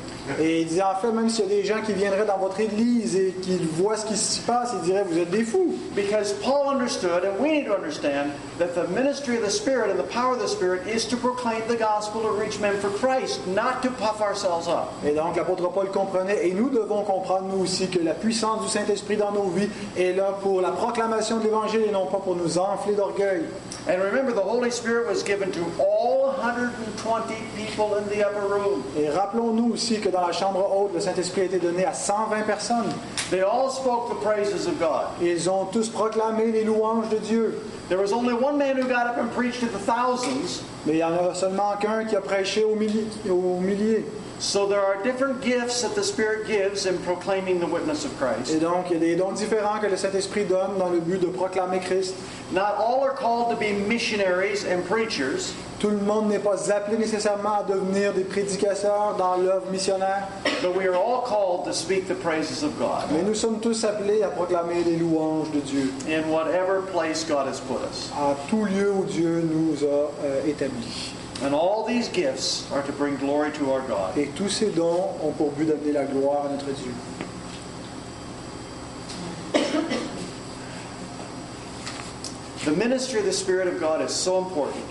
Et 0.40 0.62
il 0.62 0.66
disait 0.66 0.82
en 0.82 0.94
fait, 0.94 1.12
même 1.12 1.28
s'il 1.28 1.44
y 1.44 1.52
a 1.52 1.56
des 1.56 1.64
gens 1.64 1.82
qui 1.84 1.92
viendraient 1.92 2.24
dans 2.24 2.38
votre 2.38 2.58
église 2.58 3.14
et 3.14 3.34
qu'ils 3.42 3.66
voient 3.66 3.96
ce 3.96 4.06
qui 4.06 4.16
s'y 4.16 4.40
passe, 4.40 4.72
ils 4.74 4.80
diraient 4.80 5.04
vous 5.04 5.18
êtes 5.18 5.30
des 5.30 5.44
fous. 5.44 5.74
Because 5.94 6.32
Paul 6.42 6.74
understood, 6.74 7.24
and 7.24 7.38
we 7.38 7.52
need 7.52 7.66
to 7.66 7.74
understand, 7.74 8.30
that 8.58 8.74
the 8.74 8.88
ministry 8.88 9.36
of 9.36 9.44
the 9.44 9.50
Spirit 9.50 9.90
and 9.90 9.98
the 9.98 10.10
power 10.12 10.34
of 10.34 10.40
the 10.40 10.48
Spirit 10.48 10.86
is 10.86 11.06
to 11.08 11.16
proclaim 11.16 11.60
the 11.68 11.76
gospel 11.76 12.22
to 12.22 12.32
reach 12.40 12.58
men 12.58 12.74
for 12.78 12.88
Christ, 12.90 13.46
not 13.48 13.82
to 13.82 13.90
puff 13.90 14.22
ourselves 14.22 14.66
up. 14.66 14.92
Et 15.04 15.12
donc 15.12 15.36
l'apôtre 15.36 15.68
Paul 15.70 15.90
comprenait, 15.90 16.46
et 16.46 16.52
nous 16.52 16.70
devons 16.70 17.02
comprendre 17.02 17.48
nous 17.52 17.62
aussi 17.62 17.88
que 17.88 18.02
la 18.02 18.14
puissance 18.14 18.62
du 18.62 18.68
Saint-Esprit 18.68 19.16
dans 19.16 19.32
nos 19.32 19.50
vies 19.50 19.68
est 19.96 20.16
là 20.16 20.38
pour 20.40 20.60
la 20.62 20.70
proclamation 20.70 21.38
de 21.38 21.44
l'Évangile 21.44 21.82
et 21.86 21.92
non 21.92 22.06
pas 22.06 22.18
pour 22.18 22.34
nous 22.34 22.58
enfler 22.58 22.94
d'orgueil. 22.94 23.42
And 23.86 24.02
remember, 24.02 24.32
the 24.32 24.40
Holy 24.40 24.70
Spirit 24.70 25.06
was 25.06 25.22
given 25.22 25.52
to 25.52 25.62
all 25.78 26.32
120 26.38 27.34
people 27.54 27.96
in 27.96 28.08
the 28.08 28.26
upper 28.26 28.40
room. 28.40 28.82
Et 28.96 29.10
rappelons-nous 29.10 29.74
aussi 29.74 30.00
que 30.00 30.08
dans 30.08 30.26
la 30.26 30.32
chambre 30.32 30.66
haute, 30.74 30.94
le 30.94 31.00
Saint-Esprit 31.00 31.42
a 31.42 31.44
été 31.44 31.58
donné 31.58 31.84
à 31.84 31.92
120 31.92 32.42
personnes. 32.46 32.90
They 33.30 33.42
all 33.42 33.70
spoke 33.70 34.08
the 34.08 34.22
praises 34.22 34.66
of 34.66 34.78
God. 34.78 35.08
Ils 35.20 35.50
ont 35.50 35.66
tous 35.66 35.90
proclamé 35.90 36.50
les 36.50 36.64
louanges 36.64 37.10
de 37.10 37.18
Dieu. 37.18 37.60
There 37.90 37.98
was 37.98 38.12
only 38.12 38.32
one 38.32 38.56
man 38.56 38.76
who 38.76 38.88
got 38.88 39.06
up 39.06 39.18
and 39.18 39.28
preached 39.34 39.60
to 39.60 39.66
the 39.66 39.78
thousands, 39.78 40.62
Mais 40.86 40.94
il 40.94 40.98
y 40.98 41.04
en 41.04 41.12
a 41.12 41.34
seulement 41.34 41.76
qu'un 41.78 42.04
qui 42.04 42.16
a 42.16 42.22
prêché 42.22 42.64
aux 42.64 42.76
milliers. 42.76 43.06
Aux 43.28 43.60
milliers. 43.60 44.06
So 44.40 44.66
there 44.66 44.80
are 44.80 45.02
different 45.02 45.40
gifts 45.40 45.82
that 45.82 45.94
the 45.94 46.02
Spirit 46.02 46.46
gives 46.46 46.86
in 46.86 46.98
proclaiming 46.98 47.60
the 47.60 47.66
witness 47.66 48.04
of 48.04 48.12
Et 48.12 48.18
Christ. 48.18 48.60
donc, 48.60 48.86
il 48.90 48.94
y 48.94 48.96
a 48.96 49.00
des 49.00 49.16
dons 49.16 49.32
différents 49.32 49.80
que 49.80 49.86
le 49.86 49.96
Saint-Esprit 49.96 50.44
donne 50.44 50.76
dans 50.78 50.90
le 50.90 51.00
but 51.00 51.20
de 51.20 51.28
proclamer 51.28 51.80
Christ. 51.80 52.14
Not 52.52 52.74
all 52.78 53.02
are 53.02 53.14
called 53.14 53.50
to 53.50 53.56
be 53.56 53.72
missionaries 53.72 54.64
and 54.64 54.84
preachers, 54.84 55.54
Tout 55.80 55.90
le 55.90 55.98
monde 55.98 56.28
n'est 56.28 56.38
pas 56.38 56.70
appelé 56.72 56.96
nécessairement 56.96 57.58
à 57.60 57.62
devenir 57.62 58.12
des 58.12 58.24
prédicateurs 58.24 59.16
dans 59.18 59.36
l'œuvre 59.36 59.70
missionnaire, 59.70 60.28
but 60.62 60.74
we 60.74 60.86
are 60.86 60.94
all 60.94 61.20
called 61.22 61.64
to 61.64 61.72
speak 61.72 62.06
the 62.08 62.14
praises 62.14 62.62
of 62.62 62.78
God 62.78 63.04
mais 63.12 63.22
nous 63.22 63.34
sommes 63.34 63.60
tous 63.60 63.84
appelés 63.84 64.22
à 64.22 64.28
proclamer 64.28 64.82
les 64.84 64.96
louanges 64.96 65.50
de 65.52 65.60
Dieu 65.60 65.92
in 66.08 66.22
whatever 66.30 66.80
place 66.92 67.24
God 67.24 67.46
has 67.48 67.60
put 67.60 67.80
us. 67.90 68.10
à 68.16 68.34
tout 68.48 68.64
lieu 68.64 68.92
où 68.92 69.04
Dieu 69.04 69.42
nous 69.42 69.84
a 69.84 70.10
euh, 70.24 70.46
établis. 70.46 71.13
And 71.44 71.54
all 71.54 71.84
these 71.84 72.08
gifts 72.08 72.70
are 72.72 72.82
to 72.82 72.92
bring 72.92 73.16
glory 73.16 73.52
to 73.52 73.72
our 73.72 73.82
God. 73.82 74.16
Et 74.16 74.34
tous 74.34 74.48
ces 74.48 74.70
dons 74.70 75.14
ont 75.22 75.32
pour 75.36 75.50
but 75.50 75.66
d'amener 75.66 75.92
la 75.92 76.06
gloire 76.06 76.46
à 76.46 76.50
notre 76.50 76.72
Dieu. 76.72 76.94
The 82.64 82.70
ministry 82.70 83.18
of 83.18 83.26
the 83.26 83.32
Spirit 83.32 83.68
of 83.68 83.78
God 83.78 84.00
is 84.00 84.10
so 84.10 84.38
important. 84.38 84.82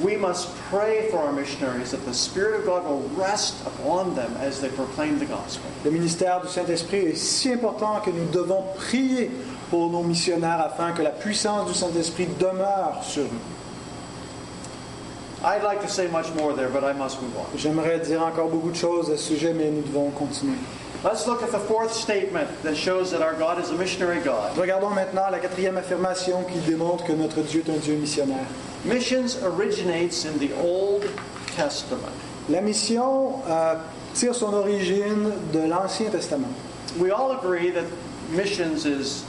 We 0.00 0.14
must 0.14 0.54
pray 0.70 1.10
for 1.10 1.18
our 1.18 1.32
missionaries 1.32 1.90
that 1.90 2.04
the 2.04 2.14
Spirit 2.14 2.60
of 2.60 2.66
God 2.66 2.84
will 2.84 3.02
rest 3.16 3.66
upon 3.66 4.14
them 4.14 4.36
as 4.36 4.60
they 4.60 4.68
proclaim 4.68 5.18
the 5.18 5.26
gospel. 5.26 5.68
Le 5.84 5.90
ministère 5.90 6.42
du 6.42 6.48
Saint-Esprit 6.48 7.06
est 7.06 7.16
si 7.16 7.50
important 7.50 8.00
que 8.04 8.12
nous 8.12 8.30
devons 8.30 8.62
prier 8.76 9.32
pour 9.70 9.90
nos 9.90 10.04
missionnaires 10.04 10.60
afin 10.60 10.92
que 10.92 11.02
la 11.02 11.10
puissance 11.10 11.66
du 11.66 11.74
Saint-Esprit 11.74 12.28
demeure 12.38 13.02
sur 13.02 13.24
eux. 13.24 13.55
I'd 15.46 15.62
like 15.62 15.80
to 15.82 15.88
say 15.88 16.08
much 16.08 16.34
more 16.34 16.54
there, 16.54 16.68
but 16.68 16.82
I 16.82 16.92
must 16.92 17.22
move 17.22 17.36
on. 17.36 17.46
J'aimerais 17.56 18.04
dire 18.04 18.20
encore 18.20 18.48
beaucoup 18.48 18.72
de 18.72 18.76
choses 18.76 19.08
à 19.10 19.16
ce 19.16 19.28
sujet, 19.32 19.54
mais 19.54 19.70
nous 19.70 19.82
devons 19.82 20.10
continuer. 20.10 20.58
Let's 21.04 21.28
look 21.28 21.40
at 21.40 21.52
the 21.52 21.60
fourth 21.60 21.92
statement 21.92 22.48
that 22.64 22.74
shows 22.74 23.12
that 23.12 23.22
our 23.22 23.34
God 23.34 23.60
is 23.60 23.70
a 23.70 23.74
missionary 23.74 24.18
God. 24.18 24.58
Regardons 24.58 24.90
maintenant 24.90 25.30
la 25.30 25.38
quatrième 25.38 25.76
affirmation 25.76 26.42
qui 26.50 26.58
démontre 26.68 27.04
que 27.04 27.12
notre 27.12 27.42
Dieu 27.42 27.62
est 27.64 27.70
un 27.70 27.76
Dieu 27.76 27.94
missionnaire. 27.94 28.44
Missions 28.84 29.40
originates 29.44 30.24
in 30.24 30.36
the 30.40 30.50
Old 30.64 31.08
Testament. 31.54 32.10
La 32.48 32.60
mission 32.60 33.40
euh, 33.46 33.76
tire 34.14 34.34
son 34.34 34.52
origine 34.52 35.30
de 35.52 35.60
l'Ancien 35.60 36.10
Testament. 36.10 36.52
We 36.98 37.12
all 37.12 37.38
agree 37.38 37.70
that 37.70 37.84
missions 38.30 38.84
is 38.84 39.24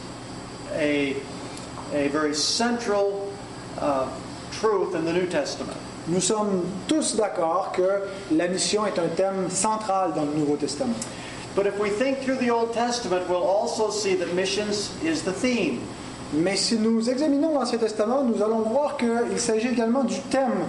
a, 0.73 1.15
a 1.93 2.07
very 2.07 2.33
central 2.33 3.31
uh, 3.79 4.07
truth 4.51 4.95
in 4.95 5.05
the 5.05 5.13
New 5.13 5.27
Testament. 5.27 5.77
Nous 6.09 6.21
sommes 6.21 6.63
tous 6.87 7.17
d'accord 7.17 7.73
que 7.73 8.01
la 8.33 8.47
mission 8.47 8.85
est 8.85 8.97
un 8.97 9.09
thème 9.13 9.49
central 9.49 10.13
dans 10.13 10.23
le 10.23 10.39
Nouveau 10.39 10.55
Testament. 10.55 10.95
But 11.53 11.65
if 11.65 11.77
we 11.79 11.89
think 11.89 12.21
through 12.21 12.37
the 12.37 12.49
Old 12.49 12.71
Testament, 12.71 13.27
we'll 13.27 13.43
also 13.43 13.89
see 13.89 14.15
that 14.15 14.33
missions 14.33 14.91
is 15.03 15.23
the 15.23 15.33
theme. 15.33 15.79
Mais 16.33 16.55
si 16.55 16.77
nous 16.77 17.09
examinons 17.09 17.53
l'Ancien 17.53 17.77
Testament, 17.77 18.23
nous 18.23 18.41
allons 18.41 18.61
voir 18.61 18.95
qu'il 18.95 19.37
s'agit 19.37 19.69
également 19.69 20.05
du 20.05 20.19
thème 20.29 20.65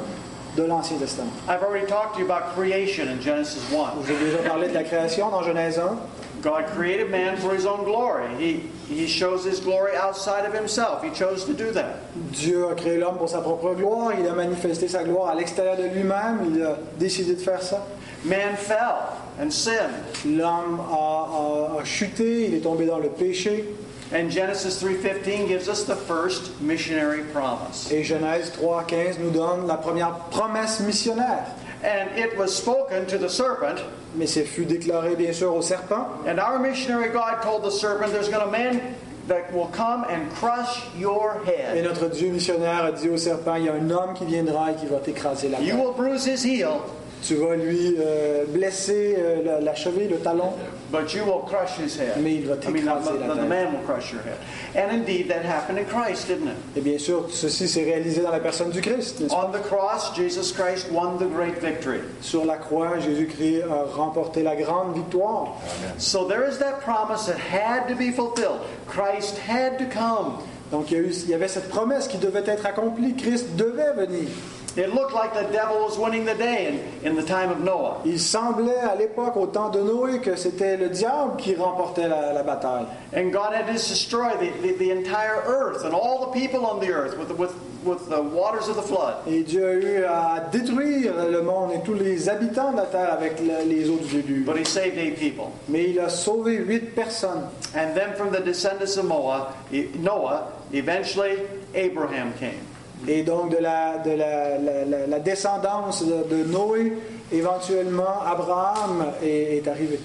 de 0.57 0.65
l'Ancien 0.65 0.97
Testament. 0.97 1.31
I've 1.49 1.63
already 1.63 1.87
talked 1.87 2.15
to 2.15 2.21
you 2.21 2.27
about 2.27 2.55
creation 2.57 3.09
in 3.09 3.21
Genesis 3.21 3.61
1. 3.71 4.07
J'ai 4.09 4.17
déjà 4.19 4.39
parlé 4.39 4.69
de 4.69 4.75
la 4.75 4.83
création 4.83 5.31
dans 5.31 5.43
Genèse 5.43 5.79
1. 5.79 5.97
God 6.43 6.67
created 6.77 7.11
man 7.11 7.37
for 7.37 7.55
his 7.55 7.67
own 7.67 7.85
glory. 7.85 8.27
He, 8.39 8.61
he 8.89 9.07
shows 9.09 9.45
his 9.45 9.61
glory 9.61 9.97
outside 9.97 10.45
of 10.47 10.55
himself. 10.55 11.03
He 11.03 11.11
chose 11.11 11.45
to 11.47 11.53
do 11.53 11.73
that. 11.73 11.97
Dieu 12.33 12.69
a 12.69 12.75
créé 12.75 12.99
l'homme 12.99 13.19
pour 13.19 13.29
sa 13.29 13.41
propre 13.41 13.75
gloire, 13.75 14.13
il 14.19 14.27
a 14.27 14.33
manifesté 14.35 14.89
sa 14.89 15.03
gloire 15.05 15.31
à 15.31 15.35
l'extérieur 15.35 15.77
de 15.77 15.85
lui-même, 15.89 16.55
il 16.55 16.63
a 16.63 16.77
décidé 16.99 17.35
de 17.35 17.41
faire 17.41 17.61
ça. 17.63 17.85
Man 18.25 18.57
fell 18.57 18.97
and 19.41 19.51
sinned. 19.53 19.95
L'homme 20.25 20.81
a, 20.81 21.75
a- 21.77 21.81
a 21.81 21.85
chuté, 21.85 22.47
il 22.49 22.55
est 22.55 22.61
tombé 22.61 22.87
dans 22.87 22.99
le 22.99 23.09
péché. 23.09 23.65
And 24.13 24.31
Genesis 24.31 24.81
3:15 24.83 25.49
gives 25.49 25.69
us 25.69 25.85
the 25.85 25.95
first 25.95 26.61
missionary 26.63 27.23
promise. 27.33 27.91
Et 27.93 28.03
Genèse 28.03 28.51
3.15 28.59 29.19
nous 29.21 29.31
donne 29.31 29.67
la 29.67 29.75
première 29.77 30.15
promesse 30.31 30.81
missionnaire. 30.81 31.45
And 31.83 32.11
it 32.19 32.37
was 32.37 32.55
spoken 32.57 33.07
to 33.07 33.19
the 33.19 33.29
serpent, 33.29 33.81
Mais 34.17 34.27
c'est 34.27 34.45
fut 34.45 34.65
déclaré 34.65 35.15
bien 35.17 35.33
sûr 35.33 35.55
au 35.55 35.63
serpent. 35.63 36.09
and 36.27 36.39
our 36.39 36.59
missionary 36.59 37.09
God 37.11 37.41
told 37.43 37.63
the 37.63 37.71
serpent, 37.71 38.13
There's 38.13 38.29
going 38.29 38.45
to 38.45 38.51
be 38.51 38.57
a 38.57 38.73
man 38.73 38.81
that 39.29 39.53
will 39.53 39.69
come 39.73 40.05
and 40.11 40.29
crush 40.41 40.83
your 40.99 41.41
head." 41.47 41.77
Et 41.77 41.83
notre 41.83 42.09
Dieu 42.09 42.31
missionnaire 42.31 42.85
a 42.87 42.93
dit 42.93 43.09
au 43.09 43.17
serpent, 43.17 43.55
il 43.57 43.67
y 43.67 43.69
a 43.69 43.75
un 43.75 43.91
homme 43.91 44.15
qui 44.15 44.25
viendra 44.25 44.73
et 44.73 44.75
qui 44.75 44.87
va 44.87 44.99
t'écraser 44.99 45.49
la 45.51 45.59
tête. 45.59 45.67
You 45.69 45.77
will 45.77 45.93
bruise 45.95 46.25
his 46.27 46.45
heel, 46.45 46.81
Tu 47.23 47.35
vas 47.35 47.57
lui 47.57 47.97
euh, 47.99 48.45
blesser 48.49 49.17
euh, 49.19 49.43
la, 49.45 49.61
la 49.61 49.75
cheville, 49.75 50.09
le 50.09 50.19
talon, 50.19 50.53
but 50.93 51.13
you 51.15 51.25
will 51.25 51.43
crush 51.47 51.77
his 51.79 51.99
head. 51.99 52.15
mais 52.23 52.35
il 52.37 52.47
va 52.47 52.55
I 52.55 52.69
mean, 52.71 52.83
t'écraser 52.83 53.19
la 53.19 53.27
the- 53.27 53.31
the 53.31 53.41
tête. 53.41 53.49
man 53.49 53.67
will 53.73 53.85
crush 53.85 54.13
your 54.13 54.23
head. 54.23 54.37
And 54.77 54.93
indeed, 54.95 55.29
that 55.29 55.43
happened 55.45 55.79
in 55.79 55.85
Christ, 55.87 56.29
didn't 56.29 56.49
it? 56.49 56.57
Et 56.77 56.81
bien 56.81 56.99
sûr, 56.99 57.27
ceci 57.31 57.67
s'est 57.69 57.83
réalisé 57.85 58.23
dans 58.23 58.31
la 58.31 58.39
personne 58.41 58.71
du 58.71 58.81
Christ. 58.81 59.21
On 59.31 59.51
the 59.51 59.61
cross, 59.63 60.13
Jesus 60.17 60.53
Christ 60.53 60.87
won 60.93 61.17
the 61.19 61.29
great 61.29 61.59
victory. 61.61 62.01
Sur 62.21 62.45
la 62.45 62.57
croix, 62.57 62.99
Jésus-Christ 63.01 63.63
a 63.69 63.85
remporté 63.97 64.43
la 64.45 64.55
grande 64.55 64.95
victoire. 64.95 65.57
So 65.99 66.25
there 66.29 66.49
is 66.49 66.59
that 66.59 66.81
promise 66.83 67.27
that 67.27 67.39
had 67.39 67.89
to 67.89 67.95
be 67.97 68.13
fulfilled. 68.13 68.61
Christ 68.87 69.39
had 69.49 69.79
to 69.79 69.85
come. 69.87 70.39
Donc 70.71 70.91
il 70.91 70.99
y, 70.99 71.01
a 71.01 71.03
eu- 71.03 71.13
il 71.25 71.31
y 71.31 71.35
avait 71.35 71.49
cette 71.49 71.69
promesse 71.69 72.07
qui 72.09 72.19
devait 72.19 72.45
être 72.47 72.65
accomplie. 72.67 73.15
Christ 73.17 73.57
devait 73.57 73.93
venir. 73.97 74.29
It 74.77 74.95
looked 74.95 75.13
like 75.13 75.35
the 75.35 75.51
devil 75.53 75.81
was 75.85 75.99
winning 75.99 76.25
the 76.25 76.35
day 76.37 76.69
in, 77.03 77.07
in 77.11 77.17
the 77.17 77.23
time 77.23 77.51
of 77.51 77.59
Noah. 77.61 77.97
Il 78.05 78.19
semblait 78.21 78.79
à 78.79 78.95
l'époque, 78.97 79.37
au 79.37 79.47
temps 79.47 79.71
de 79.71 79.81
Noé, 79.83 80.21
que 80.21 80.37
c'était 80.37 80.77
le 80.77 80.89
diable 80.89 81.37
qui 81.37 81.57
remportait 81.57 82.07
la, 82.07 82.33
la 82.33 82.43
bataille. 82.45 82.87
And 83.13 83.33
God 83.33 83.55
had 83.55 83.67
to 83.67 83.73
destroy 83.73 84.31
the, 84.39 84.51
the, 84.63 84.79
the 84.79 84.91
entire 84.93 85.43
earth 85.47 85.85
and 85.85 85.95
all 85.95 86.31
the 86.31 86.39
people 86.39 86.65
on 86.65 86.79
the 86.79 86.93
earth 86.93 87.19
with, 87.19 87.31
with, 87.33 87.53
with 87.83 88.09
the 88.09 88.23
waters 88.23 88.69
of 88.69 88.77
the 88.77 88.83
flood. 88.83 89.17
Et 89.27 89.43
Dieu 89.43 89.67
a 89.67 89.75
eu 89.75 90.05
à 90.05 90.49
détruire 90.53 91.15
le 91.29 91.43
monde 91.43 91.73
et 91.73 91.81
tous 91.85 91.95
les 91.95 92.29
habitants 92.29 92.71
de 92.71 92.77
la 92.77 92.87
terre 92.87 93.13
avec 93.13 93.41
le- 93.41 93.65
les 93.69 93.89
eaux 93.91 93.99
du. 93.99 94.45
But 94.47 94.59
he 94.59 94.65
saved 94.65 94.97
eight 94.97 95.19
people. 95.19 95.51
Mais 95.69 95.91
il 95.91 95.99
a 95.99 96.09
sauvé 96.09 96.57
huit 96.59 96.95
personnes. 96.95 97.49
And 97.75 97.97
then 97.97 98.15
from 98.17 98.31
the 98.31 98.41
descendants 98.45 98.97
of 98.97 99.07
Noah, 99.07 99.55
Noah 99.99 100.53
eventually 100.73 101.39
Abraham 101.75 102.33
came. 102.39 102.61
Et 103.07 103.23
donc 103.23 103.51
de 103.51 103.59
la, 103.59 103.99
de 103.99 104.11
la, 104.11 104.59
la- 104.59 104.85
la- 104.85 105.07
la 105.07 105.19
descendance 105.21 106.05
de, 106.05 106.45
Noé, 106.45 106.95
éventuellement, 107.31 108.23
Abraham 108.27 109.13
est, 109.23 109.59
est 109.59 109.69
arrivé. 109.69 110.01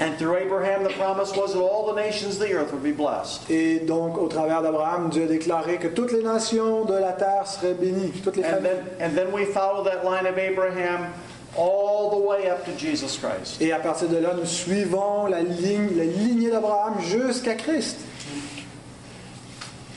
And 0.00 0.16
through 0.18 0.36
Abraham, 0.36 0.82
the 0.82 0.92
promise 0.94 1.36
was 1.36 1.52
that 1.52 1.60
all 1.60 1.86
the 1.86 1.94
nations 1.94 2.40
of 2.40 2.48
the 2.48 2.52
earth 2.54 2.72
would 2.72 2.82
be 2.82 2.90
blessed. 2.92 3.48
Et 3.50 3.80
donc, 3.86 4.18
au 4.18 4.26
travers 4.26 4.62
d'Abraham, 4.62 5.10
Dieu 5.10 5.24
a 5.24 5.26
déclaré 5.26 5.76
que 5.76 5.86
toutes 5.88 6.10
les 6.12 6.22
nations 6.24 6.84
de 6.86 6.94
la 6.94 7.12
terre 7.12 7.46
seraient 7.46 7.74
bénies, 7.74 8.10
toutes 8.24 8.36
les 8.36 8.42
And 8.44 8.62
then, 8.62 8.78
and 9.00 9.14
then 9.14 9.30
we 9.32 9.44
follow 9.44 9.84
that 9.84 10.02
line 10.04 10.26
of 10.26 10.36
Abraham 10.38 11.12
all 11.56 12.10
the 12.10 12.26
way 12.26 12.50
up 12.50 12.64
to 12.64 12.72
Jesus 12.76 13.18
Christ. 13.18 13.60
Et 13.60 13.70
à 13.72 13.78
partir 13.78 14.08
de 14.08 14.16
là, 14.16 14.30
nous 14.34 14.46
suivons 14.46 15.26
la, 15.26 15.42
ligne, 15.42 15.90
la 15.96 16.04
lignée 16.04 16.50
d'Abraham 16.50 16.94
jusqu'à 17.02 17.54
Christ. 17.54 17.98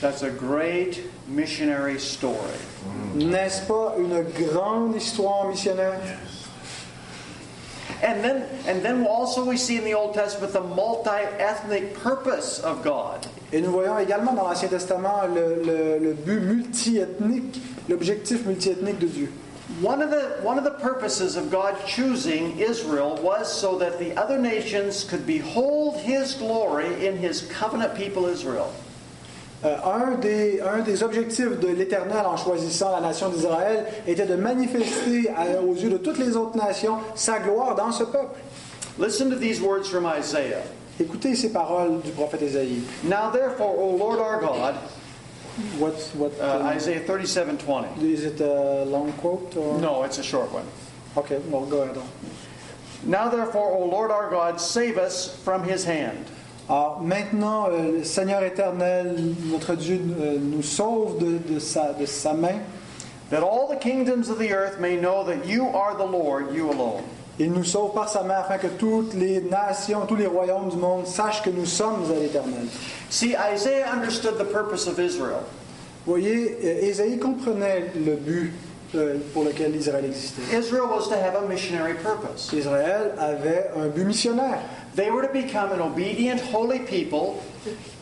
That's 0.01 0.21
a 0.23 0.29
great 0.29 0.99
missionary 1.27 1.99
story. 1.99 2.35
Mm-hmm. 2.37 3.31
N'est-ce 3.31 3.67
pas 3.67 3.95
une 3.97 4.23
grande 4.51 4.95
histoire 4.95 5.47
missionnaire? 5.47 5.99
And 8.03 8.23
then, 8.23 8.43
and 8.67 8.83
then 8.83 9.05
also 9.07 9.45
we 9.45 9.57
see 9.57 9.77
in 9.77 9.83
the 9.83 9.93
Old 9.93 10.13
Testament 10.13 10.53
the 10.53 10.61
multi-ethnic 10.61 11.95
purpose 11.95 12.59
of 12.59 12.83
God. 12.83 13.25
Et 13.51 13.61
nous 13.61 13.71
voyons 13.71 13.97
également 13.97 14.35
dans 14.35 14.43
l'Ancien 14.43 14.69
Testament 14.69 15.27
le, 15.33 15.63
le- 15.63 15.99
le 15.99 16.13
but 16.13 16.41
multiethnique, 16.41 17.61
l'objectif 17.87 18.45
multiethnique 18.45 18.99
de 18.99 19.07
Dieu. 19.07 19.31
One 19.81 20.01
of 20.01 20.11
the 20.11 20.39
one 20.43 20.59
of 20.59 20.63
the 20.63 20.77
purposes 20.79 21.35
of 21.35 21.49
God 21.49 21.75
choosing 21.87 22.59
Israel 22.59 23.17
was 23.23 23.51
so 23.51 23.77
that 23.79 23.97
the 23.97 24.15
other 24.15 24.37
nations 24.37 25.03
could 25.03 25.25
behold 25.25 25.97
His 26.01 26.35
glory 26.35 27.07
in 27.07 27.17
His 27.17 27.41
covenant 27.41 27.95
people 27.95 28.27
Israel. 28.27 28.71
Euh, 29.65 29.75
un, 29.83 30.11
des, 30.19 30.61
un 30.61 30.79
des 30.83 31.01
objectifs 31.01 31.59
de 31.59 31.67
l'Éternel 31.69 32.23
en 32.25 32.37
choisissant 32.37 32.91
la 32.91 33.01
nation 33.01 33.29
d'Israël 33.29 33.85
était 34.07 34.27
de 34.27 34.35
manifester 34.35 35.29
à- 35.35 35.59
aux 35.61 35.73
yeux 35.73 35.89
de 35.89 35.97
toutes 35.97 36.19
les 36.19 36.35
autres 36.37 36.55
nations 36.55 36.97
sa 37.15 37.39
gloire 37.39 37.73
dans 37.75 37.91
ce 37.91 38.03
peuple. 38.03 38.37
Listen 38.99 39.29
to 39.31 39.35
these 39.37 39.59
words 39.59 39.87
from 39.89 40.05
Isaiah. 40.05 40.61
Écoutez 40.99 41.33
ces 41.35 41.51
paroles 41.51 41.99
du 42.01 42.11
prophète 42.11 42.43
Ésaïe. 42.43 42.83
Now 43.05 43.31
therefore, 43.33 43.75
O 43.79 43.97
Lord 43.97 44.19
our 44.19 44.39
God, 44.39 44.75
What, 45.79 45.93
what, 46.15 46.31
uh, 46.41 46.75
Isaiah 46.75 46.99
37:20. 47.07 48.03
is 48.03 48.23
it 48.25 48.41
a 48.41 48.83
long 48.85 49.11
quote? 49.13 49.55
Or? 49.57 49.79
No, 49.79 50.03
it's 50.03 50.19
a 50.19 50.23
short 50.23 50.51
one. 50.53 50.65
Okay, 51.17 51.39
well, 51.49 51.65
go 51.65 51.81
ahead. 51.81 51.95
Now 53.05 53.29
therefore, 53.29 53.71
O 53.73 53.85
Lord 53.85 54.11
our 54.11 54.29
God, 54.29 54.59
save 54.59 54.97
us 54.97 55.29
from 55.43 55.63
His 55.63 55.85
hand. 55.85 56.25
Alors 56.67 56.99
maintenant, 57.01 57.67
euh, 57.69 57.99
le 57.99 58.03
Seigneur 58.03 58.43
éternel, 58.43 59.15
notre 59.51 59.75
Dieu, 59.75 60.01
euh, 60.19 60.37
nous 60.41 60.63
sauve 60.63 61.19
de, 61.19 61.37
de 61.53 61.59
sa, 61.59 61.93
de 61.93 62.07
sa 62.07 62.33
main, 62.33 62.59
that 63.29 63.43
all 63.43 63.67
the 63.69 63.79
kingdoms 63.79 64.29
of 64.29 64.39
the 64.39 64.51
earth 64.51 64.79
may 64.79 64.97
know 64.97 65.23
that 65.23 65.45
you 65.47 65.67
are 65.67 65.95
the 65.95 66.05
Lord, 66.05 66.55
you 66.55 66.71
alone. 66.71 67.03
Il 67.37 67.51
nous 67.51 67.65
sauve 67.65 67.93
par 67.93 68.09
sa 68.09 68.23
main 68.23 68.35
afin 68.39 68.57
que 68.57 68.67
toutes 68.67 69.13
les 69.13 69.41
nations, 69.41 70.07
tous 70.07 70.15
les 70.15 70.25
royaumes 70.25 70.69
du 70.69 70.77
monde 70.77 71.05
sachent 71.05 71.43
que 71.43 71.49
nous 71.51 71.65
sommes 71.65 72.09
à 72.09 72.19
l'Éternel. 72.19 72.67
See, 73.09 73.35
Isaiah 73.35 73.91
understood 73.91 74.39
the 74.39 74.45
purpose 74.45 74.87
of 74.87 74.97
Israel. 74.97 75.43
Vous 76.05 76.13
voyez, 76.13 76.57
euh, 76.63 76.87
Ésaïe 76.87 77.19
comprenait 77.19 77.91
le 77.95 78.15
but 78.15 78.53
pour 79.33 79.43
lequel 79.43 79.75
Israël 79.75 80.05
existait. 80.05 80.41
Israel 80.57 80.87
was 80.89 81.09
to 81.09 81.15
have 81.15 81.35
a 81.35 81.47
missionary 81.47 81.95
purpose. 81.95 82.51
Israël 82.53 83.13
avait 83.19 83.69
un 83.75 83.87
but 83.87 84.05
missionnaire. 84.05 84.61
They 84.95 85.11
were 85.11 85.23
to 85.23 85.33
become 85.33 85.71
an 85.73 85.81
obedient, 85.81 86.39
holy 86.53 86.79
people 86.79 87.41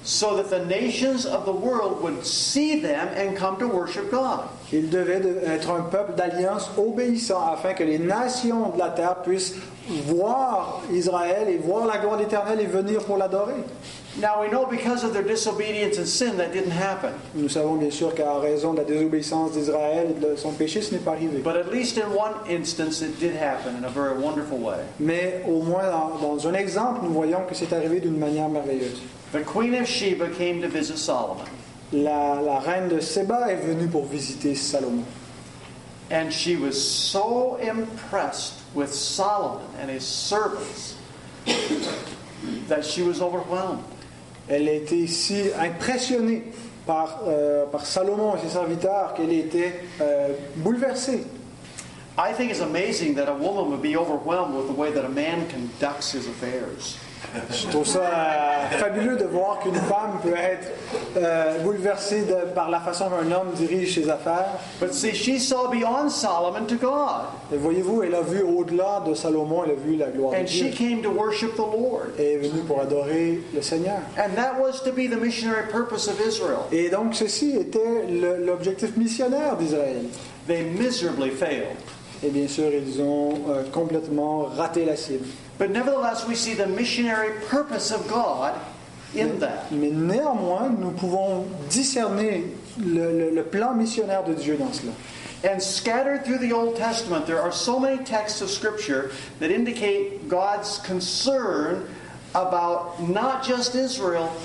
so 0.03 0.35
that 0.35 0.49
the 0.49 0.65
nations 0.65 1.25
of 1.25 1.45
the 1.45 1.51
world 1.53 2.01
would 2.03 2.25
see 2.25 2.81
them 2.81 3.07
and 3.15 3.37
come 3.37 3.57
to 3.59 3.67
worship 3.67 4.11
God. 4.11 4.41
Il 4.73 4.89
devait 4.89 5.21
de- 5.21 5.39
être 5.47 5.71
un 5.71 5.83
peuple 5.89 6.13
d'alliance 6.15 6.69
obéissant 6.77 7.41
afin 7.53 7.73
que 7.73 7.83
les 7.85 7.99
nations 7.99 8.69
de 8.71 8.79
la 8.79 8.89
terre 8.89 9.21
puissent 9.23 9.55
voir 9.87 10.81
Israël 10.91 11.47
et 11.49 11.57
voir 11.57 11.85
la 11.85 11.97
gloire 11.99 12.17
de 12.17 12.23
l'Éternel 12.23 12.59
et 12.59 12.65
venir 12.65 12.99
pour 13.05 13.17
l'adorer. 13.17 13.53
Now 14.19 14.41
we 14.41 14.47
know 14.49 14.65
because 14.67 15.03
of 15.03 15.11
their 15.13 15.23
disobedience 15.23 15.97
and 15.97 16.07
sin 16.07 16.37
that 16.37 16.53
didn't 16.53 16.71
happen. 16.71 17.13
Nous 17.33 17.49
savons 17.49 17.77
bien 17.79 17.89
sûr 17.89 18.13
qu'à 18.13 18.39
raison 18.39 18.73
de 18.73 18.79
la 18.79 18.83
désobéissance 18.83 19.53
d'Israël 19.53 20.11
et 20.11 20.19
de 20.19 20.35
son 20.35 20.51
péché, 20.51 20.81
ce 20.83 20.93
n'est 20.93 20.99
pas 21.03 21.13
arrivé. 21.13 21.39
But 21.43 21.55
at 21.57 21.71
least 21.71 21.97
in 21.97 22.13
one 22.13 22.33
instance 22.47 23.01
it 23.01 23.19
did 23.19 23.35
happen 23.35 23.75
in 23.75 23.83
a 23.85 23.89
very 23.89 24.15
wonderful 24.17 24.59
way. 24.59 24.77
Mais 24.99 25.41
au 25.47 25.63
moins 25.63 25.89
dans, 25.89 26.19
dans 26.21 26.47
un 26.47 26.53
exemple, 26.53 26.99
nous 27.03 27.11
voyons 27.11 27.41
que 27.49 27.55
c'est 27.55 27.73
arrivé 27.73 27.99
d'une 27.99 28.17
manière 28.17 28.49
merveilleuse. 28.49 29.01
The 29.31 29.43
Queen 29.43 29.73
of 29.73 29.87
Sheba 29.87 30.29
came 30.29 30.61
to 30.61 30.67
visit 30.67 30.97
Solomon, 30.99 31.45
La, 31.91 32.39
la 32.39 32.59
reine 32.59 32.89
de 32.89 32.99
Séba 32.99 33.51
est 33.51 33.65
venue 33.65 33.87
pour 33.87 34.05
visiter 34.05 34.53
Salomon. 34.53 35.03
and 36.11 36.31
she 36.31 36.55
was 36.55 36.73
so 36.79 37.55
impressed 37.55 38.59
with 38.75 38.93
Solomon 38.93 39.65
and 39.79 39.89
his 39.89 40.05
servants 40.05 40.95
that 42.67 42.85
she 42.85 43.01
was 43.01 43.19
overwhelmed. 43.21 43.83
Elle 44.49 44.67
a 44.67 44.73
été 44.73 45.07
si 45.07 45.43
impressionnée 45.59 46.43
par, 46.85 47.21
euh, 47.27 47.65
par 47.65 47.85
Salomon 47.85 48.35
et 48.35 48.39
ses 48.39 48.49
serviteurs 48.49 49.13
qu'elle 49.13 49.31
était 49.31 49.73
euh, 50.01 50.29
bouleversée. 50.57 51.23
I 52.17 52.31
think 52.33 52.51
it's 52.51 52.61
amazing 52.61 53.15
that 53.15 53.27
a 53.27 53.33
woman 53.33 53.71
would 53.71 53.81
be 53.81 53.95
overwhelmed 53.95 54.55
with 54.55 54.67
the 54.67 54.73
way 54.73 54.91
that 54.91 55.03
a 55.03 55.09
man 55.09 55.47
conducts 55.47 56.11
his 56.11 56.27
affairs. 56.27 56.97
Je 57.51 57.67
trouve 57.67 57.85
ça 57.87 58.01
euh, 58.01 58.77
fabuleux 58.77 59.15
de 59.17 59.23
voir 59.25 59.59
qu'une 59.59 59.73
femme 59.75 60.19
peut 60.21 60.35
être 60.35 60.67
euh, 61.17 61.57
bouleversée 61.59 62.21
de- 62.21 62.51
par 62.53 62.69
la 62.69 62.79
façon 62.79 63.05
qu'un 63.09 63.31
homme 63.31 63.51
dirige 63.55 63.95
ses 63.95 64.09
affaires. 64.09 64.45
But 64.79 64.93
see, 64.93 65.13
she 65.13 65.39
saw 65.39 65.67
beyond 65.69 66.09
Solomon 66.09 66.65
to 66.67 66.75
God, 66.75 67.25
Et 67.53 67.57
voyez-vous, 67.57 68.03
elle 68.03 68.15
a 68.15 68.21
vu 68.21 68.41
au-delà 68.43 69.01
de 69.07 69.13
Salomon, 69.13 69.63
elle 69.65 69.71
a 69.71 69.75
vu 69.75 69.95
la 69.95 70.07
gloire 70.07 70.33
de 70.33 70.37
and 70.37 70.47
she 70.47 70.65
Dieu. 70.65 70.71
came 70.89 71.01
to 71.01 71.09
worship 71.09 71.55
the 71.55 71.59
Lord. 71.59 72.07
Et 72.19 72.33
est 72.33 72.37
venue 72.37 72.61
pour 72.67 72.79
adorer 72.81 73.41
le 73.53 73.61
Seigneur. 73.61 73.97
And 74.17 74.35
that 74.35 74.53
was 74.61 74.81
to 74.83 74.91
be 74.91 75.07
the 75.09 75.19
missionary 75.19 75.67
purpose 75.71 76.07
of 76.07 76.19
Israel. 76.25 76.59
Et 76.71 76.89
donc 76.89 77.15
ceci 77.15 77.55
était 77.57 78.05
l'objectif 78.39 78.95
missionnaire 78.97 79.55
d'Israël. 79.57 80.03
They 80.47 80.63
miserably 80.63 81.31
failed. 81.31 81.77
Et 82.25 82.29
bien 82.29 82.47
sûr, 82.47 82.65
ils 82.71 83.01
ont 83.01 83.33
euh, 83.49 83.63
complètement 83.73 84.43
raté 84.55 84.85
la 84.85 84.95
cible. 84.95 85.25
But 85.63 85.71
nevertheless, 85.71 86.27
we 86.27 86.35
see 86.35 86.55
the 86.55 86.67
missionary 86.67 87.39
purpose 87.47 87.89
of 87.89 88.05
God 88.09 88.59
in 89.15 89.39
that. 89.39 89.71
Mais 89.71 89.91
néanmoins, 89.93 90.77
nous 90.77 90.91
pouvons 90.91 91.47
discerner 91.69 92.51
le, 92.77 93.13
le- 93.13 93.31
le 93.31 93.43
plan 93.43 93.73
missionnaire 93.73 94.25
de 94.25 94.35
Dieu 94.35 94.57
dans 94.57 94.73
cela. 94.73 94.91
And 95.41 95.63
scattered 95.63 96.25
through 96.25 96.39
the 96.39 96.51
Old 96.51 96.75
Testament, 96.75 97.25
there 97.27 97.41
are 97.41 97.53
so 97.53 97.79
many 97.79 98.03
texts 98.03 98.41
of 98.41 98.49
Scripture 98.49 99.11
that 99.39 99.51
indicate 99.51 100.27
God's 100.27 100.79
concern 100.79 101.87
about 102.35 103.01
not 103.01 103.41
just 103.41 103.73
Israel, 103.73 104.35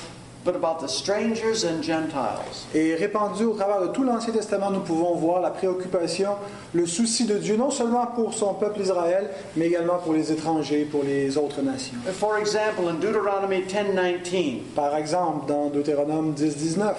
but 0.49 0.57
about 0.57 0.81
the 0.81 0.89
strangers 0.89 1.65
and 1.65 1.83
Gentiles. 1.83 2.67
Et 2.75 2.95
répandu 2.95 3.45
au 3.45 3.53
travers 3.53 3.83
de 3.83 3.89
tout 3.89 4.03
l'Ancien 4.03 4.33
Testament, 4.33 4.71
nous 4.71 4.81
pouvons 4.81 5.15
voir 5.15 5.43
la 5.43 5.51
préoccupation, 5.51 6.31
le 6.73 6.87
souci 6.87 7.27
de 7.27 7.37
Dieu, 7.37 7.57
non 7.59 7.71
seulement 7.71 8.07
pour 8.07 8.33
son 8.33 8.55
peuple 8.55 8.81
Israël, 8.81 9.29
mais 9.57 9.67
également 9.67 9.99
pour 9.99 10.15
les 10.15 10.33
étrangers, 10.33 10.89
pour 10.91 11.03
les 11.05 11.37
autres 11.37 11.61
nations. 11.61 11.99
For 12.15 12.39
example, 12.39 12.89
in 12.89 12.95
Deuteronomy 12.95 13.65
10:19, 13.67 14.61
Par 14.75 14.97
exemple, 14.97 15.47
dans 15.47 15.69
Deutéronome 15.69 16.33
10, 16.33 16.57
19, 16.57 16.97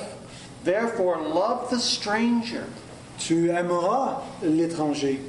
therefore 0.64 1.18
love 1.34 1.70
the 1.72 1.80
stranger. 1.80 2.68
tu 3.18 3.50
aimeras 3.50 4.22
l'étranger. 4.44 5.20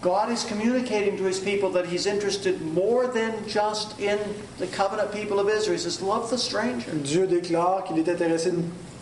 God 0.00 0.30
is 0.30 0.44
communicating 0.44 1.16
to 1.16 1.24
his 1.24 1.40
people 1.40 1.70
that 1.70 1.86
he's 1.86 2.06
interested 2.06 2.60
more 2.62 3.08
than 3.08 3.34
just 3.48 3.98
in 3.98 4.18
the 4.58 4.66
covenant 4.68 5.12
people 5.12 5.40
of 5.40 5.48
Israel. 5.48 5.76
He 5.76 5.82
says, 5.82 6.00
love 6.00 6.30
the 6.30 6.38
stranger. 6.38 6.90
Dieu 7.02 7.26
déclare 7.26 7.84
qu'il 7.84 7.98
est 7.98 8.08
intéressé 8.08 8.52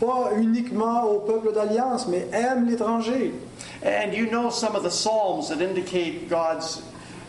pas 0.01 0.31
uniquement 0.37 1.05
au 1.05 1.21
peuple 1.21 1.53
d'alliance, 1.53 2.07
mais 2.07 2.27
aime 2.33 2.67
l'étranger. 2.67 3.33
And 3.83 4.15
you 4.15 4.27
know 4.31 4.51
some 4.51 4.75
of 4.75 4.83
the 4.83 4.91
Psalms 4.91 5.49
that 5.49 5.61
indicate 5.61 6.29
God's 6.29 6.83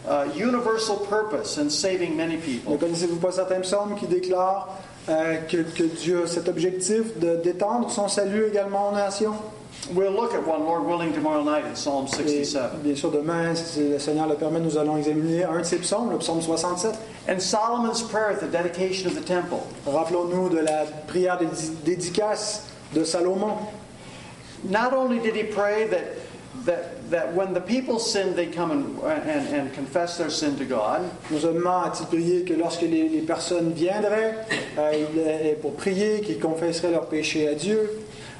uh, 0.07 0.30
universal 0.36 0.97
purpose 0.97 1.57
in 1.57 1.70
saving 1.70 2.15
many 2.15 2.36
Ne 2.36 2.41
people. 2.41 2.78
connaissez-vous 2.78 3.20
pas 3.20 3.32
certains 3.34 3.61
psaumes 3.61 3.95
qui 3.97 4.07
déclarent 4.07 4.70
euh, 5.09 5.38
que, 5.49 5.57
que 5.57 5.84
Dieu 5.84 6.24
a 6.24 6.28
cet 6.28 6.47
objectif 6.47 7.18
de 7.20 7.36
d'étendre 7.38 7.89
son 7.91 8.07
salut 8.07 8.47
également 8.47 8.89
aux 8.89 8.95
nations? 8.95 9.36
We'll 9.93 10.11
look 10.11 10.34
at 10.34 10.45
one, 10.45 10.65
Lord 10.65 10.84
willing, 10.86 11.13
tomorrow 11.13 11.43
night 11.43 11.63
in 11.65 11.73
Psalm 11.75 12.07
Et 12.07 12.09
67. 12.09 12.84
bien 12.84 12.95
sûr, 12.95 13.09
demain, 13.09 13.55
si 13.55 13.88
le 13.88 13.99
Seigneur 13.99 14.28
le 14.28 14.36
permet, 14.36 14.59
nous 14.59 14.78
allons 14.78 14.97
examiner 14.97 15.45
un 15.45 15.59
de 15.59 15.63
ces 15.63 15.78
psaumes, 15.78 16.11
le 16.11 16.17
psaume 16.17 16.41
67. 16.41 16.95
And 17.30 17.39
Solomon's 17.41 18.01
prayer 18.03 18.32
at 18.32 18.41
the 18.41 18.51
dedication 18.51 19.07
of 19.07 19.15
the 19.15 19.25
temple. 19.25 19.65
Rappelons-nous 19.86 20.49
de 20.49 20.59
la 20.59 20.84
prière 21.07 21.38
dédi- 21.39 21.71
dédicace 21.86 22.63
de 22.93 23.05
Salomon. 23.05 23.53
Not 24.63 24.91
only 24.93 25.19
did 25.19 25.36
he 25.36 25.43
pray 25.43 25.88
that, 25.88 26.17
that, 26.65 27.09
that 27.09 27.34
when 27.34 27.53
the 27.53 27.61
people 27.61 27.97
sinned, 27.97 28.36
they 28.36 28.47
come 28.47 28.71
and, 28.71 28.99
and, 29.05 29.47
and 29.55 29.73
confess 29.73 30.17
their 30.17 30.30
sin 30.30 30.57
to 30.57 30.65
God, 30.65 31.01
Non 31.32 31.39
seulement 31.39 31.84
a-t-il 31.86 32.07
prié 32.07 32.43
que 32.43 32.55
lorsque 32.55 32.82
les, 32.82 33.07
les 33.07 33.21
personnes 33.21 33.71
viendraient 33.71 34.36
euh, 34.78 35.53
pour 35.61 35.75
prier, 35.75 36.19
qu'ils 36.21 36.39
confesseraient 36.39 36.91
leurs 36.91 37.05
péchés 37.07 37.47
à 37.47 37.53
Dieu, 37.53 37.89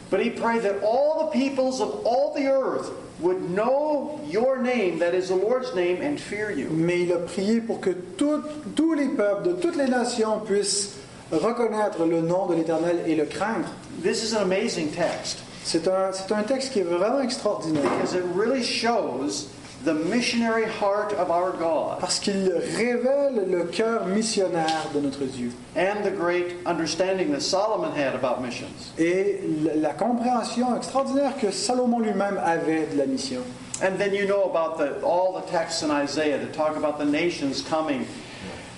but 0.09 0.19
he 0.19 0.29
prayed 0.29 0.61
that 0.63 0.81
all 0.83 1.25
the 1.25 1.31
peoples 1.31 1.81
of 1.81 2.05
all 2.05 2.33
the 2.35 2.47
earth 2.47 2.89
would 3.19 3.49
know 3.49 4.19
your 4.29 4.57
name, 4.61 4.99
that 4.99 5.13
is 5.15 5.29
the 5.29 5.35
Lord's 5.35 5.73
name, 5.75 6.01
and 6.01 6.19
fear 6.19 6.51
you. 6.51 6.69
mais 6.69 7.01
il 7.01 7.11
a 7.13 7.17
prié 7.19 7.59
pour 7.61 7.79
que 7.81 7.89
tout- 8.17 8.43
tous 8.75 8.93
les 8.93 9.07
peuples 9.09 9.43
de 9.49 9.53
toutes 9.53 9.75
les 9.75 9.87
nations 9.87 10.39
puissent 10.45 10.97
reconnaître 11.31 12.05
le 12.05 12.21
nom 12.21 12.45
de 12.45 12.55
l'Éternel 12.55 13.01
et 13.07 13.15
le 13.15 13.25
craindre. 13.25 13.67
This 14.03 14.23
is 14.23 14.33
an 14.35 14.41
amazing 14.43 14.89
text 14.91 15.39
C'est 15.63 15.87
un, 15.89 16.11
c'est 16.13 16.31
un 16.33 16.43
texte 16.43 16.71
qui 16.71 16.79
est 16.79 16.83
vraiment 16.83 17.19
extraordinaire 17.19 17.83
because 17.99 18.13
it 18.15 18.23
really 18.35 18.63
shows 18.63 19.49
the 19.84 19.93
missionary 19.93 20.65
heart 20.65 21.13
of 21.13 21.30
our 21.30 21.51
God 21.51 21.99
parce 21.99 22.19
qu'il 22.19 22.51
révèle 22.78 23.49
le 23.49 23.65
cœur 23.65 24.05
missionnaire 24.07 24.89
de 24.93 24.99
notre 24.99 25.25
Dieu 25.25 25.51
and 25.75 26.03
the 26.03 26.11
great 26.11 26.57
understanding 26.65 27.32
that 27.32 27.41
Solomon 27.41 27.91
had 27.91 28.15
about 28.15 28.41
missions. 28.41 28.91
et 28.97 29.39
la, 29.75 29.93
compréhension 29.93 30.75
extraordinaire 30.75 31.38
que 31.39 31.51
Salomon 31.51 31.99
lui-même 31.99 32.39
avait 32.43 32.88
de 32.88 32.97
la 32.97 33.05
mission. 33.05 33.41
And 33.82 33.99
then 33.99 34.13
you 34.13 34.25
know 34.25 34.49
about 34.49 34.80
the, 34.80 35.03
all 35.03 35.39
the 35.39 35.45
texts 35.51 35.84
in 35.84 35.91
Isaiah 35.91 36.39
that 36.39 36.53
talk 36.53 36.75
about 36.78 36.97
the 36.97 37.05
nations 37.05 37.61
coming 37.61 38.07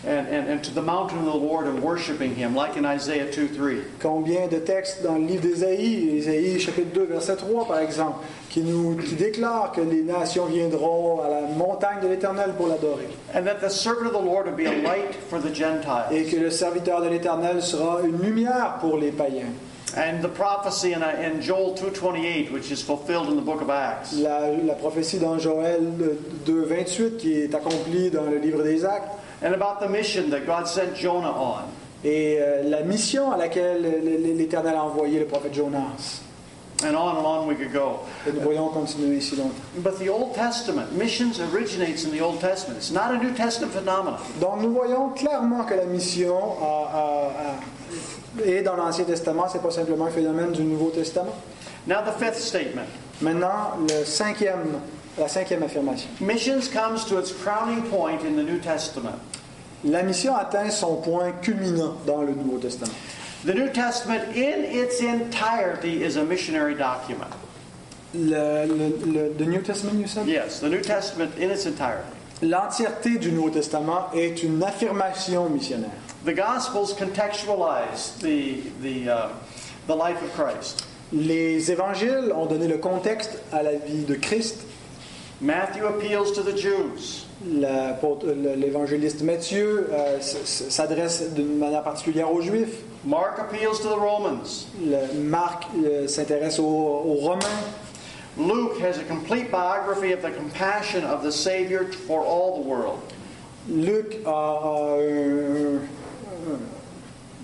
and, 0.05 0.27
and, 0.27 0.47
and 0.47 0.63
to 0.63 0.71
the 0.73 0.81
mountain 0.81 1.19
of 1.19 1.25
the 1.25 1.35
Lord 1.35 1.67
and 1.67 1.81
worshiping 1.81 2.35
Him, 2.35 2.55
like 2.55 2.77
in 2.77 2.85
Isaiah 2.85 3.31
2 3.31 3.47
3. 3.49 3.75
Combien 3.99 4.47
de 4.47 4.59
textes 4.59 5.03
dans 5.03 5.17
le 5.17 5.25
livre 5.25 5.43
d'Ésaïe, 5.43 6.17
Ésaïe 6.17 6.59
chapitre 6.59 6.93
2, 6.93 7.03
verset 7.05 7.37
3 7.37 7.67
par 7.67 7.79
exemple, 7.79 8.19
qui 8.49 8.61
nous 8.61 8.95
qui 8.95 9.15
déclarent 9.15 9.71
que 9.71 9.81
les 9.81 10.01
nations 10.01 10.45
viendront 10.45 11.21
à 11.21 11.29
la 11.29 11.41
montagne 11.41 11.99
de 12.01 12.07
l'Éternel 12.07 12.51
pour 12.57 12.67
l'adorer 12.67 13.07
And 13.35 13.43
that 13.45 13.59
the 13.65 13.69
servant 13.69 14.07
of 14.07 14.13
the 14.13 14.25
Lord 14.25 14.45
would 14.47 14.57
be 14.57 14.65
a 14.65 14.81
light 14.81 15.13
for 15.29 15.39
the 15.39 15.47
et 15.51 15.53
Gentiles. 15.55 16.29
que 16.31 16.37
le 16.37 16.49
serviteur 16.49 17.01
de 17.01 17.09
l'Éternel 17.09 17.61
sera 17.61 17.99
une 18.03 18.19
lumière 18.21 18.77
pour 18.81 18.97
les 18.97 19.11
païens. 19.11 19.53
And 19.97 20.21
the 20.21 20.27
prophecy 20.29 20.93
in, 20.93 21.01
in 21.01 21.41
Joel 21.41 21.73
2.28, 21.73 22.51
which 22.51 22.69
is 22.71 22.81
fulfilled 22.83 23.27
in 23.29 23.35
the 23.35 23.41
book 23.43 23.61
of 23.61 23.69
Acts. 23.71 24.13
La, 24.13 24.49
la 24.51 24.75
prophétie 24.75 25.17
dans 25.17 25.39
Joël 25.39 25.81
2, 26.45 26.61
28 26.63 27.17
qui 27.17 27.33
est 27.41 27.53
accomplie 27.55 28.11
dans 28.11 28.23
le 28.29 28.37
livre 28.37 28.61
des 28.63 28.85
Actes 28.85 29.09
And 29.43 29.53
about 29.53 29.79
the 29.83 29.89
mission 29.89 30.29
that 30.29 30.41
God 30.45 30.67
sent 30.67 30.95
Jonah 30.95 31.33
on. 31.39 31.55
et 32.03 32.37
euh, 32.39 32.63
la 32.69 32.81
mission 32.81 33.31
à 33.31 33.37
laquelle 33.37 33.81
l'Éternel 34.37 34.75
a 34.75 34.83
envoyé 34.83 35.19
le 35.19 35.25
prophète 35.25 35.53
Jonas. 35.53 36.21
And 36.81 36.95
on 36.95 37.17
and 37.17 37.25
on 37.25 37.45
we 37.47 37.55
could 37.55 37.73
go. 37.73 37.99
Et 38.25 38.31
nous 38.31 38.39
pourrions 38.41 38.69
continuer 38.69 39.17
ici 39.17 39.35
longtemps. 39.35 39.53
But 39.83 39.99
the 39.99 40.07
Old 40.09 40.33
Testament, 40.33 40.93
missions 40.93 41.39
originates 41.53 42.05
in 42.05 42.11
the 42.11 42.21
Old 42.21 42.39
Testament. 42.39 42.77
It's 42.77 42.91
not 42.91 43.11
a 43.13 43.17
New 43.17 43.33
Testament 43.33 43.73
phenomenon. 43.73 44.17
Donc 44.39 44.61
nous 44.61 44.71
voyons 44.73 45.09
clairement 45.09 45.65
que 45.65 45.75
la 45.75 45.85
mission 45.85 46.37
a- 46.61 46.89
a- 46.93 47.31
a- 48.39 48.45
est 48.47 48.61
dans 48.63 48.77
l'Ancien 48.77 49.03
Testament, 49.03 49.47
c'est 49.51 49.61
pas 49.61 49.71
simplement 49.71 50.05
un 50.05 50.11
phénomène 50.11 50.53
du 50.53 50.63
Nouveau 50.63 50.89
Testament. 50.89 51.35
Now 51.85 51.97
the 52.05 52.13
fifth 52.17 52.39
statement. 52.39 52.87
Maintenant, 53.21 53.71
le 53.87 54.05
cinquième 54.05 54.79
la 55.17 55.27
cinquième 55.27 55.63
affirmation. 55.63 56.07
Missions 56.21 56.61
comes 56.71 57.03
to 57.09 57.19
its 57.19 57.33
crowning 57.33 57.81
point 57.89 58.19
in 58.25 58.35
the 58.37 58.45
New 58.45 58.59
Testament. 58.59 59.15
La 59.83 60.01
mission 60.03 60.33
atteint 60.33 60.69
son 60.69 60.95
point 61.01 61.31
culminant 61.41 61.95
dans 62.05 62.21
le 62.21 62.31
Nouveau 62.33 62.57
Testament. 62.57 62.93
The 63.45 63.53
New 63.53 63.69
Testament 63.69 64.35
in 64.35 64.65
its 64.65 64.99
entirety 65.01 66.03
is 66.03 66.17
a 66.17 66.23
missionary 66.25 66.75
document. 66.75 67.31
Le, 68.13 68.65
le- 68.65 69.05
le- 69.05 69.29
the 69.33 69.45
New 69.45 69.61
Testament, 69.61 69.99
you 69.99 70.07
said? 70.07 70.27
Yes, 70.27 70.59
the 70.59 70.67
New 70.69 70.81
Testament 70.81 71.31
in 71.39 71.49
its 71.51 71.65
entirety. 71.65 72.09
L'entièreté 72.41 73.17
du 73.19 73.31
Nouveau 73.31 73.49
Testament 73.49 74.09
est 74.13 74.43
une 74.43 74.61
affirmation 74.63 75.49
missionnaire. 75.49 75.91
The 76.25 76.33
Gospels 76.35 76.93
contextualize 76.93 78.17
the, 78.19 78.61
the, 78.81 79.07
uh, 79.09 79.29
the 79.87 79.95
life 79.95 80.21
of 80.21 80.33
Christ. 80.33 80.85
Les 81.13 81.71
évangiles 81.71 82.31
ont 82.35 82.45
donné 82.45 82.67
le 82.67 82.77
contexte 82.77 83.39
à 83.53 83.63
la 83.63 83.73
vie 83.75 84.03
de 84.05 84.15
Christ. 84.15 84.61
Matthew 85.41 85.85
appeals 85.85 86.33
to 86.33 86.43
the 86.43 86.57
Jews. 86.57 87.25
L'évangéliste 87.45 89.21
Matthieu 89.23 89.89
euh, 89.93 90.17
s'adresse 90.19 91.33
d'une 91.33 91.57
manière 91.57 91.83
particulière 91.83 92.31
aux 92.33 92.41
Juifs. 92.41 92.83
Mark 93.03 93.39
appeals 93.39 93.79
to 93.79 93.87
the 93.89 93.97
Romans. 93.97 94.67
Le- 94.81 95.13
Marc 95.13 95.65
euh, 95.77 96.07
s'intéresse 96.07 96.59
aux, 96.59 96.63
aux 96.65 97.15
Romains. 97.21 97.63
Luke 98.37 98.79
has 98.81 98.97
a 98.97 99.03
complete 99.03 99.51
biography 99.51 100.11
of 100.11 100.21
the 100.21 100.31
compassion 100.31 101.03
of 101.05 101.23
the 101.23 101.31
Savior 101.31 101.85
for 102.07 102.21
all 102.23 102.61
the 102.61 102.67
world. 102.67 102.99
Luc 103.69 104.17
a- 104.25 104.29
a 104.29 104.97
euh, 104.97 105.77
un- 105.77 106.53
un- 106.53 106.59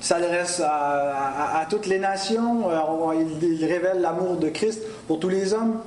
s'adresse 0.01 0.59
à, 0.59 0.69
à- 0.69 1.61
à 1.61 1.65
toutes 1.69 1.87
les 1.87 1.99
nations. 1.99 2.69
Euh, 2.69 3.13
Il, 3.15 3.43
il 3.61 3.65
révèle 3.65 4.01
l'amour 4.01 4.35
de 4.37 4.49
Christ 4.49 4.81
pour 5.07 5.19
tous 5.19 5.29
les 5.29 5.53
hommes. 5.53 5.79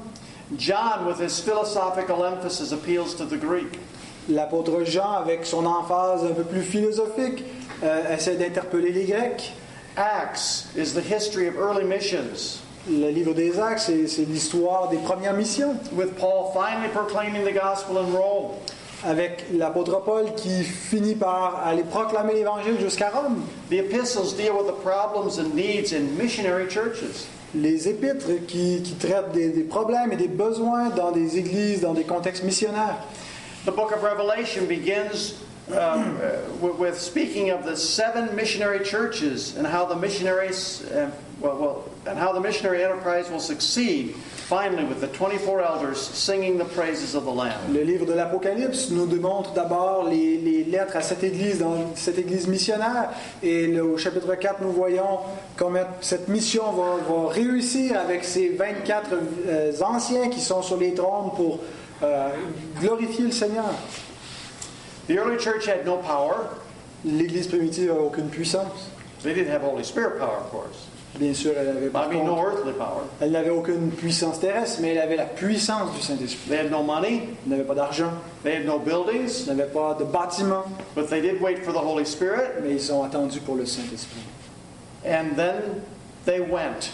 John, 0.57 1.07
with 1.07 1.21
his 1.21 1.41
philosophical 1.41 2.25
emphasis, 2.25 2.73
appeals 2.73 3.15
to 3.15 3.27
the 3.27 3.37
Greek. 3.37 3.79
L'apôtre 4.29 4.85
Jean, 4.85 5.13
avec 5.13 5.47
son 5.47 5.65
emphase 5.65 6.25
un 6.25 6.35
peu 6.35 6.43
plus 6.43 6.63
philosophique, 6.63 7.45
euh, 7.83 8.15
essaie 8.15 8.37
d'interpeller 8.37 8.93
les 8.93 9.05
Grecs. 9.05 9.55
Acts 9.97 10.67
is 10.77 10.93
the 10.93 11.03
history 11.03 11.49
of 11.49 11.57
early 11.57 11.85
missions, 11.85 12.61
Le 12.89 13.11
livre 13.11 13.35
des 13.35 13.59
Actes, 13.59 13.81
c'est 13.87 14.07
c'est 14.07 14.25
l'histoire 14.25 14.89
des 14.89 14.99
premières 14.99 15.35
missions, 15.35 15.75
with 15.93 16.15
Paul 16.17 16.53
finally 16.53 16.89
proclaiming 16.93 17.45
the 17.45 17.55
gospel 17.55 17.97
in 17.99 18.17
Rome. 18.17 18.53
avec 19.05 19.47
l'apôtre 19.53 20.03
Paul 20.03 20.35
qui 20.35 20.65
finit 20.65 21.15
par 21.15 21.63
aller 21.65 21.85
proclamer 21.85 22.35
l'Évangile 22.35 22.79
jusqu'à 22.81 23.11
Rome. 23.11 23.43
The 23.71 23.75
epistles 23.75 24.35
deal 24.37 24.53
with 24.53 24.67
the 24.67 24.81
problems 24.83 25.39
and 25.39 25.55
needs 25.55 25.93
in 25.93 26.17
missionary 26.21 26.69
churches. 26.69 27.27
Les 27.55 27.89
épîtres 27.89 28.45
qui, 28.47 28.83
qui 28.83 28.95
traitent 28.95 29.33
des, 29.33 29.49
des 29.49 29.63
problèmes 29.63 30.13
et 30.13 30.17
des 30.17 30.29
besoins 30.29 30.91
dans 30.91 31.13
des 31.13 31.39
églises, 31.39 31.81
dans 31.81 31.95
des 31.95 32.05
contextes 32.05 32.45
missionnaires. 32.45 32.99
The 33.65 33.73
book 33.73 33.93
of 33.93 34.03
Revelation 34.03 34.67
begins 34.67 35.35
uh, 35.71 35.75
uh, 35.75 36.39
with, 36.61 36.77
with 36.79 36.99
speaking 36.99 37.51
of 37.51 37.65
the 37.65 37.77
seven 37.77 38.35
missionary 38.35 38.83
churches 38.85 39.57
and 39.57 39.67
how 39.67 39.85
the 39.85 39.97
missionaries, 39.97 40.83
uh, 40.91 41.11
well, 41.41 41.59
well, 41.59 41.85
and 42.07 42.19
how 42.19 42.33
the 42.33 42.41
missionary 42.41 42.83
enterprise 42.83 43.29
will 43.31 43.41
succeed. 43.41 44.15
Finally, 44.49 44.85
with 44.85 45.03
the 45.03 45.09
24 45.09 45.61
elders 45.61 46.01
singing 46.01 46.57
the 46.57 46.65
praises 46.65 47.15
of 47.15 47.27
the 47.27 47.31
Lamb. 47.31 47.75
Le 47.75 47.83
livre 47.85 48.07
de 48.07 48.15
l'Apocalypse 48.15 48.89
nous 48.91 49.07
démontre 49.07 49.53
d'abord 49.53 50.05
les, 50.05 50.39
les 50.39 50.65
lettres 50.65 50.97
à 50.97 51.03
cette 51.03 51.23
église, 51.23 51.59
dans 51.59 51.95
cette 51.97 52.17
église 52.17 52.47
missionnaire. 52.49 53.11
Et 53.43 53.67
le- 53.67 53.83
au 53.85 53.99
chapitre 53.99 54.35
4, 54.35 54.63
nous 54.63 54.73
voyons 54.73 55.19
comment 55.57 55.85
cette 56.01 56.29
mission 56.29 56.73
va, 56.73 56.97
va 57.07 57.29
réussir 57.29 58.01
avec 58.01 58.25
ces 58.25 58.49
24 58.49 59.11
euh, 59.49 59.73
anciens 59.83 60.31
qui 60.31 60.41
sont 60.41 60.63
sur 60.63 60.79
les 60.79 60.95
trônes 60.95 61.33
pour 61.37 61.59
euh, 62.03 62.29
glorifier 62.81 63.25
le 63.27 63.33
Seigneur. 63.33 63.71
The 65.09 65.13
early 65.19 65.39
church 65.39 65.67
had 65.67 65.85
no 65.87 65.97
power. 65.97 66.51
L'église 67.05 67.47
primitive 67.47 67.89
n'a 67.93 68.01
aucune 68.01 68.29
puissance. 68.29 68.91
They 69.23 69.35
didn't 69.35 69.51
have 69.53 69.63
Holy 69.65 69.85
Spirit 69.85 70.19
power, 70.19 70.39
of 70.45 70.51
course. 70.51 70.87
Bien 71.19 71.33
sûr, 71.35 71.53
elle 71.57 71.69
avait, 71.69 71.89
par 71.89 72.05
I 72.13 72.15
mean, 72.17 72.27
no 72.27 72.37
earthly 72.37 72.73
power. 72.73 73.03
elle 73.21 73.31
n'avait 73.33 73.51
aucune 73.51 73.91
puissance 73.91 74.39
terrestre, 74.39 74.81
mais 74.83 74.91
elle 74.91 74.99
avait 75.01 75.17
la 75.17 75.25
puissance 75.25 75.93
du 75.97 76.01
Saint-Esprit. 76.03 76.49
They 76.51 76.59
had 76.59 76.71
no 76.71 76.83
money. 76.83 77.31
Elle 77.45 77.51
n'avait 77.53 77.65
pas 77.65 77.75
d'argent, 77.75 78.11
They 78.45 78.57
had 78.57 78.67
no 78.67 78.79
buildings. 78.79 79.47
elle 79.49 79.57
n'avait 79.57 79.71
pas 79.73 79.95
de 79.99 80.05
bâtiment, 80.05 80.65
But 80.95 81.09
they 81.09 81.21
did 81.23 81.41
wait 81.41 81.65
for 81.65 81.73
the 81.73 81.79
Holy 81.83 82.05
Spirit. 82.05 82.61
mais 82.63 82.73
ils 82.75 82.93
ont 82.93 83.03
attendu 83.03 83.41
pour 83.41 83.57
le 83.57 83.65
Saint-Esprit. 83.67 84.21
And 85.05 85.35
then 85.37 85.81
they 86.27 86.41
went. 86.41 86.91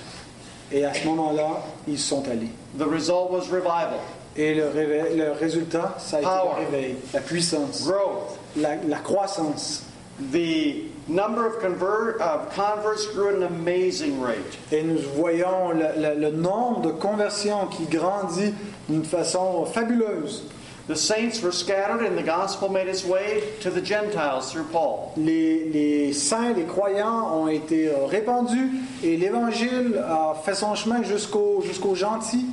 Et 0.72 0.84
à 0.84 0.94
ce 0.94 1.04
moment-là, 1.08 1.60
ils 1.88 1.98
sont 1.98 2.26
allés. 2.28 2.50
The 2.78 2.86
result 2.86 3.30
was 3.30 3.48
revival, 3.50 4.00
Et 4.36 4.54
le, 4.54 4.66
réveil- 4.68 5.16
le 5.16 5.30
résultat, 5.32 5.94
ça 5.98 6.16
a 6.16 6.20
été 6.20 6.28
Power. 6.28 6.50
le 6.60 6.64
réveil, 6.76 6.96
la 7.12 7.20
puissance, 7.20 7.84
growth. 7.86 8.38
la, 8.56 8.76
la 8.88 8.98
croissance. 8.98 9.84
The 10.32 10.84
number 11.08 11.44
of, 11.46 11.58
convert, 11.60 12.20
of 12.20 12.54
converts 12.54 13.06
grew 13.14 13.28
at 13.30 13.34
an 13.36 13.42
amazing 13.42 14.20
rate. 14.20 14.58
Et 14.72 14.82
nous 14.82 14.98
voyons 15.16 15.70
le, 15.72 15.86
le- 16.00 16.20
le 16.20 16.30
nombre 16.30 16.82
de 16.82 16.90
conversions 16.92 17.66
qui 17.66 17.84
grandit 17.86 18.54
d'une 18.88 19.04
façon 19.04 19.64
fabuleuse. 19.66 20.44
The 20.86 20.94
saints 20.96 21.42
were 21.42 21.50
scattered, 21.52 22.02
and 22.06 22.14
the 22.18 22.22
gospel 22.22 22.68
made 22.68 22.88
its 22.88 23.04
way 23.06 23.42
to 23.62 23.70
the 23.70 23.80
Gentiles 23.82 24.50
through 24.52 24.66
Paul. 24.70 25.12
Les, 25.16 25.64
les 25.72 26.12
saints, 26.12 26.52
les 26.54 26.64
croyants 26.64 27.32
ont 27.40 27.48
été 27.48 27.90
répandus 28.10 28.70
et 29.02 29.16
l'Évangile 29.16 29.96
a 30.06 30.34
fait 30.44 30.54
son 30.54 30.74
chemin 30.74 31.02
jusqu'aux 31.02 31.62
jusqu'aux 31.66 31.94
gentils. 31.94 32.44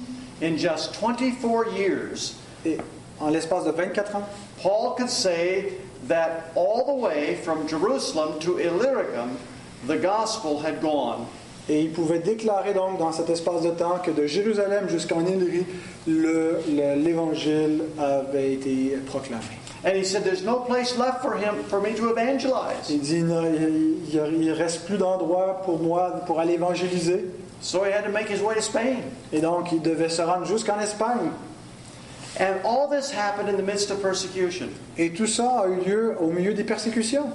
In 0.42 0.58
just 0.58 0.96
24 0.96 1.68
years, 1.78 2.34
Et 2.66 2.78
en 3.20 3.30
l'espace 3.30 3.66
de 3.66 3.72
24 3.72 4.16
ans, 4.16 4.24
Paul 4.62 4.96
could 4.96 5.10
say 5.10 5.74
that 6.08 6.52
all 6.56 6.84
the 6.86 6.94
way 7.04 7.36
from 7.44 7.68
Jerusalem 7.68 8.40
to 8.40 8.58
Illyricum, 8.60 9.38
the 9.88 9.98
gospel 9.98 10.60
had 10.64 10.82
gone. 10.82 11.26
Et 11.70 11.82
il 11.82 11.92
pouvait 11.92 12.20
déclarer 12.20 12.74
donc 12.74 12.98
dans 12.98 13.12
cet 13.12 13.30
espace 13.30 13.62
de 13.62 13.70
temps 13.70 14.00
que 14.04 14.10
de 14.12 14.26
Jérusalem 14.26 14.90
jusqu'en 14.90 15.22
Illyrie, 15.26 15.66
le- 16.08 16.60
le- 16.70 16.96
l'évangile 16.96 17.84
avait 18.00 18.54
été 18.54 18.98
proclamé. 19.06 19.44
And 19.84 19.96
he 19.96 20.04
said, 20.04 20.24
There's 20.24 20.44
no 20.44 20.58
place 20.60 20.98
left 20.98 21.22
for 21.22 21.36
him 21.36 21.64
for 21.68 21.80
me 21.82 21.94
to 21.96 22.10
evangelize. 22.12 22.90
Il 22.90 23.00
dit 23.02 23.18
il 23.20 23.26
ne 23.28 24.52
reste 24.54 24.86
plus 24.86 24.98
d'endroit 24.98 25.62
pour 25.66 25.80
moi 25.80 26.22
pour 26.26 26.40
aller 26.40 26.54
évangéliser. 26.54 27.26
So 27.62 27.84
he 27.84 27.92
had 27.92 28.04
to 28.06 28.10
make 28.12 28.28
his 28.28 28.42
way 28.42 28.56
to 28.56 28.62
Spain. 28.62 29.04
Et 29.32 29.40
donc 29.42 29.72
il 29.72 29.82
devait 29.82 30.10
se 30.10 30.22
rendre 30.22 30.46
jusqu'en 30.46 30.80
Espagne. 30.80 31.32
And 32.40 32.56
all 32.66 32.88
this 32.90 33.12
happened 33.12 33.50
in 33.50 33.58
the 33.58 33.64
midst 33.64 33.92
of 33.92 34.02
persecution. 34.02 34.70
Et 34.98 35.12
tout 35.14 35.28
ça 35.28 35.64
a 35.64 35.68
eu 35.68 35.76
lieu 35.86 36.16
au 36.20 36.28
milieu 36.32 36.54
des 36.54 36.64
persécutions. 36.64 37.30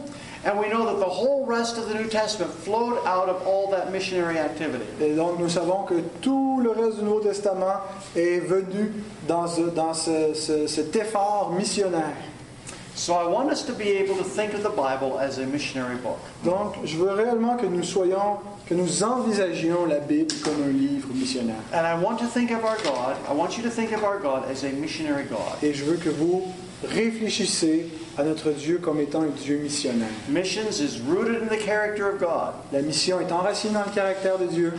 And 0.44 0.58
we 0.58 0.68
know 0.68 0.84
that 0.86 0.98
the 1.00 1.08
whole 1.10 1.44
rest 1.44 1.76
of 1.76 1.88
the 1.88 1.94
New 1.94 2.06
Testament 2.08 2.52
flowed 2.52 2.98
out 3.04 3.28
of 3.28 3.46
all 3.46 3.68
that 3.72 3.90
missionary 3.92 4.38
activity. 4.38 4.84
Et 5.00 5.14
donc 5.14 5.38
nous 5.38 5.48
savons 5.48 5.84
que 5.84 5.94
tout 6.22 6.60
le 6.62 6.70
reste 6.70 6.98
du 6.98 7.04
Nouveau 7.04 7.20
Testament 7.20 7.80
est 8.16 8.40
venu 8.40 8.92
dans, 9.28 9.46
ce- 9.48 9.70
dans 9.74 9.92
ce- 9.94 10.34
ce- 10.34 10.66
cet 10.66 10.94
effort 10.96 11.52
missionnaire. 11.56 12.14
So 12.94 13.12
I 13.14 13.26
want 13.26 13.50
us 13.50 13.62
to 13.66 13.72
be 13.74 13.88
able 13.88 14.16
to 14.16 14.24
think 14.24 14.54
of 14.54 14.62
the 14.62 14.70
Bible 14.70 15.18
as 15.20 15.38
a 15.38 15.44
missionary 15.46 15.96
book. 15.96 16.18
Donc 16.44 16.74
je 16.84 16.96
veux 16.96 17.10
réellement 17.10 17.56
que 17.56 17.66
nous 17.66 17.82
soyons, 17.82 18.38
que 18.66 18.74
nous 18.74 19.02
envisagions 19.02 19.86
la 19.86 20.00
Bible 20.00 20.34
comme 20.42 20.62
un 20.64 20.72
livre 20.72 21.08
missionnaire. 21.14 21.62
And 21.72 21.86
I 21.86 21.94
want 22.02 22.18
to 22.18 22.26
think 22.26 22.50
of 22.50 22.64
our 22.64 22.76
God, 22.82 23.16
I 23.28 23.32
want 23.32 23.56
you 23.56 23.62
to 23.62 23.70
think 23.70 23.92
of 23.92 24.02
our 24.02 24.18
God 24.18 24.44
as 24.50 24.64
a 24.64 24.70
missionary 24.70 25.24
God. 25.24 25.62
Et 25.62 25.72
je 25.72 25.84
veux 25.84 25.96
que 25.96 26.10
vous 26.10 26.42
réfléchissez 26.84 27.86
à 28.18 28.24
notre 28.24 28.50
Dieu 28.50 28.78
comme 28.78 29.00
étant 29.00 29.22
un 29.22 29.28
Dieu 29.28 29.58
missionnaire. 29.58 30.08
Missions 30.28 30.80
is 30.80 31.00
rooted 31.06 31.42
in 31.42 31.46
the 31.46 31.60
character 31.60 32.08
of 32.08 32.18
God. 32.18 32.54
La 32.72 32.82
mission 32.82 33.20
est 33.20 33.30
enracinée 33.30 33.74
dans 33.74 33.84
le 33.84 33.94
caractère 33.94 34.38
de 34.38 34.46
Dieu. 34.46 34.72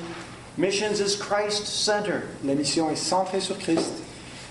Missions 0.58 1.00
is 1.00 1.18
Christ-centered. 1.18 2.24
La 2.44 2.56
mission 2.56 2.90
est 2.90 2.96
centrée 2.96 3.40
sur 3.40 3.58
Christ. 3.58 3.94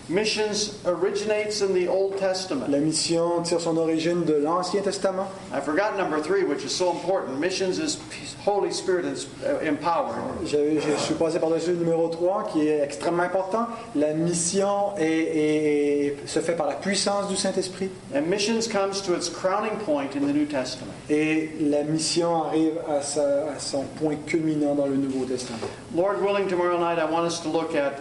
Missions 0.09 0.79
originates 0.87 1.63
in 1.63 1.75
the 1.75 1.89
Old 1.89 2.17
Testament. 2.19 2.71
La 2.71 2.79
mission 2.79 3.43
tire 3.43 3.61
son 3.61 3.77
origine 3.77 4.25
de 4.25 4.39
l'Ancien 4.39 4.81
Testament. 4.83 5.27
I 5.53 5.61
forgot 5.61 5.97
number 5.97 6.21
three, 6.21 6.45
which 6.45 6.65
is 6.65 6.71
so 6.73 6.93
important. 6.93 7.41
Missions 7.41 7.79
is 7.81 7.99
Holy 8.45 8.71
Spirit 8.71 9.05
is 9.05 9.27
uh, 9.45 9.59
empowered. 9.67 10.15
Je, 10.47 10.79
je 10.79 10.97
suis 10.99 11.15
passé 11.17 11.41
par-dessus 11.41 11.73
le 11.73 11.79
numéro 11.79 12.09
3 12.09 12.45
qui 12.53 12.69
est 12.69 12.81
extrêmement 12.85 13.25
important. 13.25 13.67
La 13.97 14.15
mission 14.15 14.97
est- 14.97 15.03
est- 15.03 16.07
est- 16.23 16.27
se 16.29 16.39
fait 16.39 16.55
par 16.55 16.69
la 16.69 16.75
puissance 16.75 17.29
du 17.29 17.35
Saint-Esprit. 17.37 17.91
And 18.15 18.23
missions 18.29 18.69
comes 18.71 19.01
to 19.03 19.15
its 19.15 19.29
crowning 19.29 19.77
point 19.85 20.15
in 20.15 20.21
the 20.21 20.33
New 20.33 20.47
Testament. 20.47 20.93
Et 21.11 21.51
la 21.61 21.83
mission 21.83 22.45
arrive 22.45 22.79
à, 22.89 23.03
sa- 23.03 23.51
à 23.57 23.59
son 23.59 23.83
point 23.99 24.15
culminant 24.25 24.77
dans 24.77 24.87
le 24.87 24.95
Nouveau 24.97 25.25
Testament. 25.25 25.59
Lord 25.97 26.23
willing, 26.23 26.47
tomorrow 26.47 26.79
night 26.79 26.99
I 27.01 27.05
want 27.11 27.27
us 27.27 27.41
to 27.41 27.49
look 27.49 27.75
at, 27.75 27.95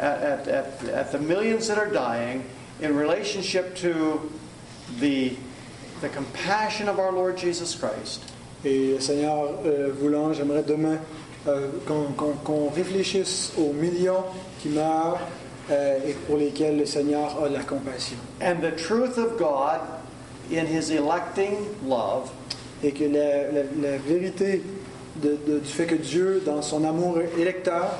at, 0.00 0.48
at, 0.48 0.88
at, 0.88 1.12
the 1.12 1.18
millions 1.18 1.68
that 1.68 1.78
are 1.78 1.90
dying 1.90 2.42
in 2.80 2.96
relationship 2.96 3.74
to 3.76 4.20
the, 5.00 5.36
the 6.00 6.08
compassion 6.08 6.88
of 6.88 6.98
our 6.98 7.12
Lord 7.12 7.36
Jesus 7.36 7.74
Christ 7.76 8.22
Et 8.64 9.00
Seigneur, 9.00 9.54
euh, 9.64 9.90
voulant, 9.98 10.32
j'aimerais 10.34 10.62
demain 10.62 10.98
euh, 11.48 11.68
qu'on 11.86 12.12
qu'on- 12.16 12.34
qu'on 12.44 12.68
réfléchisse 12.68 13.52
aux 13.56 13.72
millions 13.72 14.24
qui 14.60 14.68
meurent 14.68 15.18
euh, 15.70 15.98
et 16.06 16.12
pour 16.26 16.36
lesquels 16.36 16.76
le 16.76 16.84
Seigneur 16.84 17.42
a 17.42 17.48
de 17.48 17.54
la 17.54 17.62
compassion. 17.62 18.16
And 18.42 18.56
the 18.60 18.76
truth 18.76 19.16
of 19.16 19.38
God 19.38 19.80
in 20.52 20.66
His 20.66 20.90
electing 20.90 21.56
love 21.86 22.30
Et 22.82 22.92
que 22.92 23.04
la, 23.04 23.50
la- 23.52 23.90
la 23.90 23.96
vérité 23.98 24.62
de- 25.16 25.38
de- 25.46 25.58
du 25.60 25.68
fait 25.68 25.86
que 25.86 25.94
Dieu, 25.96 26.42
dans 26.44 26.60
son 26.62 26.84
amour 26.84 27.18
électeur, 27.38 27.90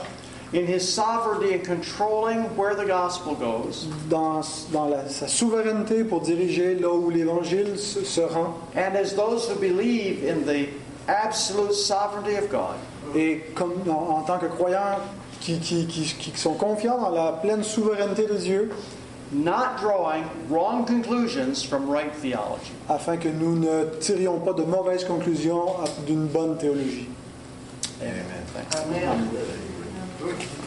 in 0.53 0.67
his 0.67 0.81
sovereignty 0.93 1.53
in 1.55 1.61
controlling 1.61 2.43
where 2.57 2.75
the 2.75 2.85
gospel 2.87 3.35
goes, 3.37 3.87
dans, 4.09 4.43
dans 4.73 4.89
la- 4.89 5.09
sa 5.09 5.29
souveraineté 5.29 6.03
pour 6.05 6.21
diriger 6.21 6.75
là 6.75 6.89
où 6.93 7.09
l'Évangile 7.11 7.79
se, 7.79 8.05
se 8.05 8.21
rend, 8.21 8.55
and 8.77 8.97
as 8.97 9.15
those 9.15 9.49
who 9.49 9.55
believe 9.61 10.25
in 10.25 10.45
the 10.45 10.69
absolute 11.09 11.73
sovereignty 11.75 12.35
of 12.37 12.51
God, 12.51 12.75
et 13.15 13.43
comme 13.55 13.75
en, 13.89 14.19
en 14.19 14.23
tant 14.23 14.39
que 14.39 14.47
croyants 14.47 14.99
qui, 15.41 15.59
qui- 15.59 15.87
qui- 15.87 16.15
qui 16.19 16.33
sont 16.39 16.55
confiants 16.55 16.99
dans 17.01 17.11
la 17.11 17.33
pleine 17.33 17.63
souveraineté 17.63 18.27
de 18.27 18.35
Dieu, 18.37 18.71
not 19.33 19.77
drawing 19.81 20.25
wrong 20.51 20.85
conclusions 20.85 21.63
from 21.63 21.89
right 21.89 22.13
theology. 22.21 22.73
afin 22.89 23.17
que 23.17 23.29
nous 23.29 23.57
ne 23.57 23.85
tirions 24.01 24.41
pas 24.41 24.53
de 24.53 24.65
mauvaises 24.65 25.05
conclusions 25.05 25.67
d'une 26.07 26.27
bonne 26.27 26.59
théologie. 26.59 27.09
Amen. 28.03 28.25
Thanks. 28.53 28.83
Amen. 28.85 29.29
너 30.21 30.60